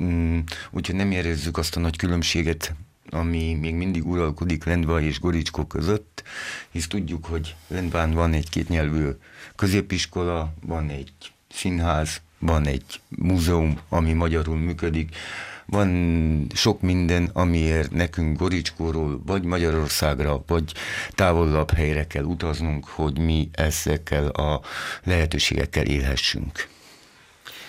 mm, 0.04 0.40
úgyhogy 0.72 0.96
nem 0.96 1.12
érezzük 1.12 1.58
azt 1.58 1.76
a 1.76 1.80
nagy 1.80 1.98
különbséget, 1.98 2.74
ami 3.10 3.54
még 3.54 3.76
mindig 3.76 4.08
uralkodik 4.08 4.64
Lendva 4.64 5.02
és 5.02 5.20
Goricskó 5.20 5.66
között, 5.66 6.24
hisz 6.72 6.88
tudjuk, 6.88 7.26
hogy 7.26 7.56
Lendván 7.68 8.12
van 8.12 8.34
egy 8.34 8.50
kétnyelvű 8.50 9.10
középiskola, 9.56 10.54
van 10.66 10.90
egy 10.90 11.14
színház, 11.50 12.22
van 12.40 12.66
egy 12.66 13.02
múzeum, 13.10 13.80
ami 13.90 14.14
magyarul 14.14 14.58
működik, 14.58 15.16
van 15.66 16.48
sok 16.54 16.82
minden, 16.82 17.30
amiért 17.34 17.92
nekünk 17.92 18.38
Goricskóról, 18.38 19.22
vagy 19.26 19.44
Magyarországra, 19.44 20.44
vagy 20.48 20.74
távolabb 21.16 21.72
helyre 21.72 22.08
kell 22.08 22.24
utaznunk, 22.24 22.86
hogy 22.88 23.20
mi 23.20 23.50
ezekkel 23.52 24.28
a 24.28 24.62
lehetőségekkel 25.04 25.86
élhessünk. 25.86 26.72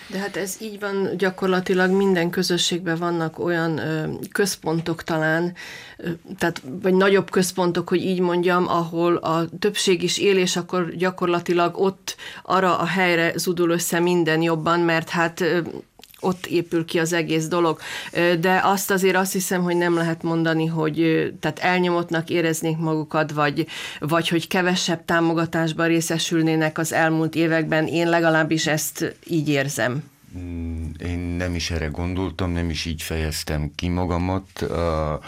De 0.06 0.18
hát 0.18 0.36
ez 0.36 0.56
így 0.60 0.80
van, 0.80 1.16
gyakorlatilag 1.16 1.90
minden 1.90 2.30
közösségben 2.30 2.96
vannak 2.96 3.38
olyan 3.38 3.78
ö, 3.78 4.08
központok 4.32 5.02
talán, 5.02 5.54
ö, 5.96 6.08
tehát, 6.38 6.62
vagy 6.82 6.94
nagyobb 6.94 7.30
központok, 7.30 7.88
hogy 7.88 8.04
így 8.04 8.20
mondjam, 8.20 8.68
ahol 8.68 9.16
a 9.16 9.48
többség 9.58 10.02
is 10.02 10.18
él, 10.18 10.38
és 10.38 10.56
akkor 10.56 10.94
gyakorlatilag 10.94 11.80
ott 11.80 12.16
arra 12.42 12.78
a 12.78 12.86
helyre 12.86 13.32
zudul 13.36 13.70
össze 13.70 13.98
minden 14.00 14.42
jobban, 14.42 14.80
mert 14.80 15.08
hát 15.08 15.40
ö, 15.40 15.60
ott 16.24 16.46
épül 16.46 16.84
ki 16.84 16.98
az 16.98 17.12
egész 17.12 17.46
dolog. 17.46 17.78
De 18.40 18.60
azt 18.62 18.90
azért 18.90 19.16
azt 19.16 19.32
hiszem, 19.32 19.62
hogy 19.62 19.76
nem 19.76 19.94
lehet 19.94 20.22
mondani, 20.22 20.66
hogy 20.66 20.96
tehát 21.40 21.58
elnyomottnak 21.58 22.30
éreznék 22.30 22.76
magukat, 22.76 23.32
vagy, 23.32 23.66
vagy 23.98 24.28
hogy 24.28 24.48
kevesebb 24.48 25.04
támogatásban 25.04 25.86
részesülnének 25.86 26.78
az 26.78 26.92
elmúlt 26.92 27.34
években. 27.34 27.86
Én 27.86 28.08
legalábbis 28.08 28.66
ezt 28.66 29.16
így 29.26 29.48
érzem. 29.48 30.02
Mm, 30.38 30.84
én 31.06 31.18
nem 31.18 31.54
is 31.54 31.70
erre 31.70 31.86
gondoltam, 31.86 32.50
nem 32.50 32.70
is 32.70 32.84
így 32.84 33.02
fejeztem 33.02 33.72
ki 33.74 33.88
magamat. 33.88 34.46
Uh 34.60 35.24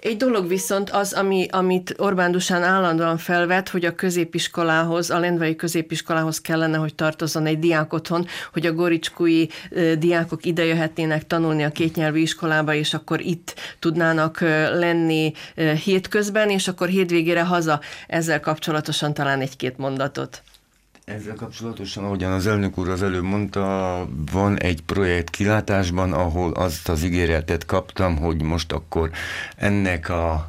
egy 0.00 0.16
dolog 0.16 0.48
viszont 0.48 0.90
az, 0.90 1.12
ami, 1.12 1.46
amit 1.50 1.94
Orbán 1.98 2.30
Dusán 2.30 2.62
állandóan 2.62 3.18
felvet, 3.18 3.68
hogy 3.68 3.84
a 3.84 3.94
középiskolához, 3.94 5.10
a 5.10 5.18
lendvai 5.18 5.56
középiskolához 5.56 6.40
kellene, 6.40 6.76
hogy 6.76 6.94
tartozzon 6.94 7.46
egy 7.46 7.58
diák 7.58 7.92
otthon, 7.92 8.26
hogy 8.52 8.66
a 8.66 8.72
goricskói 8.72 9.46
diákok 9.98 10.44
ide 10.44 10.64
jöhetnének 10.64 11.26
tanulni 11.26 11.64
a 11.64 11.70
kétnyelvű 11.70 12.20
iskolába, 12.20 12.74
és 12.74 12.94
akkor 12.94 13.20
itt 13.20 13.54
tudnának 13.78 14.40
lenni 14.72 15.32
hétközben, 15.84 16.50
és 16.50 16.68
akkor 16.68 16.88
hétvégére 16.88 17.42
haza. 17.42 17.80
Ezzel 18.06 18.40
kapcsolatosan 18.40 19.14
talán 19.14 19.40
egy-két 19.40 19.78
mondatot. 19.78 20.42
Ezzel 21.08 21.34
kapcsolatosan, 21.34 22.04
ahogyan 22.04 22.32
az 22.32 22.46
elnök 22.46 22.78
úr 22.78 22.88
az 22.88 23.02
előbb 23.02 23.22
mondta, 23.22 24.08
van 24.32 24.58
egy 24.58 24.82
projekt 24.82 25.30
kilátásban, 25.30 26.12
ahol 26.12 26.52
azt 26.52 26.88
az 26.88 27.02
ígéretet 27.02 27.66
kaptam, 27.66 28.16
hogy 28.16 28.42
most 28.42 28.72
akkor 28.72 29.10
ennek 29.56 30.08
a 30.08 30.46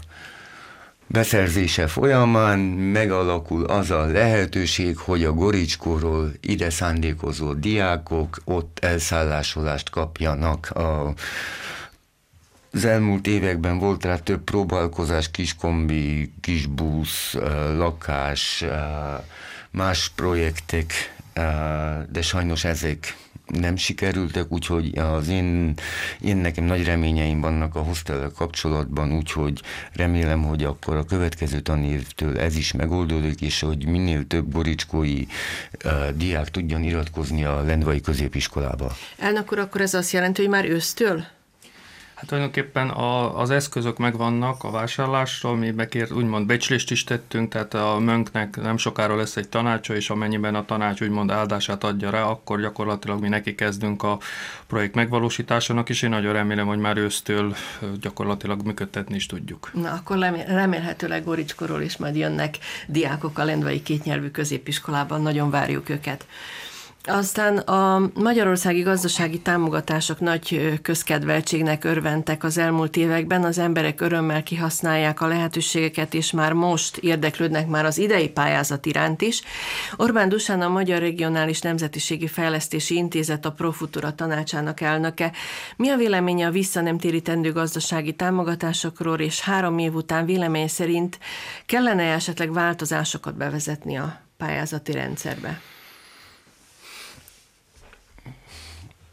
beszerzése 1.07 1.87
folyamán 1.87 2.59
megalakul 2.59 3.65
az 3.65 3.91
a 3.91 4.05
lehetőség, 4.05 4.97
hogy 4.97 5.23
a 5.23 5.33
Goricskóról 5.33 6.31
ide 6.41 6.69
szándékozó 6.69 7.53
diákok 7.53 8.41
ott 8.43 8.79
elszállásolást 8.81 9.89
kapjanak. 9.89 10.69
A 10.69 11.13
az 12.71 12.85
elmúlt 12.85 13.27
években 13.27 13.77
volt 13.79 14.05
rá 14.05 14.17
több 14.17 14.43
próbálkozás, 14.43 15.31
kiskombi, 15.31 16.33
kisbusz, 16.41 17.37
lakás, 17.77 18.65
más 19.71 20.11
projektek, 20.15 20.93
de 22.09 22.21
sajnos 22.21 22.63
ezek 22.63 23.15
nem 23.49 23.75
sikerültek, 23.75 24.51
úgyhogy 24.51 24.97
az 24.97 25.27
én, 25.27 25.73
én 26.21 26.37
nekem 26.37 26.63
nagy 26.63 26.83
reményeim 26.83 27.41
vannak 27.41 27.75
a 27.75 27.79
hostel 27.79 28.31
kapcsolatban, 28.35 29.11
úgyhogy 29.11 29.61
remélem, 29.93 30.43
hogy 30.43 30.63
akkor 30.63 30.95
a 30.95 31.03
következő 31.03 31.59
tanévtől 31.59 32.39
ez 32.39 32.55
is 32.55 32.71
megoldódik, 32.71 33.41
és 33.41 33.59
hogy 33.59 33.87
minél 33.87 34.27
több 34.27 34.53
goricskói 34.53 35.25
uh, 35.85 36.09
diák 36.09 36.49
tudjon 36.49 36.83
iratkozni 36.83 37.45
a 37.45 37.63
Lendvai 37.63 38.01
középiskolába. 38.01 38.95
Elnök 39.17 39.51
úr, 39.51 39.59
akkor 39.59 39.81
ez 39.81 39.93
azt 39.93 40.11
jelenti, 40.11 40.41
hogy 40.41 40.49
már 40.49 40.65
ősztől? 40.65 41.23
Hát 42.19 42.27
tulajdonképpen 42.27 42.89
a, 42.89 43.39
az 43.39 43.49
eszközök 43.49 43.97
megvannak 43.97 44.63
a 44.63 44.71
vásárlásról, 44.71 45.55
mi 45.55 45.71
bekért, 45.71 46.11
úgymond 46.11 46.45
becslést 46.45 46.91
is 46.91 47.03
tettünk, 47.03 47.51
tehát 47.51 47.73
a 47.73 47.99
mönknek 47.99 48.55
nem 48.55 48.77
sokára 48.77 49.15
lesz 49.15 49.35
egy 49.35 49.49
tanácsa, 49.49 49.95
és 49.95 50.09
amennyiben 50.09 50.55
a 50.55 50.65
tanács 50.65 51.01
úgymond 51.01 51.31
áldását 51.31 51.83
adja 51.83 52.09
rá, 52.09 52.23
akkor 52.23 52.61
gyakorlatilag 52.61 53.21
mi 53.21 53.27
neki 53.27 53.55
kezdünk 53.55 54.03
a 54.03 54.17
projekt 54.67 54.95
megvalósításának, 54.95 55.89
és 55.89 56.01
én 56.01 56.09
nagyon 56.09 56.33
remélem, 56.33 56.67
hogy 56.67 56.77
már 56.77 56.97
ősztől 56.97 57.55
gyakorlatilag 58.01 58.65
működtetni 58.65 59.15
is 59.15 59.25
tudjuk. 59.25 59.69
Na, 59.73 59.91
akkor 59.91 60.17
remélhetőleg 60.47 61.23
Goricskorról 61.23 61.81
is 61.81 61.97
majd 61.97 62.15
jönnek 62.15 62.57
diákok 62.87 63.37
a 63.37 63.43
Lendvai 63.43 63.81
kétnyelvű 63.81 64.29
középiskolában, 64.29 65.21
nagyon 65.21 65.49
várjuk 65.49 65.89
őket. 65.89 66.25
Aztán 67.03 67.57
a 67.57 68.09
magyarországi 68.13 68.81
gazdasági 68.81 69.39
támogatások 69.39 70.19
nagy 70.19 70.79
közkedveltségnek 70.81 71.83
örventek 71.83 72.43
az 72.43 72.57
elmúlt 72.57 72.97
években, 72.97 73.43
az 73.43 73.57
emberek 73.57 74.01
örömmel 74.01 74.43
kihasználják 74.43 75.21
a 75.21 75.27
lehetőségeket, 75.27 76.13
és 76.13 76.31
már 76.31 76.53
most 76.53 76.97
érdeklődnek 76.97 77.67
már 77.67 77.85
az 77.85 77.97
idei 77.97 78.29
pályázat 78.29 78.85
iránt 78.85 79.21
is. 79.21 79.41
Orbán 79.95 80.29
Dusán 80.29 80.61
a 80.61 80.69
Magyar 80.69 80.99
Regionális 80.99 81.61
Nemzetiségi 81.61 82.27
Fejlesztési 82.27 82.95
Intézet 82.95 83.45
a 83.45 83.51
Profutura 83.51 84.15
tanácsának 84.15 84.81
elnöke. 84.81 85.31
Mi 85.75 85.89
a 85.89 85.97
véleménye 85.97 86.47
a 86.47 86.51
visszanemtérítendő 86.51 87.51
gazdasági 87.51 88.13
támogatásokról, 88.13 89.19
és 89.19 89.41
három 89.41 89.77
év 89.77 89.93
után 89.93 90.25
vélemény 90.25 90.67
szerint 90.67 91.19
kellene 91.65 92.03
esetleg 92.03 92.53
változásokat 92.53 93.35
bevezetni 93.37 93.97
a 93.97 94.21
pályázati 94.37 94.91
rendszerbe? 94.91 95.61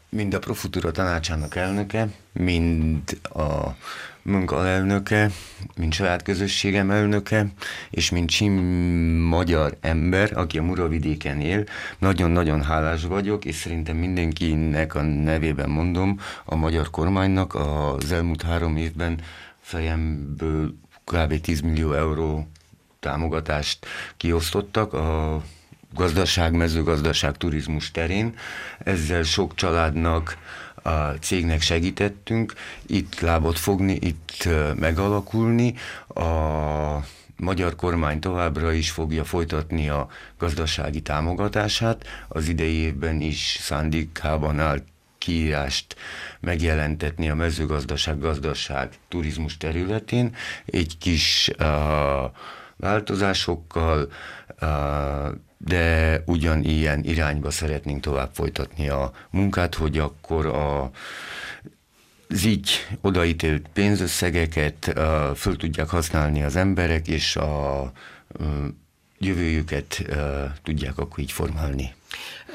Mind 0.09 0.33
a 0.33 0.39
Profutura 0.39 0.91
tanácsának 0.91 1.55
elnöke, 1.55 2.07
mind 2.33 3.19
a 3.23 3.75
munkalelnöke, 4.21 5.31
mind 5.75 5.91
családközösségem 5.91 6.91
elnöke, 6.91 7.47
és 7.89 8.09
mint 8.09 8.29
csim 8.29 8.53
magyar 9.21 9.77
ember, 9.81 10.37
aki 10.37 10.57
a 10.57 10.63
Muravidéken 10.63 11.41
él, 11.41 11.63
nagyon-nagyon 11.97 12.63
hálás 12.63 13.03
vagyok, 13.03 13.45
és 13.45 13.55
szerintem 13.55 13.95
mindenkinek 13.95 14.95
a 14.95 15.01
nevében 15.01 15.69
mondom, 15.69 16.19
a 16.45 16.55
magyar 16.55 16.89
kormánynak 16.89 17.55
az 17.55 18.11
elmúlt 18.11 18.41
három 18.41 18.77
évben 18.77 19.21
fejemből 19.59 20.75
kb. 21.03 21.41
10 21.41 21.61
millió 21.61 21.93
euró 21.93 22.47
támogatást 22.99 23.85
kiosztottak 24.17 24.93
a 24.93 25.41
gazdaság, 25.97 26.53
mezőgazdaság, 26.53 27.37
turizmus 27.37 27.91
terén. 27.91 28.33
Ezzel 28.83 29.23
sok 29.23 29.55
családnak, 29.55 30.37
a 30.87 31.17
cégnek 31.19 31.61
segítettünk, 31.61 32.53
itt 32.85 33.19
lábot 33.19 33.59
fogni, 33.59 33.93
itt 34.01 34.47
megalakulni. 34.75 35.73
A 36.07 36.25
magyar 37.37 37.75
kormány 37.75 38.19
továbbra 38.19 38.71
is 38.71 38.91
fogja 38.91 39.23
folytatni 39.23 39.89
a 39.89 40.07
gazdasági 40.37 41.01
támogatását. 41.01 42.05
Az 42.27 42.47
idei 42.47 42.73
évben 42.73 43.21
is 43.21 43.57
szándékában 43.61 44.59
áll 44.59 44.79
kiírást 45.17 45.95
megjelentetni 46.39 47.29
a 47.29 47.35
mezőgazdaság, 47.35 48.19
gazdaság, 48.19 48.89
turizmus 49.07 49.57
területén. 49.57 50.35
Egy 50.65 50.97
kis 50.97 51.51
uh, 51.59 52.31
változásokkal, 52.77 54.11
de 55.57 56.21
ugyanilyen 56.25 57.03
irányba 57.03 57.51
szeretnénk 57.51 58.01
tovább 58.01 58.29
folytatni 58.33 58.89
a 58.89 59.11
munkát, 59.29 59.75
hogy 59.75 59.97
akkor 59.97 60.45
a 60.45 60.91
az 62.29 62.45
így 62.45 62.69
odaítélt 63.01 63.67
pénzösszegeket 63.73 64.93
uh, 64.95 65.35
föl 65.35 65.57
tudják 65.57 65.89
használni 65.89 66.43
az 66.43 66.55
emberek, 66.55 67.07
és 67.07 67.35
a 67.35 67.91
jövőjüket 69.17 70.01
uh, 70.09 70.15
tudják 70.63 70.97
akkor 70.97 71.19
így 71.19 71.31
formálni. 71.31 71.93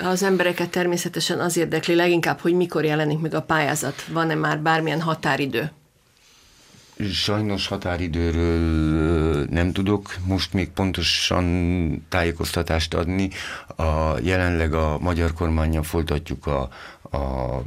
Az 0.02 0.22
embereket 0.22 0.70
természetesen 0.70 1.40
az 1.40 1.56
érdekli 1.56 1.94
leginkább, 1.94 2.38
hogy 2.38 2.54
mikor 2.54 2.84
jelenik 2.84 3.18
meg 3.18 3.34
a 3.34 3.42
pályázat. 3.42 4.04
Van-e 4.06 4.34
már 4.34 4.58
bármilyen 4.58 5.00
határidő? 5.00 5.70
Sajnos 7.10 7.66
határidőről 7.66 9.46
nem 9.50 9.72
tudok 9.72 10.14
most 10.26 10.52
még 10.52 10.70
pontosan 10.70 12.06
tájékoztatást 12.08 12.94
adni. 12.94 13.30
A, 13.76 14.18
jelenleg 14.22 14.74
a 14.74 14.98
magyar 15.00 15.32
kormányon 15.32 15.82
folytatjuk 15.82 16.46
a, 16.46 16.68
a 17.16 17.62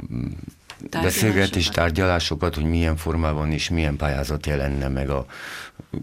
beszélgetés, 0.90 1.68
tárgyalásokat, 1.68 2.54
hogy 2.54 2.64
milyen 2.64 2.96
formában 2.96 3.52
és 3.52 3.68
milyen 3.68 3.96
pályázat 3.96 4.46
jelenne 4.46 4.88
meg 4.88 5.10
a 5.10 5.26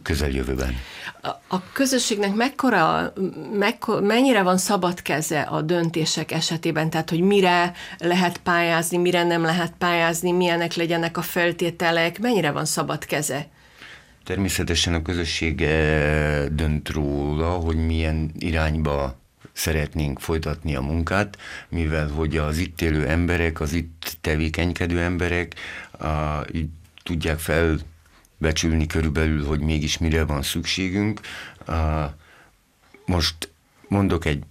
közeljövőben. 0.03 0.75
A, 1.21 1.27
a 1.27 1.71
közösségnek 1.73 2.35
mekkora, 2.35 3.13
mekkora, 3.53 4.01
mennyire 4.01 4.41
van 4.41 4.57
szabad 4.57 5.01
keze 5.01 5.41
a 5.41 5.61
döntések 5.61 6.31
esetében, 6.31 6.89
tehát 6.89 7.09
hogy 7.09 7.21
mire 7.21 7.73
lehet 7.97 8.37
pályázni, 8.37 8.97
mire 8.97 9.23
nem 9.23 9.41
lehet 9.41 9.73
pályázni, 9.77 10.31
milyenek 10.31 10.73
legyenek 10.73 11.17
a 11.17 11.21
feltételek, 11.21 12.19
mennyire 12.19 12.51
van 12.51 12.65
szabad 12.65 13.05
keze? 13.05 13.47
Természetesen 14.23 14.93
a 14.93 15.01
közösség 15.01 15.55
dönt 16.51 16.89
róla, 16.89 17.49
hogy 17.49 17.85
milyen 17.85 18.31
irányba 18.39 19.21
szeretnénk 19.53 20.19
folytatni 20.19 20.75
a 20.75 20.81
munkát, 20.81 21.37
mivel 21.69 22.07
hogy 22.07 22.37
az 22.37 22.57
itt 22.57 22.81
élő 22.81 23.07
emberek, 23.07 23.59
az 23.59 23.73
itt 23.73 24.17
tevékenykedő 24.21 24.99
emberek 24.99 25.55
a, 25.91 26.07
így 26.51 26.69
tudják 27.03 27.39
felbecsülni 27.39 28.87
körülbelül, 28.87 29.45
hogy 29.45 29.59
mégis 29.59 29.97
mire 29.97 30.23
van 30.23 30.41
szükségünk. 30.41 31.19
A, 31.65 31.73
most 33.05 33.51
mondok 33.87 34.25
egy 34.25 34.43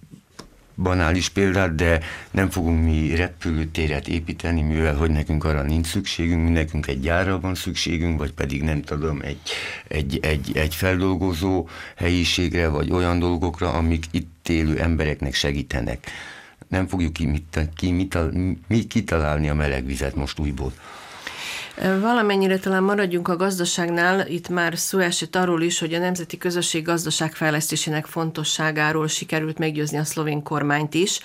banális 0.75 1.29
példát, 1.29 1.75
de 1.75 1.99
nem 2.31 2.49
fogunk 2.49 2.83
mi 2.83 3.15
repülőtéret 3.15 4.07
építeni, 4.07 4.61
mivel 4.61 4.95
hogy 4.95 5.11
nekünk 5.11 5.43
arra 5.43 5.61
nincs 5.61 5.87
szükségünk, 5.87 6.49
nekünk 6.49 6.87
egy 6.87 6.99
gyárra 6.99 7.39
van 7.39 7.55
szükségünk, 7.55 8.19
vagy 8.19 8.31
pedig 8.31 8.63
nem 8.63 8.81
tudom, 8.81 9.21
egy, 9.21 9.39
egy, 9.87 10.19
egy, 10.21 10.51
egy 10.57 10.75
feldolgozó 10.75 11.67
helyiségre, 11.95 12.67
vagy 12.67 12.91
olyan 12.91 13.19
dolgokra, 13.19 13.71
amik 13.71 14.05
itt 14.11 14.49
élő 14.49 14.79
embereknek 14.79 15.33
segítenek. 15.33 16.11
Nem 16.67 16.87
fogjuk 16.87 17.13
ki, 17.13 17.25
mit, 17.25 17.59
ki, 17.75 17.91
mit, 17.91 18.17
mi 18.67 18.83
kitalálni 18.83 19.49
a 19.49 19.53
meleg 19.53 19.85
vizet 19.85 20.15
most 20.15 20.39
újból. 20.39 20.73
Valamennyire 21.75 22.57
talán 22.57 22.83
maradjunk 22.83 23.27
a 23.27 23.35
gazdaságnál, 23.35 24.27
itt 24.27 24.49
már 24.49 24.77
szó 24.77 24.99
esett 24.99 25.35
arról 25.35 25.61
is, 25.61 25.79
hogy 25.79 25.93
a 25.93 25.99
Nemzeti 25.99 26.37
Közösség 26.37 26.83
gazdaságfejlesztésének 26.83 28.05
fontosságáról 28.05 29.07
sikerült 29.07 29.57
meggyőzni 29.57 29.97
a 29.97 30.03
szlovén 30.03 30.43
kormányt 30.43 30.93
is, 30.93 31.19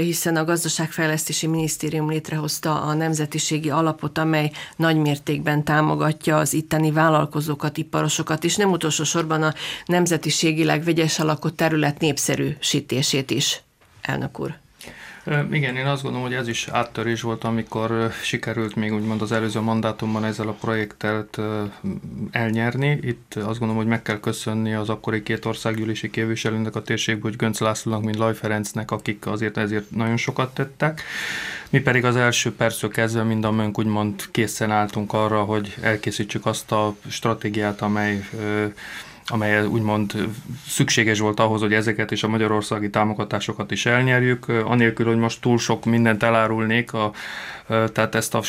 hiszen 0.00 0.36
a 0.36 0.44
Gazdaságfejlesztési 0.44 1.46
Minisztérium 1.46 2.10
létrehozta 2.10 2.82
a 2.82 2.94
nemzetiségi 2.94 3.70
alapot, 3.70 4.18
amely 4.18 4.50
nagy 4.76 4.96
mértékben 4.96 5.64
támogatja 5.64 6.38
az 6.38 6.52
itteni 6.52 6.90
vállalkozókat, 6.90 7.76
iparosokat, 7.76 8.44
és 8.44 8.56
nem 8.56 8.70
utolsó 8.70 9.04
sorban 9.04 9.42
a 9.42 9.54
nemzetiségileg 9.86 10.84
vegyes 10.84 11.18
alakot 11.18 11.54
terület 11.54 12.00
népszerűsítését 12.00 13.30
is. 13.30 13.62
Elnök 14.00 14.40
úr. 14.40 14.58
Igen, 15.50 15.76
én 15.76 15.86
azt 15.86 16.02
gondolom, 16.02 16.26
hogy 16.26 16.36
ez 16.36 16.48
is 16.48 16.68
áttörés 16.68 17.20
volt, 17.22 17.44
amikor 17.44 18.10
sikerült 18.22 18.74
még 18.74 18.92
úgymond 18.94 19.22
az 19.22 19.32
előző 19.32 19.60
mandátumban 19.60 20.24
ezzel 20.24 20.48
a 20.48 20.52
projekttel 20.52 21.28
elnyerni. 22.30 22.98
Itt 23.02 23.34
azt 23.34 23.58
gondolom, 23.58 23.76
hogy 23.76 23.86
meg 23.86 24.02
kell 24.02 24.20
köszönni 24.20 24.74
az 24.74 24.88
akkori 24.88 25.22
két 25.22 25.44
országgyűlési 25.44 26.10
képviselőnek 26.10 26.76
a 26.76 26.82
térségből, 26.82 27.30
hogy 27.30 27.36
Gönc 27.36 27.60
Lászlónak, 27.60 28.02
mint 28.02 28.16
Laj 28.16 28.34
Ferencnek, 28.34 28.90
akik 28.90 29.26
azért 29.26 29.56
ezért 29.56 29.90
nagyon 29.90 30.16
sokat 30.16 30.54
tettek. 30.54 31.02
Mi 31.70 31.80
pedig 31.80 32.04
az 32.04 32.16
első 32.16 32.54
perctől 32.54 32.90
kezdve 32.90 33.22
mind 33.22 33.44
a 33.44 33.50
mönk 33.50 33.78
úgymond 33.78 34.22
készen 34.30 34.70
álltunk 34.70 35.12
arra, 35.12 35.42
hogy 35.42 35.74
elkészítsük 35.80 36.46
azt 36.46 36.72
a 36.72 36.94
stratégiát, 37.08 37.80
amely 37.80 38.28
amely 39.30 39.66
úgymond 39.66 40.28
szükséges 40.66 41.18
volt 41.18 41.40
ahhoz, 41.40 41.60
hogy 41.60 41.72
ezeket 41.72 42.12
és 42.12 42.22
a 42.22 42.28
magyarországi 42.28 42.90
támogatásokat 42.90 43.70
is 43.70 43.86
elnyerjük, 43.86 44.48
anélkül, 44.48 45.06
hogy 45.06 45.16
most 45.16 45.40
túl 45.40 45.58
sok 45.58 45.84
mindent 45.84 46.22
elárulnék, 46.22 46.92
a, 46.92 47.12
tehát 47.66 48.14
ezt 48.14 48.34
a 48.34 48.40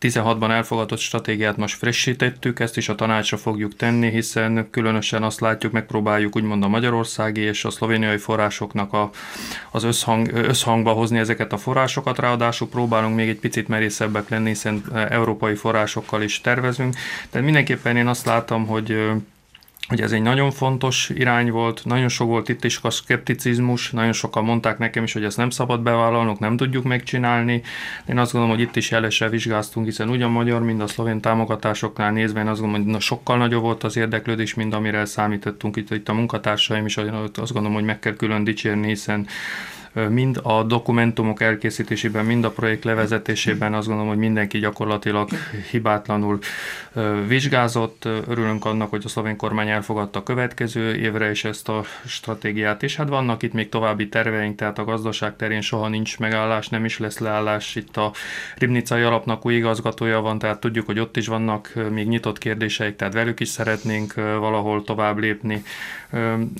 16-ban 0.00 0.50
elfogadott 0.50 0.98
stratégiát 0.98 1.56
most 1.56 1.76
frissítettük, 1.76 2.60
ezt 2.60 2.76
is 2.76 2.88
a 2.88 2.94
tanácsra 2.94 3.36
fogjuk 3.36 3.76
tenni, 3.76 4.10
hiszen 4.10 4.70
különösen 4.70 5.22
azt 5.22 5.40
látjuk, 5.40 5.72
megpróbáljuk 5.72 6.36
úgymond 6.36 6.62
a 6.62 6.68
magyarországi 6.68 7.40
és 7.40 7.64
a 7.64 7.70
szlovéniai 7.70 8.16
forrásoknak 8.16 8.92
a, 8.92 9.10
az 9.70 9.84
összhang, 9.84 10.32
összhangba 10.32 10.92
hozni 10.92 11.18
ezeket 11.18 11.52
a 11.52 11.56
forrásokat, 11.56 12.18
ráadásul 12.18 12.68
próbálunk 12.68 13.16
még 13.16 13.28
egy 13.28 13.38
picit 13.38 13.68
merészebbek 13.68 14.28
lenni, 14.28 14.48
hiszen 14.48 14.82
európai 15.08 15.54
forrásokkal 15.54 16.22
is 16.22 16.40
tervezünk, 16.40 16.94
tehát 17.30 17.44
mindenképpen 17.44 17.96
én 17.96 18.06
azt 18.06 18.26
látom, 18.26 18.66
hogy 18.66 18.96
hogy 19.88 20.00
ez 20.00 20.12
egy 20.12 20.22
nagyon 20.22 20.50
fontos 20.50 21.10
irány 21.14 21.50
volt, 21.50 21.84
nagyon 21.84 22.08
sok 22.08 22.28
volt 22.28 22.48
itt 22.48 22.64
is 22.64 22.78
a 22.82 22.90
szkepticizmus, 22.90 23.90
nagyon 23.90 24.12
sokan 24.12 24.44
mondták 24.44 24.78
nekem 24.78 25.02
is, 25.02 25.12
hogy 25.12 25.24
ezt 25.24 25.36
nem 25.36 25.50
szabad 25.50 25.82
bevállalnunk, 25.82 26.38
nem 26.38 26.56
tudjuk 26.56 26.84
megcsinálni. 26.84 27.62
Én 28.08 28.18
azt 28.18 28.32
gondolom, 28.32 28.56
hogy 28.56 28.66
itt 28.66 28.76
is 28.76 28.90
jelesre 28.90 29.28
vizsgáztunk, 29.28 29.86
hiszen 29.86 30.08
ugyan 30.08 30.30
magyar, 30.30 30.62
mind 30.62 30.80
a 30.80 30.86
szlovén 30.86 31.20
támogatásoknál 31.20 32.12
nézve, 32.12 32.40
én 32.40 32.46
azt 32.46 32.60
gondolom, 32.60 32.84
hogy 32.84 32.92
na, 32.92 33.00
sokkal 33.00 33.36
nagyobb 33.36 33.62
volt 33.62 33.84
az 33.84 33.96
érdeklődés, 33.96 34.54
mint 34.54 34.74
amire 34.74 35.04
számítottunk 35.04 35.76
itt, 35.76 35.90
itt 35.90 36.08
a 36.08 36.14
munkatársaim 36.14 36.86
is, 36.86 36.96
azt 36.96 37.52
gondolom, 37.52 37.74
hogy 37.74 37.84
meg 37.84 37.98
kell 37.98 38.16
külön 38.16 38.44
dicsérni, 38.44 38.86
hiszen 38.86 39.26
mind 40.08 40.40
a 40.42 40.62
dokumentumok 40.62 41.40
elkészítésében, 41.40 42.24
mind 42.24 42.44
a 42.44 42.50
projekt 42.50 42.84
levezetésében 42.84 43.74
azt 43.74 43.86
gondolom, 43.86 44.10
hogy 44.10 44.20
mindenki 44.20 44.58
gyakorlatilag 44.58 45.28
hibátlanul 45.70 46.38
vizsgázott. 47.26 48.04
Örülünk 48.04 48.64
annak, 48.64 48.90
hogy 48.90 49.02
a 49.04 49.08
szlovén 49.08 49.36
kormány 49.36 49.68
elfogadta 49.68 50.18
a 50.18 50.22
következő 50.22 50.94
évre 50.94 51.30
is 51.30 51.44
ezt 51.44 51.68
a 51.68 51.82
stratégiát, 52.06 52.82
és 52.82 52.96
hát 52.96 53.08
vannak 53.08 53.42
itt 53.42 53.52
még 53.52 53.68
további 53.68 54.08
terveink, 54.08 54.56
tehát 54.56 54.78
a 54.78 54.84
gazdaság 54.84 55.36
terén 55.36 55.60
soha 55.60 55.88
nincs 55.88 56.18
megállás, 56.18 56.68
nem 56.68 56.84
is 56.84 56.98
lesz 56.98 57.18
leállás. 57.18 57.74
Itt 57.74 57.96
a 57.96 58.12
Ribnicai 58.56 59.02
alapnak 59.02 59.46
új 59.46 59.54
igazgatója 59.54 60.20
van, 60.20 60.38
tehát 60.38 60.60
tudjuk, 60.60 60.86
hogy 60.86 60.98
ott 60.98 61.16
is 61.16 61.26
vannak 61.26 61.72
még 61.90 62.08
nyitott 62.08 62.38
kérdéseik, 62.38 62.96
tehát 62.96 63.14
velük 63.14 63.40
is 63.40 63.48
szeretnénk 63.48 64.14
valahol 64.14 64.84
tovább 64.84 65.18
lépni. 65.18 65.62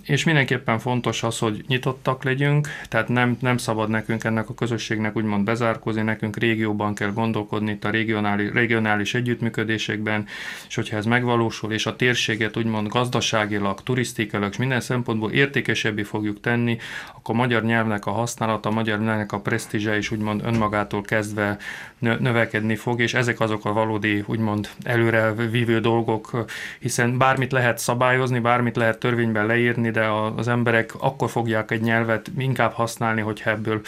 És 0.03 0.25
mindenképpen 0.25 0.79
fontos 0.79 1.23
az, 1.23 1.39
hogy 1.39 1.65
nyitottak 1.67 2.25
legyünk, 2.25 2.69
tehát 2.89 3.09
nem, 3.09 3.26
nem 3.41 3.57
szabad 3.57 3.89
nekünk 3.89 4.25
ennek 4.25 4.49
a 4.49 4.55
közösségnek 4.55 5.17
úgymond 5.17 5.45
bezárkozni, 5.45 6.03
nekünk 6.03 6.37
régióban 6.37 6.95
kell 6.95 7.13
gondolkodni 7.13 7.71
itt 7.71 7.85
a 7.85 7.91
regionális, 7.91 8.53
regionális 8.53 9.15
együttműködésekben, 9.15 10.27
és 10.69 10.75
hogyha 10.75 10.97
ez 10.97 11.05
megvalósul, 11.05 11.73
és 11.73 11.87
a 11.87 11.97
térséget 11.97 12.57
úgymond 12.57 12.89
gazdaságilag, 12.89 13.83
turisztikailag 13.83 14.51
és 14.51 14.57
minden 14.57 14.81
szempontból 14.81 15.31
értékesebbé 15.31 16.03
fogjuk 16.03 16.41
tenni, 16.41 16.79
akkor 17.15 17.35
a 17.35 17.39
magyar 17.39 17.63
nyelvnek 17.63 18.07
a 18.07 18.11
használata, 18.11 18.69
a 18.69 18.73
magyar 18.73 19.01
nyelvnek 19.01 19.33
a 19.33 19.41
presztízse 19.41 19.97
is 19.97 20.11
úgymond 20.11 20.43
önmagától 20.45 21.03
kezdve 21.03 21.57
növekedni 21.99 22.77
fog, 22.77 23.01
és 23.01 23.15
ezek 23.15 23.41
azok 23.41 23.65
a 23.65 23.73
valódi 23.73 24.25
úgymond 24.27 24.69
előre 24.83 25.33
vívő 25.33 25.81
dolgok, 25.81 26.45
hiszen 26.79 27.19
bármit 27.19 27.53
lehet 27.53 27.79
szabályozni, 27.79 28.39
bármit 28.39 28.77
lehet 28.77 28.99
törvényben 28.99 29.47
leírni, 29.47 29.91
de 29.91 30.07
az 30.37 30.49
emberek 30.49 30.95
akkor 30.99 31.31
fogják 31.31 31.71
egy 31.71 31.81
nyelvet 31.81 32.31
inkább 32.39 32.73
használni, 32.73 33.16
hogyha 33.21 33.51
ebből 33.51 33.81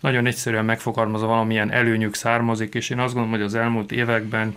nagyon 0.00 0.26
egyszerűen 0.26 0.64
megfogalmazva 0.64 1.26
valamilyen 1.26 1.70
előnyük 1.70 2.14
származik, 2.14 2.74
és 2.74 2.90
én 2.90 2.98
azt 2.98 3.14
gondolom, 3.14 3.38
hogy 3.38 3.46
az 3.46 3.54
elmúlt 3.54 3.92
években 3.92 4.56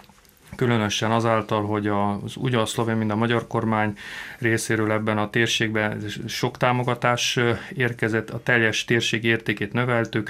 különösen 0.56 1.12
azáltal, 1.12 1.66
hogy 1.66 1.88
az, 1.88 2.36
úgy 2.36 2.56
a 2.56 2.66
szlovén, 2.66 2.96
mint 2.96 3.12
a 3.12 3.16
magyar 3.16 3.48
kormány 3.48 3.98
részéről 4.40 4.92
ebben 4.92 5.18
a 5.18 5.30
térségben 5.30 6.04
sok 6.28 6.58
támogatás 6.58 7.40
érkezett, 7.76 8.30
a 8.30 8.44
teljes 8.44 8.86
térség 8.86 9.24
értékét 9.24 9.74
növeltük, 9.74 10.30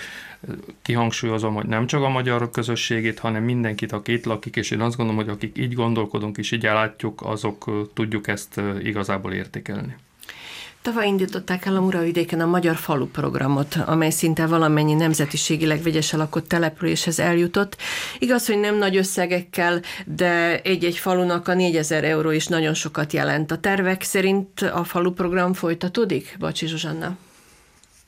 kihangsúlyozom, 0.81 1.53
hogy 1.53 1.65
nem 1.65 1.87
csak 1.87 2.03
a 2.03 2.09
magyar 2.09 2.49
közösségét, 2.51 3.19
hanem 3.19 3.43
mindenkit, 3.43 3.91
aki 3.91 4.11
itt 4.11 4.25
lakik, 4.25 4.55
és 4.55 4.71
én 4.71 4.81
azt 4.81 4.97
gondolom, 4.97 5.23
hogy 5.23 5.33
akik 5.33 5.57
így 5.57 5.73
gondolkodunk 5.73 6.37
és 6.37 6.51
így 6.51 6.63
látjuk, 6.63 7.21
azok 7.21 7.89
tudjuk 7.93 8.27
ezt 8.27 8.61
igazából 8.81 9.33
értékelni. 9.33 9.95
Tavaly 10.85 11.07
indították 11.07 11.65
el 11.65 11.75
a 11.75 11.79
Muravidéken 11.79 12.39
a 12.39 12.45
Magyar 12.45 12.75
Falu 12.75 13.07
programot, 13.07 13.75
amely 13.75 14.09
szinte 14.09 14.45
valamennyi 14.45 14.93
nemzetiségileg 14.93 15.81
vegyesen 15.81 16.19
lakott 16.19 16.47
településhez 16.47 17.19
eljutott. 17.19 17.77
Igaz, 18.19 18.45
hogy 18.45 18.59
nem 18.59 18.77
nagy 18.77 18.97
összegekkel, 18.97 19.81
de 20.05 20.61
egy-egy 20.61 20.97
falunak 20.97 21.47
a 21.47 21.53
4000 21.53 22.03
euró 22.03 22.29
is 22.29 22.47
nagyon 22.47 22.73
sokat 22.73 23.13
jelent. 23.13 23.51
A 23.51 23.57
tervek 23.57 24.01
szerint 24.01 24.61
a 24.61 24.83
falu 24.83 25.11
program 25.11 25.53
folytatódik? 25.53 26.35
Bacsi 26.39 26.67
Zsuzsanna. 26.67 27.17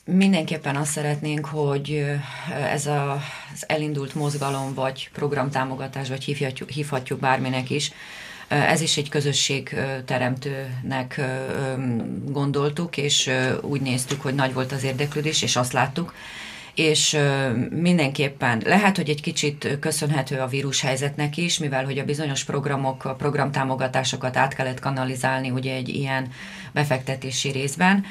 Mindenképpen 0.05 0.75
azt 0.75 0.91
szeretnénk, 0.91 1.45
hogy 1.45 2.05
ez 2.71 2.85
a, 2.85 3.11
az 3.53 3.63
elindult 3.67 4.15
mozgalom, 4.15 4.73
vagy 4.73 5.09
programtámogatás, 5.13 6.09
vagy 6.09 6.23
hívhatjuk, 6.23 6.69
hívhatjuk 6.69 7.19
bárminek 7.19 7.69
is, 7.69 7.91
ez 8.47 8.81
is 8.81 8.97
egy 8.97 9.09
közösség 9.09 9.75
teremtőnek 10.05 11.21
gondoltuk, 12.25 12.97
és 12.97 13.31
úgy 13.61 13.81
néztük, 13.81 14.21
hogy 14.21 14.35
nagy 14.35 14.53
volt 14.53 14.71
az 14.71 14.83
érdeklődés, 14.83 15.41
és 15.41 15.55
azt 15.55 15.73
láttuk, 15.73 16.13
és 16.75 17.17
mindenképpen 17.69 18.61
lehet, 18.65 18.95
hogy 18.95 19.09
egy 19.09 19.21
kicsit 19.21 19.77
köszönhető 19.79 20.39
a 20.39 20.47
vírushelyzetnek 20.47 21.37
is, 21.37 21.57
mivel 21.57 21.85
hogy 21.85 21.97
a 21.97 22.05
bizonyos 22.05 22.43
programok, 22.43 23.05
a 23.05 23.15
programtámogatásokat 23.15 24.37
át 24.37 24.53
kellett 24.53 24.79
kanalizálni 24.79 25.49
ugye 25.49 25.73
egy 25.73 25.89
ilyen 25.89 26.31
befektetési 26.71 27.51
részben. 27.51 28.05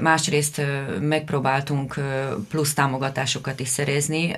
Másrészt 0.00 0.62
megpróbáltunk 1.00 1.94
plusz 2.48 2.74
támogatásokat 2.74 3.60
is 3.60 3.68
szerezni, 3.68 4.36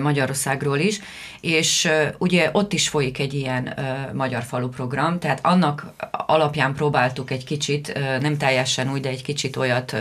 Magyarországról 0.00 0.78
is, 0.78 1.00
és 1.46 1.88
ugye 2.18 2.50
ott 2.52 2.72
is 2.72 2.88
folyik 2.88 3.18
egy 3.18 3.34
ilyen 3.34 3.74
magyar 4.12 4.42
falu 4.42 4.68
program, 4.68 5.18
tehát 5.18 5.38
annak 5.42 5.86
alapján 6.10 6.74
próbáltuk 6.74 7.30
egy 7.30 7.44
kicsit, 7.44 7.98
nem 8.20 8.36
teljesen 8.36 8.92
úgy, 8.92 9.00
de 9.00 9.08
egy 9.08 9.22
kicsit 9.22 9.56
olyat 9.56 9.96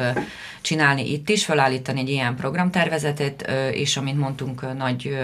csinálni 0.62 1.12
itt 1.12 1.30
is, 1.30 1.46
felállítani 1.46 2.00
egy 2.00 2.10
ilyen 2.10 2.36
programtervezetet, 2.36 3.52
és 3.72 3.98
amint 3.98 4.20
mondtunk, 4.20 4.78
nagy 4.78 5.18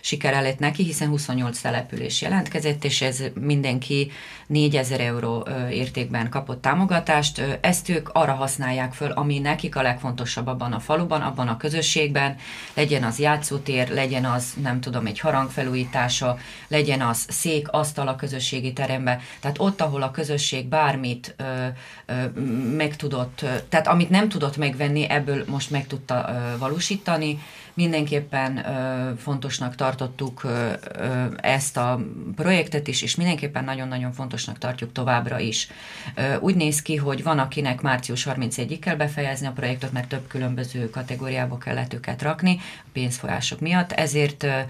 siker 0.00 0.42
lett 0.42 0.58
neki, 0.58 0.84
hiszen 0.84 1.08
28 1.08 1.60
település 1.60 2.22
jelentkezett, 2.22 2.84
és 2.84 3.02
ez 3.02 3.22
mindenki 3.40 4.10
4000 4.46 5.00
euró 5.00 5.46
értékben 5.70 6.28
kapott 6.28 6.62
támogatást. 6.62 7.58
Ezt 7.60 7.88
ők 7.88 8.08
arra 8.12 8.32
használják 8.32 8.92
föl, 8.92 9.10
ami 9.10 9.38
nekik 9.38 9.76
a 9.76 9.82
legfontosabb 9.82 10.46
abban 10.46 10.72
a 10.72 10.80
faluban, 10.80 11.20
abban 11.20 11.48
a 11.48 11.56
közösségben, 11.56 12.36
legyen 12.74 13.04
az 13.04 13.18
játszótér, 13.18 13.88
legyen 13.88 14.24
az, 14.24 14.54
nem 14.62 14.80
tudom, 14.80 15.06
egy 15.06 15.20
harangfelújítása, 15.68 16.38
legyen 16.68 17.00
az 17.00 17.26
szék, 17.28 17.68
asztal 17.70 18.08
a 18.08 18.16
közösségi 18.16 18.72
terembe. 18.72 19.20
Tehát 19.40 19.56
ott, 19.58 19.80
ahol 19.80 20.02
a 20.02 20.10
közösség 20.10 20.66
bármit 20.66 21.34
ö, 21.36 21.66
ö, 22.06 22.40
meg 22.76 22.96
tudott, 22.96 23.44
tehát 23.68 23.86
amit 23.86 24.10
nem 24.10 24.28
tudott 24.28 24.56
megvenni, 24.56 25.08
ebből 25.08 25.44
most 25.46 25.70
meg 25.70 25.86
tudta 25.86 26.28
ö, 26.28 26.58
valósítani. 26.58 27.38
Mindenképpen 27.74 28.56
ö, 28.56 29.12
fontosnak 29.16 29.74
tartottuk 29.74 30.44
ö, 30.44 30.72
ö, 30.98 31.24
ezt 31.36 31.76
a 31.76 32.00
projektet 32.36 32.88
is, 32.88 33.02
és 33.02 33.14
mindenképpen 33.14 33.64
nagyon-nagyon 33.64 34.12
fontosnak 34.12 34.58
tartjuk 34.58 34.92
továbbra 34.92 35.38
is. 35.38 35.68
Ö, 36.14 36.36
úgy 36.40 36.54
néz 36.54 36.82
ki, 36.82 36.96
hogy 36.96 37.22
van, 37.22 37.38
akinek 37.38 37.80
március 37.80 38.26
31-ig 38.30 38.78
kell 38.80 38.96
befejezni 38.96 39.46
a 39.46 39.52
projektot, 39.52 39.92
mert 39.92 40.08
több 40.08 40.26
különböző 40.26 40.90
kategóriába 40.90 41.58
kellett 41.58 41.94
őket 41.94 42.22
rakni 42.22 42.58
a 42.60 42.88
pénzfolyások 42.92 43.60
miatt, 43.60 43.92
ezért 43.92 44.42
ö, 44.42 44.60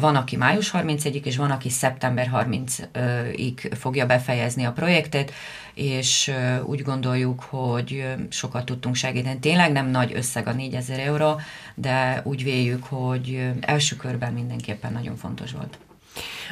van, 0.00 0.16
aki 0.16 0.36
május 0.36 0.70
31-ig, 0.74 1.24
és 1.24 1.36
van, 1.36 1.50
aki 1.50 1.68
szeptember 1.68 2.30
30-ig 2.34 3.72
fogja 3.78 4.06
befejezni 4.06 4.64
a 4.64 4.72
projektet, 4.72 5.32
és 5.74 6.32
úgy 6.64 6.82
gondoljuk, 6.82 7.40
hogy 7.40 8.14
sokat 8.28 8.64
tudtunk 8.64 8.94
segíteni. 8.94 9.38
Tényleg 9.38 9.72
nem 9.72 9.86
nagy 9.86 10.12
összeg 10.14 10.46
a 10.46 10.52
4000 10.52 10.98
euró, 10.98 11.40
de 11.74 12.20
úgy 12.24 12.44
véljük, 12.44 12.84
hogy 12.84 13.50
első 13.60 13.96
körben 13.96 14.32
mindenképpen 14.32 14.92
nagyon 14.92 15.16
fontos 15.16 15.52
volt. 15.52 15.78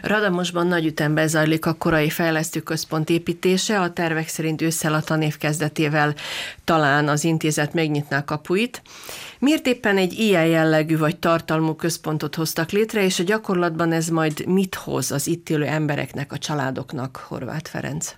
Radamosban 0.03 0.67
nagy 0.67 0.87
ütemben 0.87 1.29
zajlik 1.29 1.67
a 1.67 1.73
korai 1.73 2.11
fejlesztőközpont 2.11 3.11
építése, 3.11 3.81
a 3.81 3.93
tervek 3.93 4.29
szerint 4.29 4.63
ősszel 4.63 4.95
a 4.95 5.01
tanév 5.01 5.37
kezdetével 5.37 6.15
talán 6.65 7.09
az 7.09 7.25
intézet 7.25 7.75
megnyitná 7.75 8.25
kapuit. 8.25 8.83
Miért 9.39 9.67
éppen 9.67 9.97
egy 9.97 10.13
ilyen 10.13 10.47
jellegű 10.47 10.99
vagy 10.99 11.17
tartalmú 11.19 11.75
központot 11.75 12.35
hoztak 12.35 12.71
létre, 12.71 13.05
és 13.05 13.19
a 13.19 13.25
gyakorlatban 13.25 13.93
ez 13.93 14.09
majd 14.09 14.47
mit 14.47 14.75
hoz 14.75 15.11
az 15.11 15.27
itt 15.27 15.49
élő 15.49 15.65
embereknek, 15.65 16.33
a 16.33 16.39
családoknak, 16.39 17.25
Horváth 17.29 17.71
Ferenc? 17.71 18.15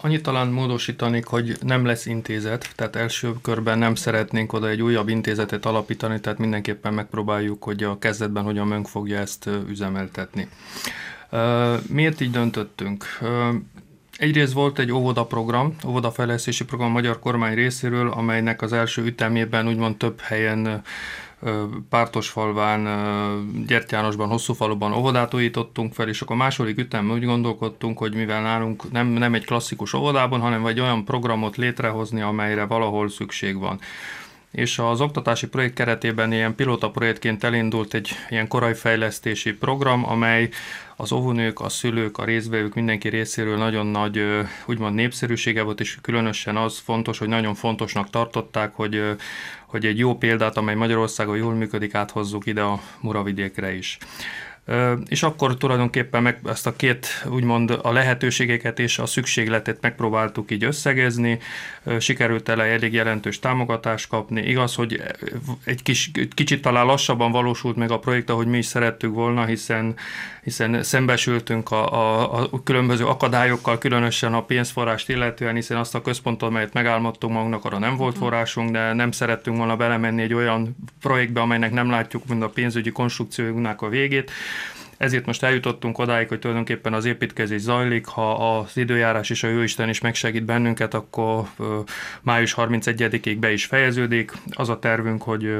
Annyit 0.00 0.22
talán 0.22 0.48
módosítanék, 0.48 1.26
hogy 1.26 1.56
nem 1.60 1.84
lesz 1.84 2.06
intézet, 2.06 2.72
tehát 2.76 2.96
első 2.96 3.34
körben 3.42 3.78
nem 3.78 3.94
szeretnénk 3.94 4.52
oda 4.52 4.68
egy 4.68 4.82
újabb 4.82 5.08
intézetet 5.08 5.66
alapítani, 5.66 6.20
tehát 6.20 6.38
mindenképpen 6.38 6.94
megpróbáljuk, 6.94 7.64
hogy 7.64 7.82
a 7.82 7.98
kezdetben 7.98 8.44
hogyan 8.44 8.66
mönk 8.66 8.88
fogja 8.88 9.18
ezt 9.18 9.48
üzemeltetni. 9.68 10.48
Miért 11.88 12.20
így 12.20 12.30
döntöttünk? 12.30 13.04
Egyrészt 14.18 14.52
volt 14.52 14.78
egy 14.78 14.92
óvoda 14.92 15.24
program, 15.24 15.76
óvodafejlesztési 15.86 16.64
program 16.64 16.88
a 16.88 16.92
magyar 16.92 17.18
kormány 17.18 17.54
részéről, 17.54 18.10
amelynek 18.10 18.62
az 18.62 18.72
első 18.72 19.04
ütemében 19.04 19.68
úgymond 19.68 19.96
több 19.96 20.20
helyen 20.20 20.82
Pártosfalván, 21.88 22.88
Gyertyánosban, 23.66 24.28
Hosszúfaluban 24.28 24.92
óvodát 24.92 25.34
újítottunk 25.34 25.94
fel, 25.94 26.08
és 26.08 26.20
akkor 26.20 26.36
második 26.36 26.78
ütemben 26.78 27.16
úgy 27.16 27.24
gondolkodtunk, 27.24 27.98
hogy 27.98 28.14
mivel 28.14 28.42
nálunk 28.42 28.92
nem, 28.92 29.06
nem 29.06 29.34
egy 29.34 29.44
klasszikus 29.44 29.92
óvodában, 29.92 30.40
hanem 30.40 30.66
egy 30.66 30.80
olyan 30.80 31.04
programot 31.04 31.56
létrehozni, 31.56 32.20
amelyre 32.20 32.64
valahol 32.64 33.08
szükség 33.08 33.58
van 33.58 33.80
és 34.50 34.78
az 34.78 35.00
oktatási 35.00 35.46
projekt 35.46 35.74
keretében 35.74 36.32
ilyen 36.32 36.54
pilota 36.54 36.90
projektként 36.90 37.44
elindult 37.44 37.94
egy 37.94 38.10
ilyen 38.28 38.48
korai 38.48 38.74
fejlesztési 38.74 39.52
program, 39.52 40.08
amely 40.08 40.48
az 40.96 41.12
óvónők, 41.12 41.60
a 41.60 41.68
szülők, 41.68 42.18
a 42.18 42.24
részvevők 42.24 42.74
mindenki 42.74 43.08
részéről 43.08 43.56
nagyon 43.56 43.86
nagy 43.86 44.22
úgymond 44.66 44.94
népszerűsége 44.94 45.62
volt, 45.62 45.80
és 45.80 45.98
különösen 46.02 46.56
az 46.56 46.78
fontos, 46.78 47.18
hogy 47.18 47.28
nagyon 47.28 47.54
fontosnak 47.54 48.10
tartották, 48.10 48.74
hogy, 48.74 49.02
hogy 49.66 49.86
egy 49.86 49.98
jó 49.98 50.16
példát, 50.16 50.56
amely 50.56 50.74
Magyarországon 50.74 51.36
jól 51.36 51.54
működik, 51.54 51.94
áthozzuk 51.94 52.46
ide 52.46 52.62
a 52.62 52.80
Muravidékre 53.00 53.74
is. 53.74 53.98
És 55.08 55.22
akkor 55.22 55.56
tulajdonképpen 55.56 56.22
meg 56.22 56.38
ezt 56.44 56.66
a 56.66 56.76
két, 56.76 57.24
úgymond 57.28 57.78
a 57.82 57.92
lehetőségeket 57.92 58.78
és 58.78 58.98
a 58.98 59.06
szükségletet 59.06 59.80
megpróbáltuk 59.80 60.50
így 60.50 60.64
összegezni, 60.64 61.38
sikerült 61.98 62.48
el 62.48 62.62
elég 62.62 62.92
jelentős 62.92 63.38
támogatást 63.38 64.08
kapni. 64.08 64.40
Igaz, 64.40 64.74
hogy 64.74 65.02
egy 65.64 65.82
kis, 65.82 66.10
kicsit 66.34 66.62
talán 66.62 66.86
lassabban 66.86 67.30
valósult 67.30 67.76
meg 67.76 67.90
a 67.90 67.98
projekt, 67.98 68.30
ahogy 68.30 68.46
mi 68.46 68.58
is 68.58 68.66
szerettük 68.66 69.14
volna, 69.14 69.44
hiszen, 69.44 69.94
hiszen 70.42 70.82
szembesültünk 70.82 71.70
a, 71.70 71.92
a, 71.92 72.48
a 72.50 72.62
különböző 72.62 73.06
akadályokkal, 73.06 73.78
különösen 73.78 74.34
a 74.34 74.42
pénzforrást 74.42 75.08
illetően, 75.08 75.54
hiszen 75.54 75.76
azt 75.76 75.94
a 75.94 76.02
központot, 76.02 76.48
amelyet 76.48 76.72
megálmodtunk 76.72 77.32
magunknak, 77.32 77.64
arra 77.64 77.78
nem 77.78 77.96
volt 77.96 78.14
mhm. 78.14 78.22
forrásunk, 78.22 78.70
de 78.70 78.92
nem 78.92 79.10
szerettünk 79.10 79.56
volna 79.56 79.76
belemenni 79.76 80.22
egy 80.22 80.34
olyan 80.34 80.76
projektbe, 81.00 81.40
amelynek 81.40 81.72
nem 81.72 81.90
látjuk 81.90 82.26
mind 82.26 82.42
a 82.42 82.48
pénzügyi 82.48 82.90
konstrukciójunknak 82.90 83.82
a 83.82 83.88
végét. 83.88 84.30
Ezért 85.00 85.26
most 85.26 85.42
eljutottunk 85.42 85.98
odáig, 85.98 86.28
hogy 86.28 86.38
tulajdonképpen 86.38 86.92
az 86.92 87.04
építkezés 87.04 87.60
zajlik, 87.60 88.06
ha 88.06 88.58
az 88.58 88.76
időjárás 88.76 89.30
és 89.30 89.42
a 89.42 89.48
Jóisten 89.48 89.88
is 89.88 90.00
megsegít 90.00 90.44
bennünket, 90.44 90.94
akkor 90.94 91.48
május 92.22 92.54
31-ig 92.56 93.36
be 93.40 93.52
is 93.52 93.64
fejeződik. 93.64 94.32
Az 94.50 94.68
a 94.68 94.78
tervünk, 94.78 95.22
hogy 95.22 95.56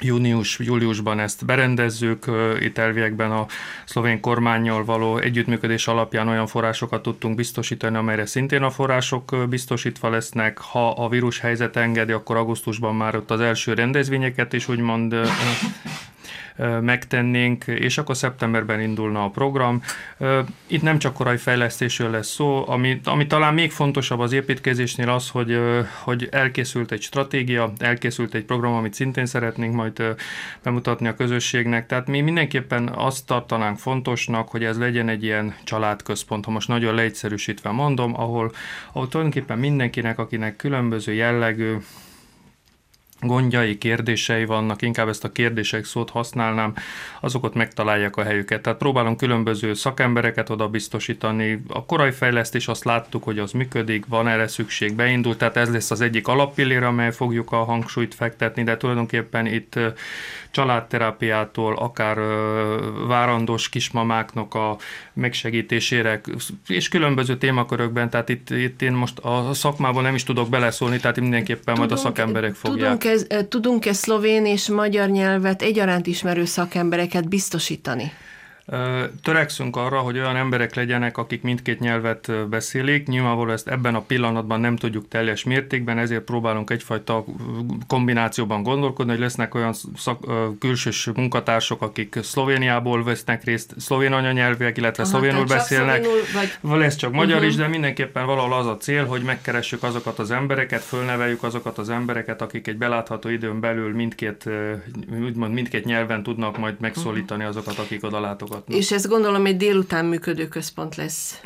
június-júliusban 0.00 1.20
ezt 1.20 1.44
berendezzük, 1.44 2.24
itt 2.60 2.78
elviekben 2.78 3.30
a 3.30 3.46
szlovén 3.84 4.20
kormányjal 4.20 4.84
való 4.84 5.18
együttműködés 5.18 5.86
alapján 5.86 6.28
olyan 6.28 6.46
forrásokat 6.46 7.02
tudtunk 7.02 7.36
biztosítani, 7.36 7.96
amelyre 7.96 8.26
szintén 8.26 8.62
a 8.62 8.70
források 8.70 9.48
biztosítva 9.48 10.10
lesznek. 10.10 10.58
Ha 10.58 10.90
a 10.90 11.08
vírus 11.08 11.38
helyzet 11.38 11.76
engedi, 11.76 12.12
akkor 12.12 12.36
augusztusban 12.36 12.94
már 12.94 13.16
ott 13.16 13.30
az 13.30 13.40
első 13.40 13.74
rendezvényeket 13.74 14.52
is 14.52 14.68
úgymond 14.68 15.16
megtennénk, 16.80 17.66
és 17.66 17.98
akkor 17.98 18.16
szeptemberben 18.16 18.80
indulna 18.80 19.24
a 19.24 19.28
program. 19.28 19.82
Itt 20.66 20.82
nem 20.82 20.98
csak 20.98 21.14
korai 21.14 21.36
fejlesztésről 21.36 22.10
lesz 22.10 22.28
szó, 22.28 22.68
ami, 22.68 23.00
ami 23.04 23.26
talán 23.26 23.54
még 23.54 23.70
fontosabb 23.70 24.18
az 24.18 24.32
építkezésnél 24.32 25.08
az, 25.08 25.28
hogy, 25.28 25.58
hogy 26.02 26.28
elkészült 26.30 26.92
egy 26.92 27.02
stratégia, 27.02 27.72
elkészült 27.78 28.34
egy 28.34 28.44
program, 28.44 28.72
amit 28.74 28.94
szintén 28.94 29.26
szeretnénk 29.26 29.74
majd 29.74 30.16
bemutatni 30.62 31.08
a 31.08 31.14
közösségnek. 31.14 31.86
Tehát 31.86 32.06
mi 32.06 32.20
mindenképpen 32.20 32.88
azt 32.88 33.26
tartanánk 33.26 33.78
fontosnak, 33.78 34.48
hogy 34.48 34.64
ez 34.64 34.78
legyen 34.78 35.08
egy 35.08 35.22
ilyen 35.22 35.54
családközpont, 35.64 36.44
ha 36.44 36.50
most 36.50 36.68
nagyon 36.68 36.94
leegyszerűsítve 36.94 37.70
mondom, 37.70 38.20
ahol, 38.20 38.52
ahol 38.92 39.08
tulajdonképpen 39.08 39.58
mindenkinek, 39.58 40.18
akinek 40.18 40.56
különböző 40.56 41.12
jellegű 41.12 41.76
gondjai, 43.20 43.78
kérdései 43.78 44.44
vannak, 44.44 44.82
inkább 44.82 45.08
ezt 45.08 45.24
a 45.24 45.32
kérdések 45.32 45.84
szót 45.84 46.10
használnám, 46.10 46.74
azokat 47.20 47.54
megtalálják 47.54 48.16
a 48.16 48.22
helyüket. 48.22 48.62
Tehát 48.62 48.78
próbálunk 48.78 49.16
különböző 49.16 49.74
szakembereket 49.74 50.50
oda 50.50 50.68
biztosítani. 50.68 51.62
A 51.68 51.84
korai 51.84 52.10
fejlesztés 52.10 52.68
azt 52.68 52.84
láttuk, 52.84 53.24
hogy 53.24 53.38
az 53.38 53.52
működik, 53.52 54.06
van 54.06 54.28
erre 54.28 54.48
szükség, 54.48 54.94
beindult, 54.94 55.38
tehát 55.38 55.56
ez 55.56 55.72
lesz 55.72 55.90
az 55.90 56.00
egyik 56.00 56.28
alappillér, 56.28 56.82
amely 56.82 57.12
fogjuk 57.12 57.52
a 57.52 57.64
hangsúlyt 57.64 58.14
fektetni, 58.14 58.62
de 58.62 58.76
tulajdonképpen 58.76 59.46
itt 59.46 59.78
családterápiától, 60.54 61.76
akár 61.76 62.18
várandós 63.06 63.68
kismamáknak 63.68 64.54
a 64.54 64.76
megsegítésére, 65.12 66.20
és 66.66 66.88
különböző 66.88 67.36
témakörökben, 67.36 68.10
tehát 68.10 68.28
itt, 68.28 68.50
itt 68.50 68.82
én 68.82 68.92
most 68.92 69.18
a 69.18 69.54
szakmában 69.54 70.02
nem 70.02 70.14
is 70.14 70.22
tudok 70.22 70.48
beleszólni, 70.48 70.98
tehát 71.00 71.20
mindenképpen 71.20 71.74
tudunk, 71.74 71.78
majd 71.78 71.92
a 71.92 71.96
szakemberek 71.96 72.54
fogják. 72.54 72.98
Tudunk-e, 72.98 73.48
tudunk-e 73.48 73.92
szlovén 73.92 74.46
és 74.46 74.68
magyar 74.68 75.08
nyelvet 75.08 75.62
egyaránt 75.62 76.06
ismerő 76.06 76.44
szakembereket 76.44 77.28
biztosítani? 77.28 78.12
Törekszünk 79.22 79.76
arra, 79.76 79.98
hogy 79.98 80.18
olyan 80.18 80.36
emberek 80.36 80.74
legyenek, 80.74 81.18
akik 81.18 81.42
mindkét 81.42 81.80
nyelvet 81.80 82.48
beszélik. 82.48 83.06
Nyilvánvalóan 83.06 83.52
ezt 83.54 83.68
ebben 83.68 83.94
a 83.94 84.00
pillanatban 84.00 84.60
nem 84.60 84.76
tudjuk 84.76 85.08
teljes 85.08 85.44
mértékben, 85.44 85.98
ezért 85.98 86.22
próbálunk 86.22 86.70
egyfajta 86.70 87.24
kombinációban 87.86 88.62
gondolkodni, 88.62 89.12
hogy 89.12 89.20
lesznek 89.20 89.54
olyan 89.54 89.72
szak, 89.96 90.26
külsős 90.58 91.10
munkatársak, 91.14 91.82
akik 91.82 92.18
Szlovéniából 92.22 93.04
vesznek 93.04 93.44
részt, 93.44 93.74
szlovén 93.78 94.12
anyanyelvűek, 94.12 94.76
illetve 94.76 95.02
Aha, 95.02 95.12
szlovénul 95.12 95.44
beszélnek. 95.44 96.02
Szlovénul, 96.04 96.22
vagy... 96.60 96.78
Lesz 96.78 96.96
csak 96.96 97.12
magyar 97.12 97.36
uh-huh. 97.36 97.50
is, 97.50 97.56
de 97.56 97.66
mindenképpen 97.66 98.26
valahol 98.26 98.52
az 98.52 98.66
a 98.66 98.76
cél, 98.76 99.06
hogy 99.06 99.22
megkeressük 99.22 99.82
azokat 99.82 100.18
az 100.18 100.30
embereket, 100.30 100.82
fölneveljük 100.82 101.42
azokat 101.42 101.78
az 101.78 101.90
embereket, 101.90 102.42
akik 102.42 102.66
egy 102.66 102.76
belátható 102.76 103.28
időn 103.28 103.60
belül 103.60 103.94
mindkét, 103.94 104.50
úgymond 105.22 105.54
mindkét 105.54 105.84
nyelven 105.84 106.22
tudnak 106.22 106.58
majd 106.58 106.74
megszólítani 106.80 107.44
azokat, 107.44 107.78
akik 107.78 108.04
oda 108.04 108.20
látogatnak 108.20 108.52
látogatnak. 108.54 108.78
És 108.78 108.92
ez 108.92 109.06
gondolom 109.06 109.46
egy 109.46 109.56
délután 109.56 110.04
működő 110.04 110.48
központ 110.48 110.96
lesz. 110.96 111.40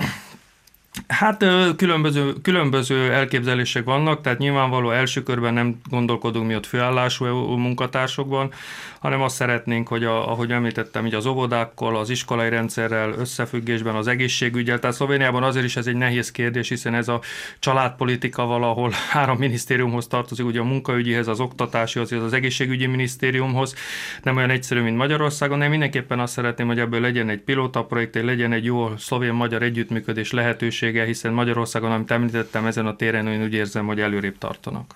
Hát 1.06 1.44
különböző, 1.76 2.32
különböző 2.42 3.12
elképzelések 3.12 3.84
vannak, 3.84 4.20
tehát 4.20 4.38
nyilvánvaló 4.38 4.90
első 4.90 5.22
körben 5.22 5.54
nem 5.54 5.80
gondolkodunk 5.90 6.46
mi 6.46 6.54
ott 6.54 6.66
főállású 6.66 7.24
munkatársokban, 7.56 8.52
hanem 8.98 9.22
azt 9.22 9.34
szeretnénk, 9.34 9.88
hogy 9.88 10.04
a, 10.04 10.30
ahogy 10.30 10.50
említettem, 10.50 11.06
így 11.06 11.14
az 11.14 11.26
óvodákkal, 11.26 11.96
az 11.96 12.10
iskolai 12.10 12.48
rendszerrel 12.48 13.12
összefüggésben, 13.12 13.94
az 13.94 14.06
egészségügyel, 14.06 14.78
tehát 14.78 14.96
Szlovéniában 14.96 15.42
azért 15.42 15.64
is 15.64 15.76
ez 15.76 15.86
egy 15.86 15.96
nehéz 15.96 16.30
kérdés, 16.30 16.68
hiszen 16.68 16.94
ez 16.94 17.08
a 17.08 17.20
családpolitika 17.58 18.44
valahol 18.44 18.92
három 19.10 19.38
minisztériumhoz 19.38 20.06
tartozik, 20.06 20.46
ugye 20.46 20.60
a 20.60 20.64
munkaügyihez, 20.64 21.28
az 21.28 21.40
oktatási, 21.40 21.98
az, 21.98 22.32
egészségügyi 22.32 22.86
minisztériumhoz, 22.86 23.74
nem 24.22 24.36
olyan 24.36 24.50
egyszerű, 24.50 24.80
mint 24.80 24.96
Magyarországon, 24.96 25.58
de 25.58 25.68
mindenképpen 25.68 26.20
azt 26.20 26.32
szeretném, 26.32 26.66
hogy 26.66 26.78
ebből 26.78 27.00
legyen 27.00 27.28
egy 27.28 27.40
pilóta 27.40 27.84
projekt, 27.84 28.14
legyen 28.14 28.52
egy 28.52 28.64
jó 28.64 28.96
szlovén-magyar 28.96 29.62
együttműködés 29.62 30.32
lehetősége, 30.32 31.04
hiszen 31.04 31.32
Magyarországon, 31.32 31.92
amit 31.92 32.10
említettem, 32.10 32.66
ezen 32.66 32.86
a 32.86 32.96
téren 32.96 33.26
én 33.26 33.42
úgy 33.42 33.54
érzem, 33.54 33.86
hogy 33.86 34.00
előrébb 34.00 34.38
tartanak. 34.38 34.94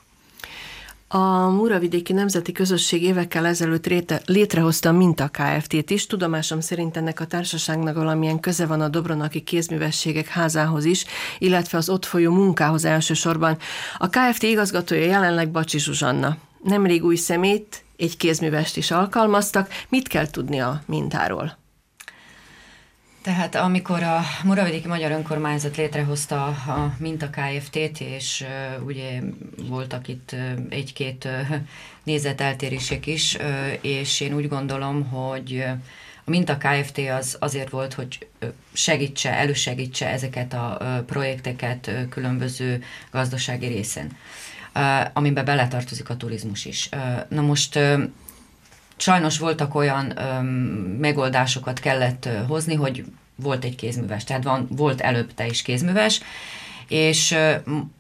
A 1.15 1.49
Muravidéki 1.49 2.13
Nemzeti 2.13 2.53
Közösség 2.53 3.03
évekkel 3.03 3.47
ezelőtt 3.47 3.87
réte, 3.87 4.23
létrehozta 4.27 4.89
a 4.89 4.93
Minta 4.93 5.29
Kft-t 5.29 5.91
is. 5.91 6.07
Tudomásom 6.07 6.61
szerint 6.61 6.97
ennek 6.97 7.21
a 7.21 7.27
társaságnak 7.27 7.95
valamilyen 7.95 8.41
köze 8.41 8.67
van 8.67 8.81
a 8.81 8.89
Dobronaki 8.89 9.41
kézművességek 9.41 10.27
házához 10.27 10.85
is, 10.85 11.05
illetve 11.39 11.79
az 11.79 11.89
ott 11.89 12.05
folyó 12.05 12.33
munkához 12.33 12.85
elsősorban. 12.85 13.59
A 13.99 14.09
Kft. 14.09 14.43
igazgatója 14.43 15.05
jelenleg 15.05 15.51
Bacsi 15.51 15.79
Zsuzsanna. 15.79 16.37
Nemrég 16.63 17.05
új 17.05 17.17
szemét, 17.17 17.85
egy 17.97 18.17
kézművest 18.17 18.77
is 18.77 18.91
alkalmaztak. 18.91 19.69
Mit 19.89 20.09
kell 20.09 20.31
tudni 20.31 20.61
a 20.61 20.83
mintáról? 20.87 21.62
Tehát 23.23 23.55
amikor 23.55 24.03
a 24.03 24.21
Muravidéki 24.45 24.89
Magyar 24.89 25.11
Önkormányzat 25.11 25.77
létrehozta 25.77 26.45
a 26.47 26.95
Minta 26.99 27.31
Kft-t, 27.31 28.01
és 28.01 28.45
uh, 28.77 28.87
ugye 28.87 29.21
voltak 29.69 30.09
itt 30.09 30.31
uh, 30.33 30.41
egy-két 30.69 31.25
uh, 31.25 31.57
nézeteltérések 32.03 33.07
is, 33.07 33.35
uh, 33.35 33.45
és 33.81 34.21
én 34.21 34.35
úgy 34.35 34.49
gondolom, 34.49 35.05
hogy 35.09 35.53
uh, 35.53 35.71
a 36.25 36.31
Minta 36.31 36.57
Kft. 36.57 36.99
az 37.19 37.37
azért 37.41 37.71
volt, 37.71 37.95
hogy 37.95 38.27
segítse, 38.73 39.33
elősegítse 39.33 40.09
ezeket 40.09 40.53
a 40.53 41.03
projekteket 41.07 41.91
különböző 42.09 42.83
gazdasági 43.11 43.67
részen, 43.67 44.17
amiben 45.13 45.45
beletartozik 45.45 46.09
a 46.09 46.17
turizmus 46.17 46.65
is. 46.65 46.89
Na 47.29 47.41
most 47.41 47.79
sajnos 49.03 49.39
voltak 49.39 49.75
olyan 49.75 50.19
öm, 50.19 50.47
megoldásokat 51.01 51.81
kellett 51.81 52.27
ö, 52.27 52.45
hozni, 52.49 52.75
hogy 52.75 53.05
volt 53.37 53.65
egy 53.65 53.75
kézműves, 53.75 54.25
tehát 54.25 54.43
van, 54.45 54.67
volt 54.71 55.01
előtte 55.01 55.47
is 55.47 55.63
kézműves, 55.63 56.21
és 56.89 57.31
ö, 57.31 57.55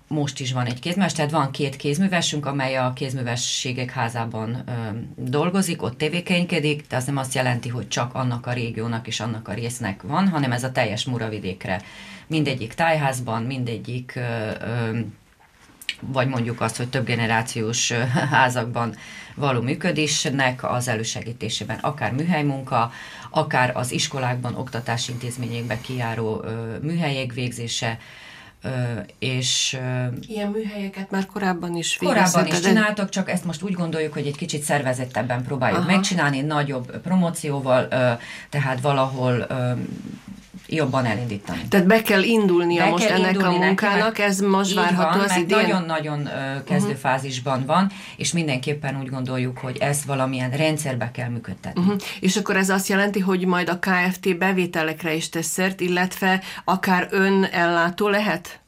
most 0.07 0.41
is 0.41 0.53
van 0.53 0.67
egy 0.67 0.81
kézműves, 0.81 1.13
tehát 1.13 1.31
van 1.31 1.51
két 1.51 1.77
kézművesünk, 1.77 2.47
amely 2.47 2.77
a 2.77 2.93
kézművességek 2.93 3.91
házában 3.91 4.63
ö, 4.67 4.73
dolgozik, 5.17 5.83
ott 5.83 5.99
tevékenykedik, 5.99 6.85
de 6.89 6.97
az 6.97 7.05
nem 7.05 7.17
azt 7.17 7.35
jelenti, 7.35 7.69
hogy 7.69 7.89
csak 7.89 8.15
annak 8.15 8.47
a 8.47 8.53
régiónak 8.53 9.07
és 9.07 9.21
annak 9.21 9.49
a 9.49 9.53
résznek 9.53 10.03
van, 10.03 10.29
hanem 10.29 10.53
ez 10.53 10.65
a 10.65 10.73
teljes 10.73 11.05
muravidékre. 11.05 11.83
Mindegyik 12.27 12.75
tájházban, 12.75 13.43
mindegyik 13.43 14.13
ö, 14.17 14.21
ö, 14.61 14.99
vagy 16.07 16.29
mondjuk 16.29 16.61
azt, 16.61 16.77
hogy 16.77 16.89
több 16.89 17.05
generációs 17.07 17.93
házakban 18.33 18.95
való 19.35 19.61
működésnek 19.61 20.73
az 20.73 20.89
elősegítésében, 20.89 21.79
akár 21.79 22.13
műhelymunka, 22.13 22.93
akár 23.31 23.77
az 23.77 23.93
iskolákban, 23.93 24.55
oktatási 24.55 25.13
intézményekbe 25.13 25.81
kijáró 25.81 26.45
műhelyek 26.81 27.33
végzése, 27.33 27.99
és... 29.19 29.79
Ilyen 30.27 30.51
műhelyeket 30.51 31.11
már 31.11 31.27
korábban 31.27 31.77
is 31.77 31.97
Korábban 31.97 32.47
is 32.47 32.61
csináltak, 32.61 33.09
csak 33.09 33.31
ezt 33.31 33.45
most 33.45 33.63
úgy 33.63 33.73
gondoljuk, 33.73 34.13
hogy 34.13 34.27
egy 34.27 34.37
kicsit 34.37 34.63
szervezettebben 34.63 35.45
próbáljuk 35.45 35.79
Aha. 35.79 35.91
megcsinálni, 35.91 36.41
nagyobb 36.41 37.01
promócióval, 37.01 37.89
tehát 38.51 38.81
valahol 38.81 39.47
jobban 40.75 41.05
elindítani. 41.05 41.61
Tehát 41.69 41.87
be 41.87 42.03
kell 42.03 42.23
indulnia 42.23 42.85
be 42.85 42.91
most 42.91 43.07
kell 43.07 43.17
ennek 43.17 43.33
indulni 43.35 43.57
a 43.57 43.59
munkának, 43.59 44.05
neki, 44.07 44.23
ez 44.23 44.41
most 44.41 44.75
várható 44.75 45.19
van, 45.19 45.29
az 45.29 45.37
idén? 45.37 45.59
nagyon-nagyon 45.59 46.29
kezdőfázisban 46.67 47.61
uh-huh. 47.61 47.75
van, 47.75 47.91
és 48.17 48.33
mindenképpen 48.33 49.01
úgy 49.01 49.09
gondoljuk, 49.09 49.59
hogy 49.59 49.77
ezt 49.77 50.05
valamilyen 50.05 50.51
rendszerbe 50.51 51.11
kell 51.11 51.29
működtetni. 51.29 51.81
Uh-huh. 51.81 52.01
És 52.21 52.37
akkor 52.37 52.57
ez 52.57 52.71
azt 52.71 52.89
jelenti, 52.89 53.21
hogy 53.21 53.47
majd 53.47 53.69
a 53.69 53.79
KFT 53.79 54.39
bevételekre 54.39 55.15
is 55.15 55.29
tesz 55.29 55.47
szert, 55.47 55.81
illetve 55.81 56.43
akár 56.65 57.09
ön 57.11 57.45
ellátó 57.45 58.09
lehet? 58.09 58.61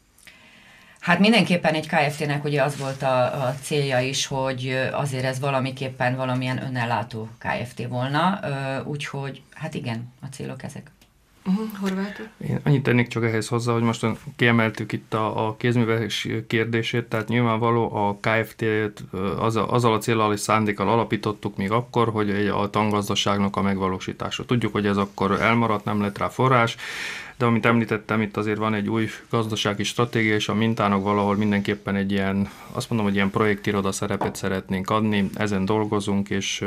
Hát 1.05 1.19
mindenképpen 1.19 1.75
egy 1.75 1.89
KFT-nek 1.89 2.45
ugye 2.45 2.63
az 2.63 2.77
volt 2.77 3.03
a, 3.03 3.47
a 3.47 3.55
célja 3.63 4.01
is, 4.01 4.27
hogy 4.27 4.89
azért 4.93 5.25
ez 5.25 5.41
valamiképpen 5.41 6.17
valamilyen 6.17 6.63
önellátó 6.63 7.29
KFT 7.39 7.87
volna, 7.89 8.41
úgyhogy 8.85 9.43
hát 9.55 9.75
igen, 9.75 10.13
a 10.21 10.27
célok 10.27 10.63
ezek. 10.63 10.91
Uh-huh, 11.47 11.99
Én 12.49 12.61
annyit 12.65 12.83
tennék 12.83 13.09
csak 13.09 13.25
ehhez 13.25 13.49
hozzá, 13.49 13.73
hogy 13.73 13.83
most 13.83 14.07
kiemeltük 14.37 14.93
itt 14.93 15.15
a, 15.15 15.47
a 15.47 15.57
kézműves 15.57 16.29
kérdését, 16.47 17.05
tehát 17.05 17.29
nyilvánvaló 17.29 17.95
a 17.95 18.19
KFT-t 18.21 19.05
az, 19.39 19.57
azzal 19.57 19.93
a 19.93 19.99
célral 19.99 20.33
és 20.33 20.41
szándékkal 20.41 20.89
alapítottuk 20.89 21.57
még 21.57 21.71
akkor, 21.71 22.09
hogy 22.09 22.31
a 22.31 22.71
tangazdaságnak 22.71 23.57
a 23.57 23.63
megvalósítása. 23.63 24.45
Tudjuk, 24.45 24.73
hogy 24.73 24.87
ez 24.87 24.97
akkor 24.97 25.41
elmaradt, 25.41 25.85
nem 25.85 26.01
lett 26.01 26.19
rá 26.19 26.29
forrás, 26.29 26.77
de 27.37 27.45
amit 27.45 27.67
említettem, 27.67 28.21
itt 28.21 28.37
azért 28.37 28.59
van 28.59 28.75
egy 28.75 28.89
új 28.89 29.09
gazdasági 29.31 29.83
stratégia, 29.83 30.35
és 30.35 30.49
a 30.49 30.55
mintának 30.55 31.03
valahol 31.03 31.37
mindenképpen 31.37 31.97
egy 31.97 32.13
ilyen, 32.13 32.49
azt 32.73 32.89
mondom, 32.89 33.07
hogy 33.07 33.17
ilyen 33.17 33.31
projektiroda 33.31 33.93
szerepet 33.93 34.37
szeretnénk 34.37 34.91
adni, 34.91 35.31
ezen 35.35 35.65
dolgozunk, 35.65 36.31
és 36.31 36.65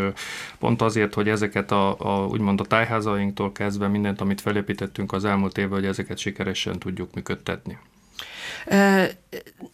pont 0.60 0.82
azért, 0.82 1.14
hogy 1.14 1.30
ezeket 1.30 1.72
a, 1.72 1.96
a 2.00 2.26
úgymond 2.26 2.60
a 2.60 2.66
tájházainktól 2.66 3.52
kezdve 3.52 3.88
mindent, 3.88 4.22
amit 4.22 4.42
felépítettünk 4.42 5.14
az 5.14 5.26
elmúlt 5.26 5.58
évben, 5.58 5.80
hogy 5.80 5.88
ezeket 5.88 6.18
sikeresen 6.18 6.80
tudjuk 6.80 7.14
működtetni. 7.14 7.78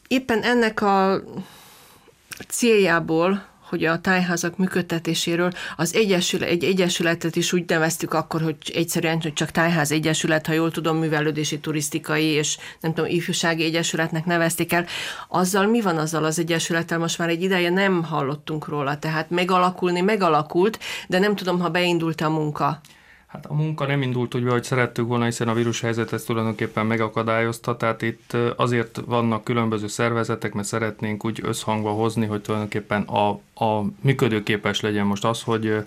Éppen 0.07 0.41
ennek 0.41 0.81
a 0.81 1.23
céljából 2.47 3.45
hogy 3.73 3.85
a 3.85 3.99
tájházak 3.99 4.57
működtetéséről 4.57 5.51
az 5.75 5.95
egyesület, 5.95 6.49
egy 6.49 6.63
egyesületet 6.63 7.35
is 7.35 7.53
úgy 7.53 7.63
neveztük 7.67 8.13
akkor, 8.13 8.41
hogy 8.41 8.55
egyszerűen 8.73 9.21
hogy 9.21 9.33
csak 9.33 9.51
tájház 9.51 9.91
egyesület, 9.91 10.45
ha 10.45 10.53
jól 10.53 10.71
tudom, 10.71 10.97
művelődési, 10.97 11.59
turisztikai 11.59 12.25
és 12.25 12.57
nem 12.79 12.93
tudom, 12.93 13.09
ifjúsági 13.09 13.63
egyesületnek 13.63 14.25
nevezték 14.25 14.73
el. 14.73 14.85
Azzal 15.27 15.65
mi 15.65 15.81
van 15.81 15.97
azzal 15.97 16.23
az 16.23 16.39
egyesülettel? 16.39 16.97
Most 16.97 17.17
már 17.17 17.29
egy 17.29 17.41
ideje 17.41 17.69
nem 17.69 18.03
hallottunk 18.03 18.67
róla, 18.67 18.99
tehát 18.99 19.29
megalakulni 19.29 20.01
megalakult, 20.01 20.79
de 21.07 21.19
nem 21.19 21.35
tudom, 21.35 21.59
ha 21.59 21.69
beindult 21.69 22.21
a 22.21 22.29
munka. 22.29 22.81
Hát 23.33 23.45
a 23.45 23.53
munka 23.53 23.85
nem 23.85 24.01
indult 24.01 24.35
úgy, 24.35 24.47
ahogy 24.47 24.63
szerettük 24.63 25.07
volna, 25.07 25.25
hiszen 25.25 25.47
a 25.47 25.53
vírushelyzet 25.53 26.13
ezt 26.13 26.25
tulajdonképpen 26.25 26.85
megakadályozta, 26.85 27.77
tehát 27.77 28.01
itt 28.01 28.37
azért 28.55 29.01
vannak 29.05 29.43
különböző 29.43 29.87
szervezetek, 29.87 30.53
mert 30.53 30.67
szeretnénk 30.67 31.25
úgy 31.25 31.39
összhangba 31.43 31.89
hozni, 31.89 32.25
hogy 32.25 32.41
tulajdonképpen 32.41 33.01
a, 33.01 33.29
a 33.65 33.85
működőképes 34.01 34.81
legyen 34.81 35.05
most 35.05 35.25
az, 35.25 35.41
hogy 35.41 35.83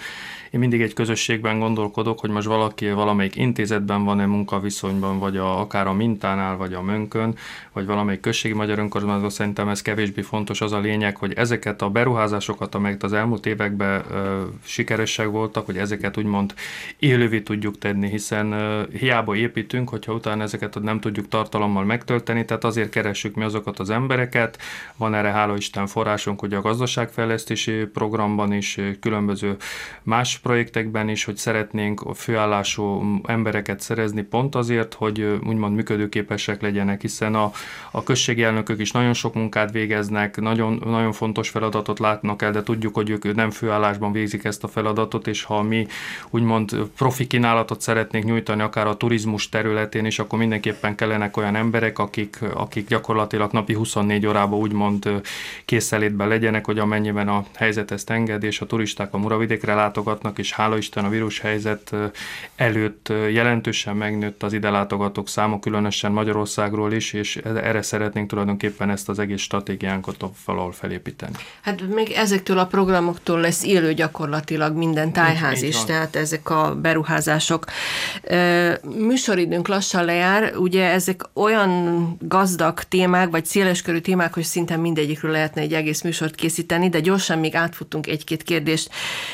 én 0.51 0.61
mindig 0.61 0.81
egy 0.81 0.93
közösségben 0.93 1.59
gondolkodok, 1.59 2.21
hogy 2.21 2.31
most 2.31 2.47
valaki 2.47 2.91
valamelyik 2.91 3.37
intézetben 3.37 4.05
van-e 4.05 4.27
munkaviszonyban, 4.27 5.19
vagy 5.19 5.37
a, 5.37 5.61
akár 5.61 5.87
a 5.87 5.93
mintánál, 5.93 6.57
vagy 6.57 6.73
a 6.73 6.83
mönkön, 6.83 7.35
vagy 7.73 7.87
valamelyik 7.87 8.21
községi 8.21 8.55
magyar 8.55 8.79
önkormányzatban, 8.79 9.31
szerintem 9.31 9.69
ez 9.69 9.83
kevésbé 9.83 10.21
fontos. 10.21 10.61
Az 10.61 10.73
a 10.73 10.79
lényeg, 10.79 11.17
hogy 11.17 11.33
ezeket 11.33 11.83
a 11.83 11.91
beruházásokat, 11.91 12.75
amelyek 12.75 13.03
az 13.03 13.13
elmúlt 13.13 13.47
években 13.47 14.05
ö, 14.11 14.43
sikeresek 14.65 15.27
voltak, 15.27 15.67
hogy 15.67 15.77
ezeket 15.77 16.17
úgymond 16.17 16.55
élővé 16.99 17.36
tudjuk 17.43 17.79
tenni, 17.79 18.09
hiszen 18.09 18.55
hiába 18.93 19.37
építünk, 19.37 19.89
hogyha 19.89 20.13
utána 20.13 20.43
ezeket 20.43 20.81
nem 20.83 21.01
tudjuk 21.01 21.29
tartalommal 21.29 21.85
megtölteni, 21.85 22.45
tehát 22.45 22.65
azért 22.65 22.91
keressük 22.91 23.35
mi 23.35 23.43
azokat 23.43 23.79
az 23.79 23.91
embereket. 23.91 24.59
Van 24.97 25.15
erre 25.15 25.31
hála 25.31 25.57
Isten 25.57 25.87
forrásunk, 25.87 26.41
hogy 26.41 26.55
a 26.55 26.61
gazdaságfejlesztési 26.61 27.73
programban 27.73 28.53
is 28.53 28.81
különböző 29.01 29.57
más 30.03 30.39
projektekben 30.39 31.09
is, 31.09 31.25
hogy 31.25 31.37
szeretnénk 31.37 32.01
a 32.01 32.15
főállású 32.15 33.03
embereket 33.27 33.81
szerezni 33.81 34.23
pont 34.23 34.55
azért, 34.55 34.95
hogy 34.95 35.39
úgymond 35.47 35.75
működőképesek 35.75 36.63
legyenek, 36.63 37.01
hiszen 37.01 37.35
a, 37.35 37.51
a 37.91 38.03
községi 38.03 38.43
elnökök 38.43 38.81
is 38.81 38.91
nagyon 38.91 39.13
sok 39.13 39.35
munkát 39.35 39.73
végeznek, 39.73 40.41
nagyon, 40.41 40.83
nagyon 40.85 41.13
fontos 41.13 41.49
feladatot 41.49 41.99
látnak 41.99 42.43
el, 42.43 42.53
de 42.53 42.63
tudjuk, 42.63 42.95
hogy 42.95 43.11
ők 43.11 43.35
nem 43.35 43.51
főállásban 43.51 44.13
végzik 44.13 44.45
ezt 44.45 44.65
a 44.65 44.69
feladatot, 44.69 45.27
és 45.27 45.43
ha 45.43 45.63
mi 45.63 45.87
úgymond 46.31 46.77
profi 46.97 47.26
kínálatot 47.27 47.81
szeretnénk 47.81 48.25
nyújtani, 48.25 48.63
akár 48.63 48.87
a 48.87 48.97
turizmus 48.97 49.49
területén 49.49 50.05
is, 50.05 50.19
akkor 50.19 50.39
mindenképpen 50.39 50.95
kellenek 50.95 51.37
olyan 51.37 51.57
emberek, 51.57 51.99
akik, 51.99 52.39
akik 52.55 52.89
gyakorlatilag 52.89 53.53
napi 53.53 53.75
24 53.75 54.27
órában 54.27 54.59
úgymond 54.59 55.23
készelétben 55.65 56.29
legyenek, 56.29 56.67
hogy 56.67 56.79
amennyiben 56.79 57.29
a 57.29 57.45
helyzet 57.55 57.91
ezt 57.91 58.11
enged, 58.11 58.43
és 58.43 58.61
a 58.61 58.67
turisták 58.67 59.15
a 59.15 59.19
Muravidékre 59.19 59.75
látogatnak, 59.75 60.39
és 60.39 60.53
hála 60.53 60.77
Isten 60.77 61.05
a 61.05 61.09
vírushelyzet 61.09 61.95
előtt 62.57 63.13
jelentősen 63.31 63.97
megnőtt 63.97 64.43
az 64.43 64.53
ide 64.53 64.71
látogatók 64.71 65.29
száma, 65.29 65.59
különösen 65.59 66.13
Magyarországról 66.13 66.93
is, 66.93 67.13
és 67.13 67.37
erre 67.37 67.83
szeretnénk 67.83 68.29
tulajdonképpen 68.29 68.91
ezt 68.91 69.09
az 69.09 69.19
egész 69.19 69.41
stratégiánkat 69.41 70.25
valahol 70.45 70.73
felépíteni. 70.73 71.33
Hát 71.61 71.83
még 71.95 72.11
ezektől 72.11 72.59
a 72.59 72.67
programoktól 72.67 73.41
lesz 73.41 73.65
élő 73.65 73.95
gyakorlatilag 73.95 74.77
minden 74.77 75.13
tájház 75.13 75.63
is, 75.63 75.85
tehát 75.85 76.17
ezek 76.17 76.51
a 76.51 76.75
beruházások. 76.75 77.16
Műsoridőnk 78.83 79.69
lassan 79.69 80.05
lejár, 80.05 80.57
ugye 80.57 80.91
ezek 80.91 81.23
olyan 81.35 82.17
gazdag 82.21 82.83
témák, 82.83 83.31
vagy 83.31 83.45
széleskörű 83.45 83.99
témák, 83.99 84.35
hogy 84.35 84.45
szinte 84.45 84.77
mindegyikről 84.77 85.31
lehetne 85.31 85.61
egy 85.61 85.73
egész 85.73 86.03
műsort 86.03 86.35
készíteni, 86.35 86.89
de 86.89 87.01
gyorsan 87.01 87.39
még 87.39 87.55
átfutunk 87.55 88.07
egy-két 88.07 88.43
kérdést. 88.43 88.91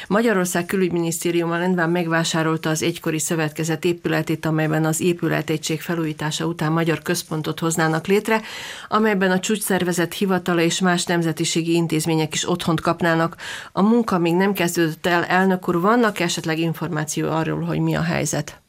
Magyarország 0.07 0.67
külügy 0.67 0.91
külügyminisztérium 0.93 1.51
a 1.51 1.59
Lendván 1.59 1.91
megvásárolta 1.91 2.71
az 2.71 2.83
egykori 2.83 3.19
szövetkezet 3.19 3.85
épületét, 3.85 4.47
amelyben 4.47 4.85
az 4.85 5.01
épületegység 5.01 5.81
felújítása 5.81 6.45
után 6.45 6.73
magyar 6.73 7.03
központot 7.03 7.61
hoznának 7.61 8.07
létre, 8.07 8.41
amelyben 8.89 9.31
a 9.31 9.39
csúcsszervezet 9.39 10.15
hivatala 10.15 10.61
és 10.61 10.81
más 10.81 11.05
nemzetiségi 11.05 11.73
intézmények 11.73 12.35
is 12.35 12.49
otthont 12.49 12.81
kapnának. 12.81 13.37
A 13.73 13.83
munka 13.83 14.19
még 14.19 14.35
nem 14.35 14.53
kezdődött 14.53 15.07
el, 15.07 15.25
elnök 15.25 15.69
úr, 15.69 15.81
vannak 15.81 16.21
esetleg 16.21 16.59
információ 16.59 17.31
arról, 17.31 17.62
hogy 17.65 17.79
mi 17.79 17.95
a 17.95 18.03
helyzet? 18.03 18.63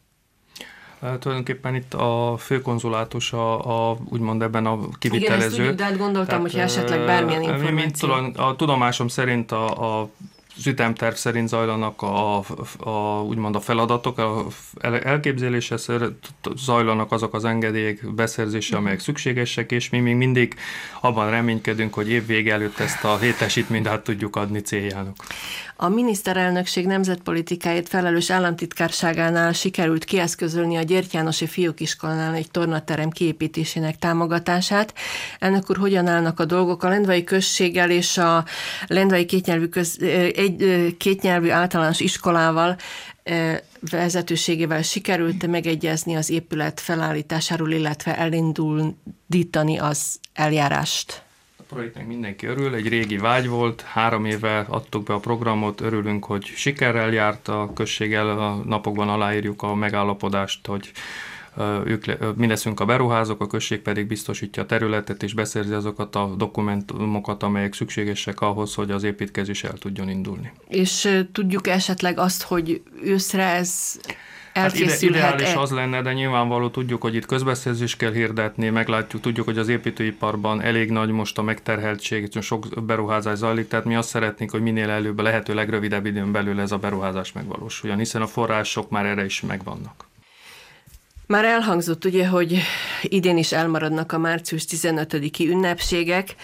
tulajdonképpen 1.19 1.75
itt 1.75 1.93
a 1.93 2.35
főkonzulátus 2.39 3.33
a, 3.33 3.89
a 3.91 3.97
úgymond 4.09 4.41
ebben 4.41 4.65
a 4.65 4.79
kivitelező. 4.99 5.35
Igen, 5.35 5.47
ezt 5.47 5.55
tudjuk, 5.55 5.75
de 5.75 5.83
hát 5.83 5.97
gondoltam, 5.97 6.41
hogy 6.41 6.55
esetleg 6.55 7.05
bármilyen 7.05 7.41
információ. 7.41 7.75
Mint, 7.75 7.99
tudom, 7.99 8.31
a 8.35 8.55
tudomásom 8.55 9.07
szerint 9.07 9.51
a, 9.51 9.99
a 9.99 10.09
az 10.57 10.67
ütemterv 10.67 11.13
szerint 11.13 11.47
zajlanak 11.47 12.01
a, 12.01 12.37
a, 12.77 13.21
úgymond 13.21 13.55
a 13.55 13.59
feladatok, 13.59 14.17
a 14.17 14.45
elképzelése 14.81 15.75
zajlanak 16.55 17.11
azok 17.11 17.33
az 17.33 17.45
engedélyek 17.45 18.13
beszerzése, 18.13 18.77
amelyek 18.77 18.99
szükségesek, 18.99 19.71
és 19.71 19.89
mi 19.89 19.99
még 19.99 20.15
mindig 20.15 20.55
abban 21.01 21.29
reménykedünk, 21.29 21.93
hogy 21.93 22.09
év 22.09 22.25
vége 22.25 22.53
előtt 22.53 22.79
ezt 22.79 23.03
a 23.03 23.17
létesítményt 23.21 23.87
át 23.87 24.03
tudjuk 24.03 24.35
adni 24.35 24.61
céljának. 24.61 25.15
A 25.75 25.87
miniszterelnökség 25.89 26.85
nemzetpolitikáért 26.85 27.87
felelős 27.87 28.29
államtitkárságánál 28.29 29.53
sikerült 29.53 30.03
kieszközölni 30.03 30.77
a 30.77 30.81
Gyertyánosi 30.81 31.47
Fiúkiskolánál 31.47 32.33
egy 32.33 32.51
tornaterem 32.51 33.09
kiépítésének 33.09 33.97
támogatását. 33.97 34.93
Ennek 35.39 35.69
úr, 35.69 35.77
hogyan 35.77 36.07
állnak 36.07 36.39
a 36.39 36.45
dolgok? 36.45 36.83
A 36.83 36.89
Lendvai 36.89 37.23
községgel 37.23 37.89
és 37.89 38.17
a 38.17 38.45
Lendvai 38.87 39.25
kétnyelvű, 39.25 39.67
köz, 39.67 40.01
egy, 40.35 40.95
kétnyelvű 40.97 41.49
általános 41.49 41.99
iskolával 41.99 42.75
vezetőségével 43.91 44.81
sikerült 44.81 45.47
megegyezni 45.47 46.15
az 46.15 46.29
épület 46.29 46.79
felállításáról, 46.79 47.71
illetve 47.71 48.17
elindulítani 48.17 49.77
az 49.77 50.19
eljárást? 50.33 51.22
Projektnek 51.73 52.07
mindenki 52.07 52.45
örül, 52.45 52.75
egy 52.75 52.87
régi 52.87 53.17
vágy 53.17 53.47
volt, 53.47 53.81
három 53.81 54.25
éve 54.25 54.65
adtuk 54.69 55.03
be 55.03 55.13
a 55.13 55.19
programot, 55.19 55.81
örülünk, 55.81 56.25
hogy 56.25 56.45
sikerrel 56.45 57.11
járt 57.11 57.47
a 57.47 57.71
községgel, 57.75 58.29
a 58.29 58.61
napokban 58.65 59.09
aláírjuk 59.09 59.61
a 59.61 59.75
megállapodást, 59.75 60.67
hogy 60.67 60.91
ők, 61.85 62.35
mi 62.35 62.47
leszünk 62.47 62.79
a 62.79 62.85
beruházók, 62.85 63.41
a 63.41 63.47
község 63.47 63.79
pedig 63.79 64.07
biztosítja 64.07 64.63
a 64.63 64.65
területet 64.65 65.23
és 65.23 65.33
beszerzi 65.33 65.73
azokat 65.73 66.15
a 66.15 66.33
dokumentumokat, 66.37 67.43
amelyek 67.43 67.73
szükségesek 67.73 68.41
ahhoz, 68.41 68.73
hogy 68.73 68.91
az 68.91 69.03
építkezés 69.03 69.63
el 69.63 69.73
tudjon 69.73 70.09
indulni. 70.09 70.51
És 70.67 71.23
tudjuk 71.31 71.67
esetleg 71.67 72.17
azt, 72.17 72.43
hogy 72.43 72.81
őszre 73.03 73.43
ez 73.43 73.99
Hát 74.53 74.79
ide, 74.79 74.95
ideális 74.99 75.53
az 75.53 75.71
lenne, 75.71 76.01
de 76.01 76.13
nyilvánvaló 76.13 76.69
tudjuk, 76.69 77.01
hogy 77.01 77.15
itt 77.15 77.25
közbeszerzés 77.25 77.95
kell 77.95 78.11
hirdetni, 78.11 78.69
meglátjuk, 78.69 79.21
tudjuk, 79.21 79.45
hogy 79.45 79.57
az 79.57 79.67
építőiparban 79.67 80.61
elég 80.61 80.89
nagy 80.89 81.09
most 81.09 81.37
a 81.37 81.41
megterheltség, 81.41 82.29
sok 82.41 82.83
beruházás 82.83 83.37
zajlik, 83.37 83.67
tehát 83.67 83.85
mi 83.85 83.95
azt 83.95 84.09
szeretnénk, 84.09 84.51
hogy 84.51 84.61
minél 84.61 84.89
előbb, 84.89 85.19
lehető 85.19 85.53
legrövidebb 85.53 86.05
időn 86.05 86.31
belül 86.31 86.59
ez 86.59 86.71
a 86.71 86.77
beruházás 86.77 87.31
megvalósuljon, 87.31 87.97
hiszen 87.97 88.21
a 88.21 88.27
források 88.27 88.89
már 88.89 89.05
erre 89.05 89.25
is 89.25 89.41
megvannak. 89.41 90.11
Már 91.33 91.45
elhangzott 91.45 92.05
ugye, 92.05 92.27
hogy 92.27 92.59
idén 93.01 93.37
is 93.37 93.51
elmaradnak 93.51 94.11
a 94.11 94.17
március 94.17 94.65
15-i 94.69 95.47
ünnepségek. 95.47 96.35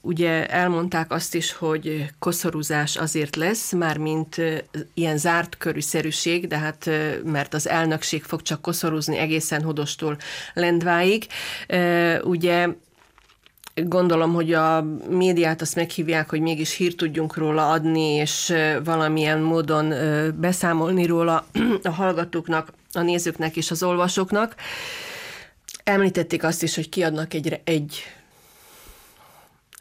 Ugye 0.00 0.46
elmondták 0.46 1.12
azt 1.12 1.34
is, 1.34 1.52
hogy 1.52 2.06
koszorúzás 2.18 2.96
azért 2.96 3.36
lesz, 3.36 3.72
már 3.72 3.96
mint 3.96 4.36
ilyen 4.94 5.18
zárt 5.18 5.56
körűszerűség, 5.58 6.46
de 6.46 6.58
hát 6.58 6.90
mert 7.24 7.54
az 7.54 7.68
elnökség 7.68 8.22
fog 8.22 8.42
csak 8.42 8.60
koszorúzni 8.60 9.16
egészen 9.16 9.62
Hodostól 9.62 10.16
Lendváig. 10.54 11.26
Ugye 12.22 12.68
gondolom, 13.74 14.34
hogy 14.34 14.52
a 14.52 14.84
médiát 15.08 15.60
azt 15.60 15.76
meghívják, 15.76 16.30
hogy 16.30 16.40
mégis 16.40 16.76
hírt 16.76 16.96
tudjunk 16.96 17.36
róla 17.36 17.70
adni, 17.70 18.12
és 18.12 18.54
valamilyen 18.84 19.40
módon 19.40 19.94
beszámolni 20.40 21.06
róla 21.06 21.46
a 21.82 21.90
hallgatóknak, 21.90 22.78
a 22.92 23.00
nézőknek 23.00 23.56
és 23.56 23.70
az 23.70 23.82
olvasóknak. 23.82 24.54
Említették 25.84 26.44
azt 26.44 26.62
is, 26.62 26.74
hogy 26.74 26.88
kiadnak 26.88 27.34
egy, 27.34 27.60
egy 27.64 28.02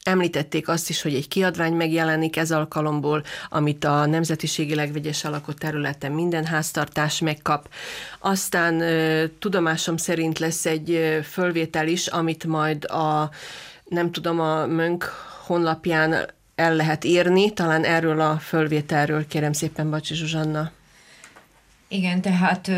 Említették 0.03 0.67
azt 0.67 0.89
is, 0.89 1.01
hogy 1.01 1.13
egy 1.13 1.27
kiadvány 1.27 1.73
megjelenik 1.73 2.37
ez 2.37 2.51
alkalomból, 2.51 3.23
amit 3.49 3.83
a 3.83 4.05
nemzetiségileg 4.05 4.93
vegyes 4.93 5.23
alakot 5.23 5.57
területen 5.57 6.11
minden 6.11 6.45
háztartás 6.45 7.19
megkap. 7.19 7.69
Aztán 8.19 8.83
tudomásom 9.39 9.97
szerint 9.97 10.39
lesz 10.39 10.65
egy 10.65 11.19
fölvétel 11.23 11.87
is, 11.87 12.07
amit 12.07 12.45
majd 12.45 12.85
a 12.85 13.29
nem 13.85 14.11
tudom, 14.11 14.39
a 14.39 14.65
Mönk 14.65 15.03
honlapján 15.45 16.29
el 16.55 16.75
lehet 16.75 17.03
írni, 17.03 17.53
talán 17.53 17.83
erről 17.83 18.21
a 18.21 18.37
fölvételről 18.37 19.27
kérem 19.27 19.53
szépen 19.53 19.89
Bacsi 19.89 20.15
Zsuzsanna. 20.15 20.71
Igen, 21.91 22.21
tehát 22.21 22.71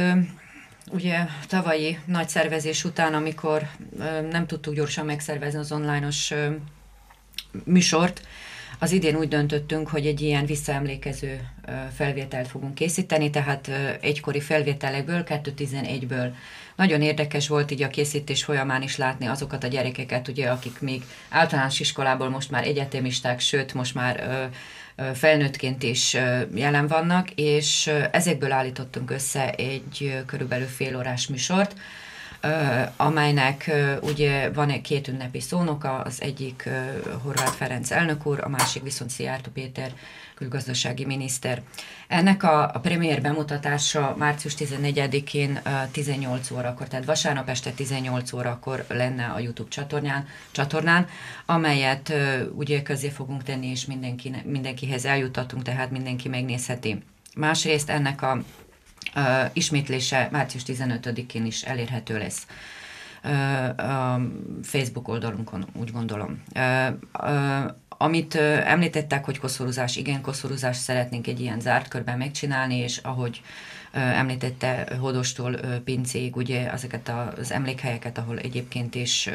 ugye 0.89 1.25
tavalyi 1.47 1.99
nagy 2.05 2.29
szervezés 2.29 2.83
után, 2.83 3.13
amikor 3.13 3.67
nem 4.29 4.47
tudtuk 4.47 4.73
gyorsan 4.73 5.05
megszervezni 5.05 5.59
az 5.59 5.71
onlineos 5.71 6.33
műsort, 7.63 8.27
az 8.79 8.91
idén 8.91 9.15
úgy 9.15 9.27
döntöttünk, 9.27 9.87
hogy 9.87 10.05
egy 10.05 10.21
ilyen 10.21 10.45
visszaemlékező 10.45 11.47
felvételt 11.93 12.47
fogunk 12.47 12.73
készíteni, 12.73 13.29
tehát 13.29 13.71
egykori 14.01 14.39
felvételekből, 14.39 15.23
2011-ből 15.25 16.33
nagyon 16.75 17.01
érdekes 17.01 17.47
volt 17.47 17.71
így 17.71 17.83
a 17.83 17.87
készítés 17.87 18.43
folyamán 18.43 18.81
is 18.81 18.97
látni 18.97 19.25
azokat 19.25 19.63
a 19.63 19.67
gyerekeket, 19.67 20.27
ugye, 20.27 20.49
akik 20.49 20.79
még 20.79 21.03
általános 21.29 21.79
iskolából 21.79 22.29
most 22.29 22.51
már 22.51 22.67
egyetemisták, 22.67 23.39
sőt, 23.39 23.73
most 23.73 23.93
már 23.93 24.49
felnőttként 25.13 25.83
is 25.83 26.17
jelen 26.53 26.87
vannak, 26.87 27.31
és 27.31 27.91
ezekből 28.11 28.51
állítottunk 28.51 29.11
össze 29.11 29.51
egy 29.51 30.23
körülbelül 30.25 30.67
fél 30.67 30.97
órás 30.97 31.27
műsort, 31.27 31.75
amelynek 32.95 33.71
ugye 34.01 34.49
van 34.49 34.81
két 34.81 35.07
ünnepi 35.07 35.39
szónoka, 35.39 35.99
az 35.99 36.21
egyik 36.21 36.69
Horváth 37.23 37.55
Ferenc 37.55 37.91
elnök 37.91 38.25
úr, 38.25 38.39
a 38.43 38.49
másik 38.49 38.83
viszont 38.83 39.11
Szijjártó 39.11 39.51
Péter 39.51 39.91
külgazdasági 40.41 41.05
miniszter. 41.05 41.61
Ennek 42.07 42.43
a, 42.43 42.63
a 42.73 42.79
premier 42.79 43.21
bemutatása 43.21 44.15
március 44.17 44.53
14-én 44.57 45.61
18 45.91 46.51
órakor, 46.51 46.87
tehát 46.87 47.05
vasárnap 47.05 47.49
este 47.49 47.71
18 47.71 48.33
órakor 48.33 48.85
lenne 48.87 49.25
a 49.25 49.39
YouTube 49.39 49.69
csatornán, 49.69 50.27
csatornán 50.51 51.07
amelyet 51.45 52.13
ugye 52.55 52.81
közé 52.81 53.09
fogunk 53.09 53.43
tenni, 53.43 53.67
és 53.67 53.85
mindenki, 53.85 54.35
mindenkihez 54.45 55.05
eljutatunk, 55.05 55.63
tehát 55.63 55.91
mindenki 55.91 56.29
megnézheti. 56.29 57.03
Másrészt 57.35 57.89
ennek 57.89 58.21
a 58.21 58.43
uh, 59.15 59.23
ismétlése 59.53 60.27
március 60.31 60.63
15-én 60.67 61.45
is 61.45 61.61
elérhető 61.61 62.17
lesz 62.17 62.45
a 63.77 64.19
Facebook 64.63 65.07
oldalunkon, 65.07 65.65
úgy 65.73 65.91
gondolom. 65.91 66.43
Amit 68.01 68.35
említettek, 68.65 69.25
hogy 69.25 69.39
koszorúzás, 69.39 69.95
igen, 69.95 70.21
koszorúzás 70.21 70.77
szeretnénk 70.77 71.27
egy 71.27 71.39
ilyen 71.39 71.59
zárt 71.59 71.87
körben 71.87 72.17
megcsinálni, 72.17 72.75
és 72.75 72.97
ahogy 72.97 73.41
említette 73.91 74.87
Hodostól 74.99 75.55
Pincéig, 75.83 76.35
ugye 76.35 76.71
ezeket 76.71 77.11
az 77.37 77.51
emlékhelyeket, 77.51 78.17
ahol 78.17 78.37
egyébként 78.39 78.95
is 78.95 79.29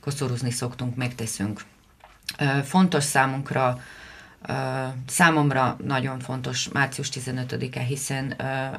koszorúzni 0.00 0.50
szoktunk, 0.50 0.96
megteszünk. 0.96 1.64
Fontos 2.64 3.04
számunkra 3.04 3.80
Számomra 5.06 5.76
nagyon 5.84 6.18
fontos 6.20 6.68
március 6.68 7.08
15-e, 7.12 7.80
hiszen 7.80 8.30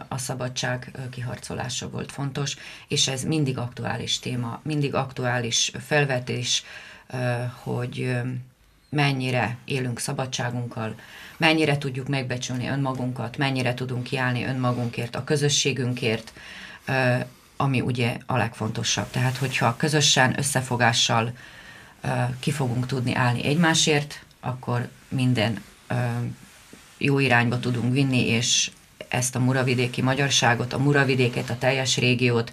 a 0.08 0.18
szabadság 0.18 0.92
kiharcolása 1.10 1.90
volt 1.90 2.12
fontos, 2.12 2.56
és 2.88 3.08
ez 3.08 3.24
mindig 3.24 3.58
aktuális 3.58 4.20
téma, 4.20 4.60
mindig 4.64 4.94
aktuális 4.96 5.72
felvetés, 5.80 6.64
hogy 7.64 8.22
mennyire 8.94 9.58
élünk 9.66 10.00
szabadságunkkal, 10.00 10.96
mennyire 11.38 11.78
tudjuk 11.78 12.08
megbecsülni 12.08 12.68
önmagunkat, 12.68 13.38
mennyire 13.38 13.74
tudunk 13.74 14.04
kiállni 14.04 14.46
önmagunkért, 14.46 15.16
a 15.16 15.24
közösségünkért, 15.24 16.34
ami 17.58 17.82
ugye 17.82 18.18
a 18.26 18.38
legfontosabb. 18.38 19.10
Tehát, 19.10 19.38
hogyha 19.38 19.76
közösen, 19.78 20.36
összefogással 20.38 21.34
ki 22.40 22.52
fogunk 22.52 22.86
tudni 22.86 23.16
állni 23.16 23.46
egymásért, 23.46 24.26
akkor 24.40 24.90
minden 25.08 25.64
jó 26.98 27.20
irányba 27.20 27.60
tudunk 27.60 27.94
vinni, 27.94 28.28
és 28.28 28.72
ezt 29.08 29.36
a 29.36 29.40
muravidéki 29.40 30.02
magyarságot, 30.02 30.74
a 30.74 30.78
muravidéket, 30.78 31.50
a 31.50 31.58
teljes 31.58 31.98
régiót 31.98 32.52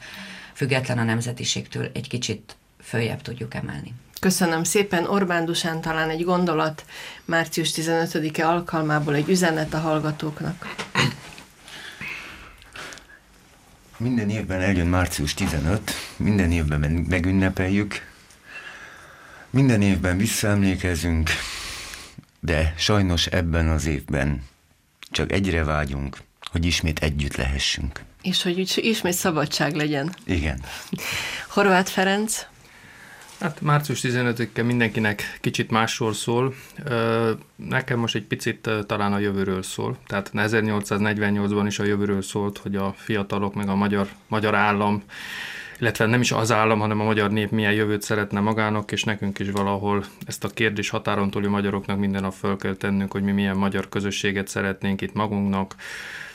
független 0.55 0.99
a 0.99 1.03
nemzetiségtől 1.03 1.91
egy 1.95 2.09
kicsit 2.09 2.57
följebb 2.83 3.23
tudjuk 3.23 3.55
emelni. 3.55 3.95
Köszönöm 4.21 4.65
szépen. 4.65 5.07
Orbán 5.07 5.45
Dusán 5.45 5.81
talán 5.81 6.11
egy 6.11 6.25
gondolat 6.25 6.85
március 7.25 7.71
15-e 7.75 8.49
alkalmából 8.49 9.15
egy 9.15 9.29
üzenet 9.29 9.75
a 9.75 9.79
hallgatóknak. 9.79 10.75
Minden 13.97 14.31
évben 14.31 14.61
eljön 14.61 14.87
március 14.87 15.35
15, 15.35 15.93
minden 16.17 16.53
évben 16.53 16.81
megünnepeljük, 17.09 18.07
minden 19.51 19.83
évben 19.83 20.17
visszaemlékezünk, 20.17 21.31
de 22.41 22.75
sajnos 22.77 23.27
ebben 23.27 23.69
az 23.69 23.87
évben 23.87 24.43
csak 25.11 25.33
egyre 25.33 25.65
vágyunk, 25.65 26.17
hogy 26.51 26.65
ismét 26.65 26.99
együtt 26.99 27.37
lehessünk. 27.37 28.01
És 28.23 28.43
hogy 28.43 28.77
ismét 28.77 29.13
szabadság 29.13 29.75
legyen. 29.75 30.15
Igen. 30.25 30.65
Horváth 31.49 31.91
Ferenc? 31.91 32.47
Hát 33.41 33.61
március 33.61 34.01
15-e 34.03 34.63
mindenkinek 34.63 35.39
kicsit 35.41 35.71
másról 35.71 36.13
szól. 36.13 36.55
Nekem 37.57 37.99
most 37.99 38.15
egy 38.15 38.25
picit 38.25 38.71
talán 38.87 39.13
a 39.13 39.19
jövőről 39.19 39.63
szól. 39.63 39.99
Tehát 40.07 40.31
1848-ban 40.35 41.65
is 41.67 41.79
a 41.79 41.85
jövőről 41.85 42.23
szólt, 42.23 42.59
hogy 42.59 42.77
a 42.77 42.95
fiatalok 42.97 43.55
meg 43.55 43.69
a 43.69 43.75
magyar, 43.75 44.09
magyar 44.29 44.55
állam 44.55 45.03
illetve 45.79 46.07
nem 46.07 46.21
is 46.21 46.33
az 46.33 46.53
állam, 46.53 46.79
hanem 46.79 47.01
a 47.01 47.05
magyar 47.05 47.31
nép 47.31 47.51
milyen 47.51 47.73
jövőt 47.73 48.03
szeretne 48.03 48.41
magának, 48.41 48.93
és 48.93 49.05
nekünk 49.05 49.39
is 49.39 49.51
valahol 49.51 50.05
ezt 50.27 50.45
a 50.45 50.49
kérdés 50.49 50.89
határon 50.89 51.31
túli 51.31 51.47
magyaroknak 51.47 51.99
minden 51.99 52.23
nap 52.23 52.33
föl 52.33 52.57
kell 52.57 52.75
tennünk, 52.75 53.13
hogy 53.13 53.23
mi 53.23 53.33
milyen 53.33 53.57
magyar 53.57 53.89
közösséget 53.89 54.49
szeretnénk 54.49 55.01
itt 55.01 55.15
magunknak, 55.15 55.75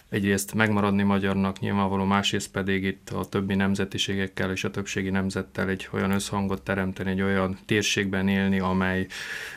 egyrészt 0.10 0.54
megmaradni 0.54 1.04
magyarnak, 1.04 1.60
nyilvánvaló 1.60 2.04
másrészt 2.04 2.52
pedig 2.52 2.84
itt 2.84 3.10
a 3.10 3.26
többi 3.26 3.56
nemzetiségekkel 3.56 4.52
és 4.52 4.64
a 4.64 4.72
többségi 4.72 5.10
nemzettel 5.10 5.70
egy 5.70 5.88
olyan 5.92 6.12
összhangot 6.12 6.62
teremteni, 6.62 7.10
egy 7.10 7.22
olyan 7.22 7.58
térségben 7.66 8.28
élni, 8.28 8.60
amely 8.60 9.08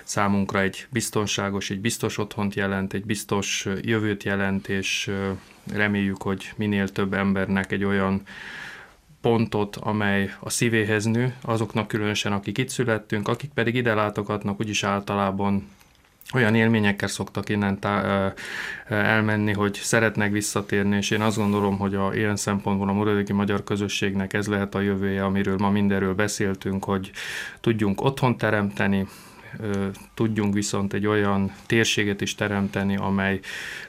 számunkra 0.05 0.61
egy 0.61 0.87
biztonságos, 0.91 1.71
egy 1.71 1.81
biztos 1.81 2.19
otthont 2.19 2.55
jelent, 2.55 2.93
egy 2.93 3.05
biztos 3.05 3.69
jövőt 3.83 4.23
jelent, 4.23 4.69
és 4.69 5.11
reméljük, 5.73 6.23
hogy 6.23 6.53
minél 6.57 6.89
több 6.89 7.13
embernek 7.13 7.73
egy 7.73 7.85
olyan 7.85 8.23
pontot, 9.21 9.77
amely 9.77 10.35
a 10.41 10.51
szívéhez 10.51 11.05
nő, 11.05 11.35
azoknak 11.43 11.89
különösen, 11.89 12.33
akik 12.33 12.59
itt 12.59 12.69
születtünk, 12.69 13.29
akik 13.29 13.51
pedig 13.51 13.75
ide 13.75 13.95
látogatnak, 13.95 14.61
úgyis 14.61 14.83
általában 14.83 15.69
olyan 16.35 16.55
élményekkel 16.55 17.09
szoktak 17.09 17.49
innen 17.49 17.79
tá- 17.79 18.39
elmenni, 18.89 19.53
hogy 19.53 19.75
szeretnek 19.75 20.33
visszatérni, 20.33 20.97
és 20.97 21.11
én 21.11 21.21
azt 21.21 21.37
gondolom, 21.37 21.79
hogy 21.79 21.95
a 21.95 22.15
ilyen 22.15 22.37
szempontból 22.37 22.89
a 22.89 22.93
moradéki 22.93 23.33
magyar 23.33 23.65
közösségnek 23.65 24.33
ez 24.33 24.47
lehet 24.47 24.75
a 24.75 24.81
jövője, 24.81 25.25
amiről 25.25 25.57
ma 25.57 25.71
mindenről 25.71 26.15
beszéltünk, 26.15 26.85
hogy 26.85 27.11
tudjunk 27.61 28.05
otthon 28.05 28.37
teremteni, 28.37 29.07
tudjunk 30.15 30.55
viszont 30.55 30.93
egy 30.93 31.07
olyan 31.07 31.53
térséget 31.67 32.21
is 32.21 32.35
teremteni, 32.35 32.97
amely 32.97 33.41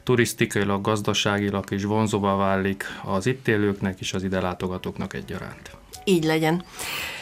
turisztikailag, 0.03 0.81
gazdaságilag 0.81 1.71
is 1.71 1.83
vonzóvá 1.83 2.35
válik 2.35 2.85
az 3.03 3.25
itt 3.25 3.47
élőknek 3.47 3.99
és 3.99 4.13
az 4.13 4.23
ide 4.23 4.41
látogatóknak 4.41 5.13
egyaránt. 5.13 5.71
Így 6.03 6.23
legyen. 6.23 6.63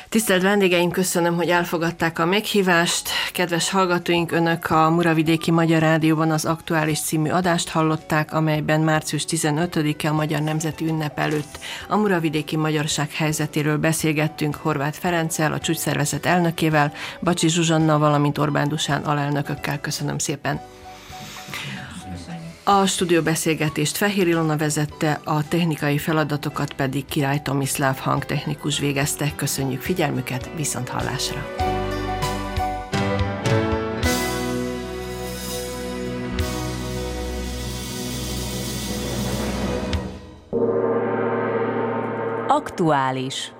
Tisztelt 0.10 0.42
vendégeim, 0.42 0.92
köszönöm, 0.92 1.36
hogy 1.36 1.50
elfogadták 1.50 2.20
a 2.20 2.26
meghívást. 2.26 3.10
Kedves 3.34 3.70
hallgatóink, 3.70 4.32
Önök 4.32 4.70
a 4.70 4.90
Muravidéki 4.90 5.52
Magyar 5.52 5.82
Rádióban 5.82 6.32
az 6.32 6.46
Aktuális 6.46 7.00
című 7.00 7.30
adást 7.30 7.70
hallották, 7.70 8.34
amelyben 8.34 8.82
március 8.82 9.26
15-e 9.28 10.10
a 10.10 10.14
Magyar 10.14 10.42
Nemzeti 10.42 10.86
Ünnep 10.86 11.20
előtt 11.20 11.60
a 11.88 11.96
Muravidéki 11.96 12.56
Magyarság 12.56 13.12
helyzetéről 13.12 13.78
beszélgettünk 13.78 14.56
Horváth 14.56 14.98
Ferenccel, 14.98 15.54
a 15.54 15.60
csúcsszervezet 15.60 16.26
elnökével, 16.26 16.94
Bacsi 17.22 17.50
Zsuzsanna, 17.50 18.00
valamint 18.00 18.38
Orbán 18.38 18.68
Dusán 18.68 19.04
alelnökökkel. 19.04 19.80
Köszönöm 19.80 20.18
szépen. 20.18 20.62
A 22.70 22.86
stúdióbeszélgetést 22.86 23.98
Fehér 23.98 24.28
Ilona 24.28 24.58
vezette, 24.58 25.22
a 25.24 25.48
technikai 25.48 25.98
feladatokat 25.98 26.74
pedig 26.74 27.06
Király 27.06 27.42
Tomislav 27.42 27.98
hangtechnikus 27.98 28.80
végezte. 28.80 29.32
Köszönjük 29.36 29.82
figyelmüket, 29.82 30.50
viszont 30.56 30.90
hallásra! 30.90 31.46
Aktuális 42.48 43.52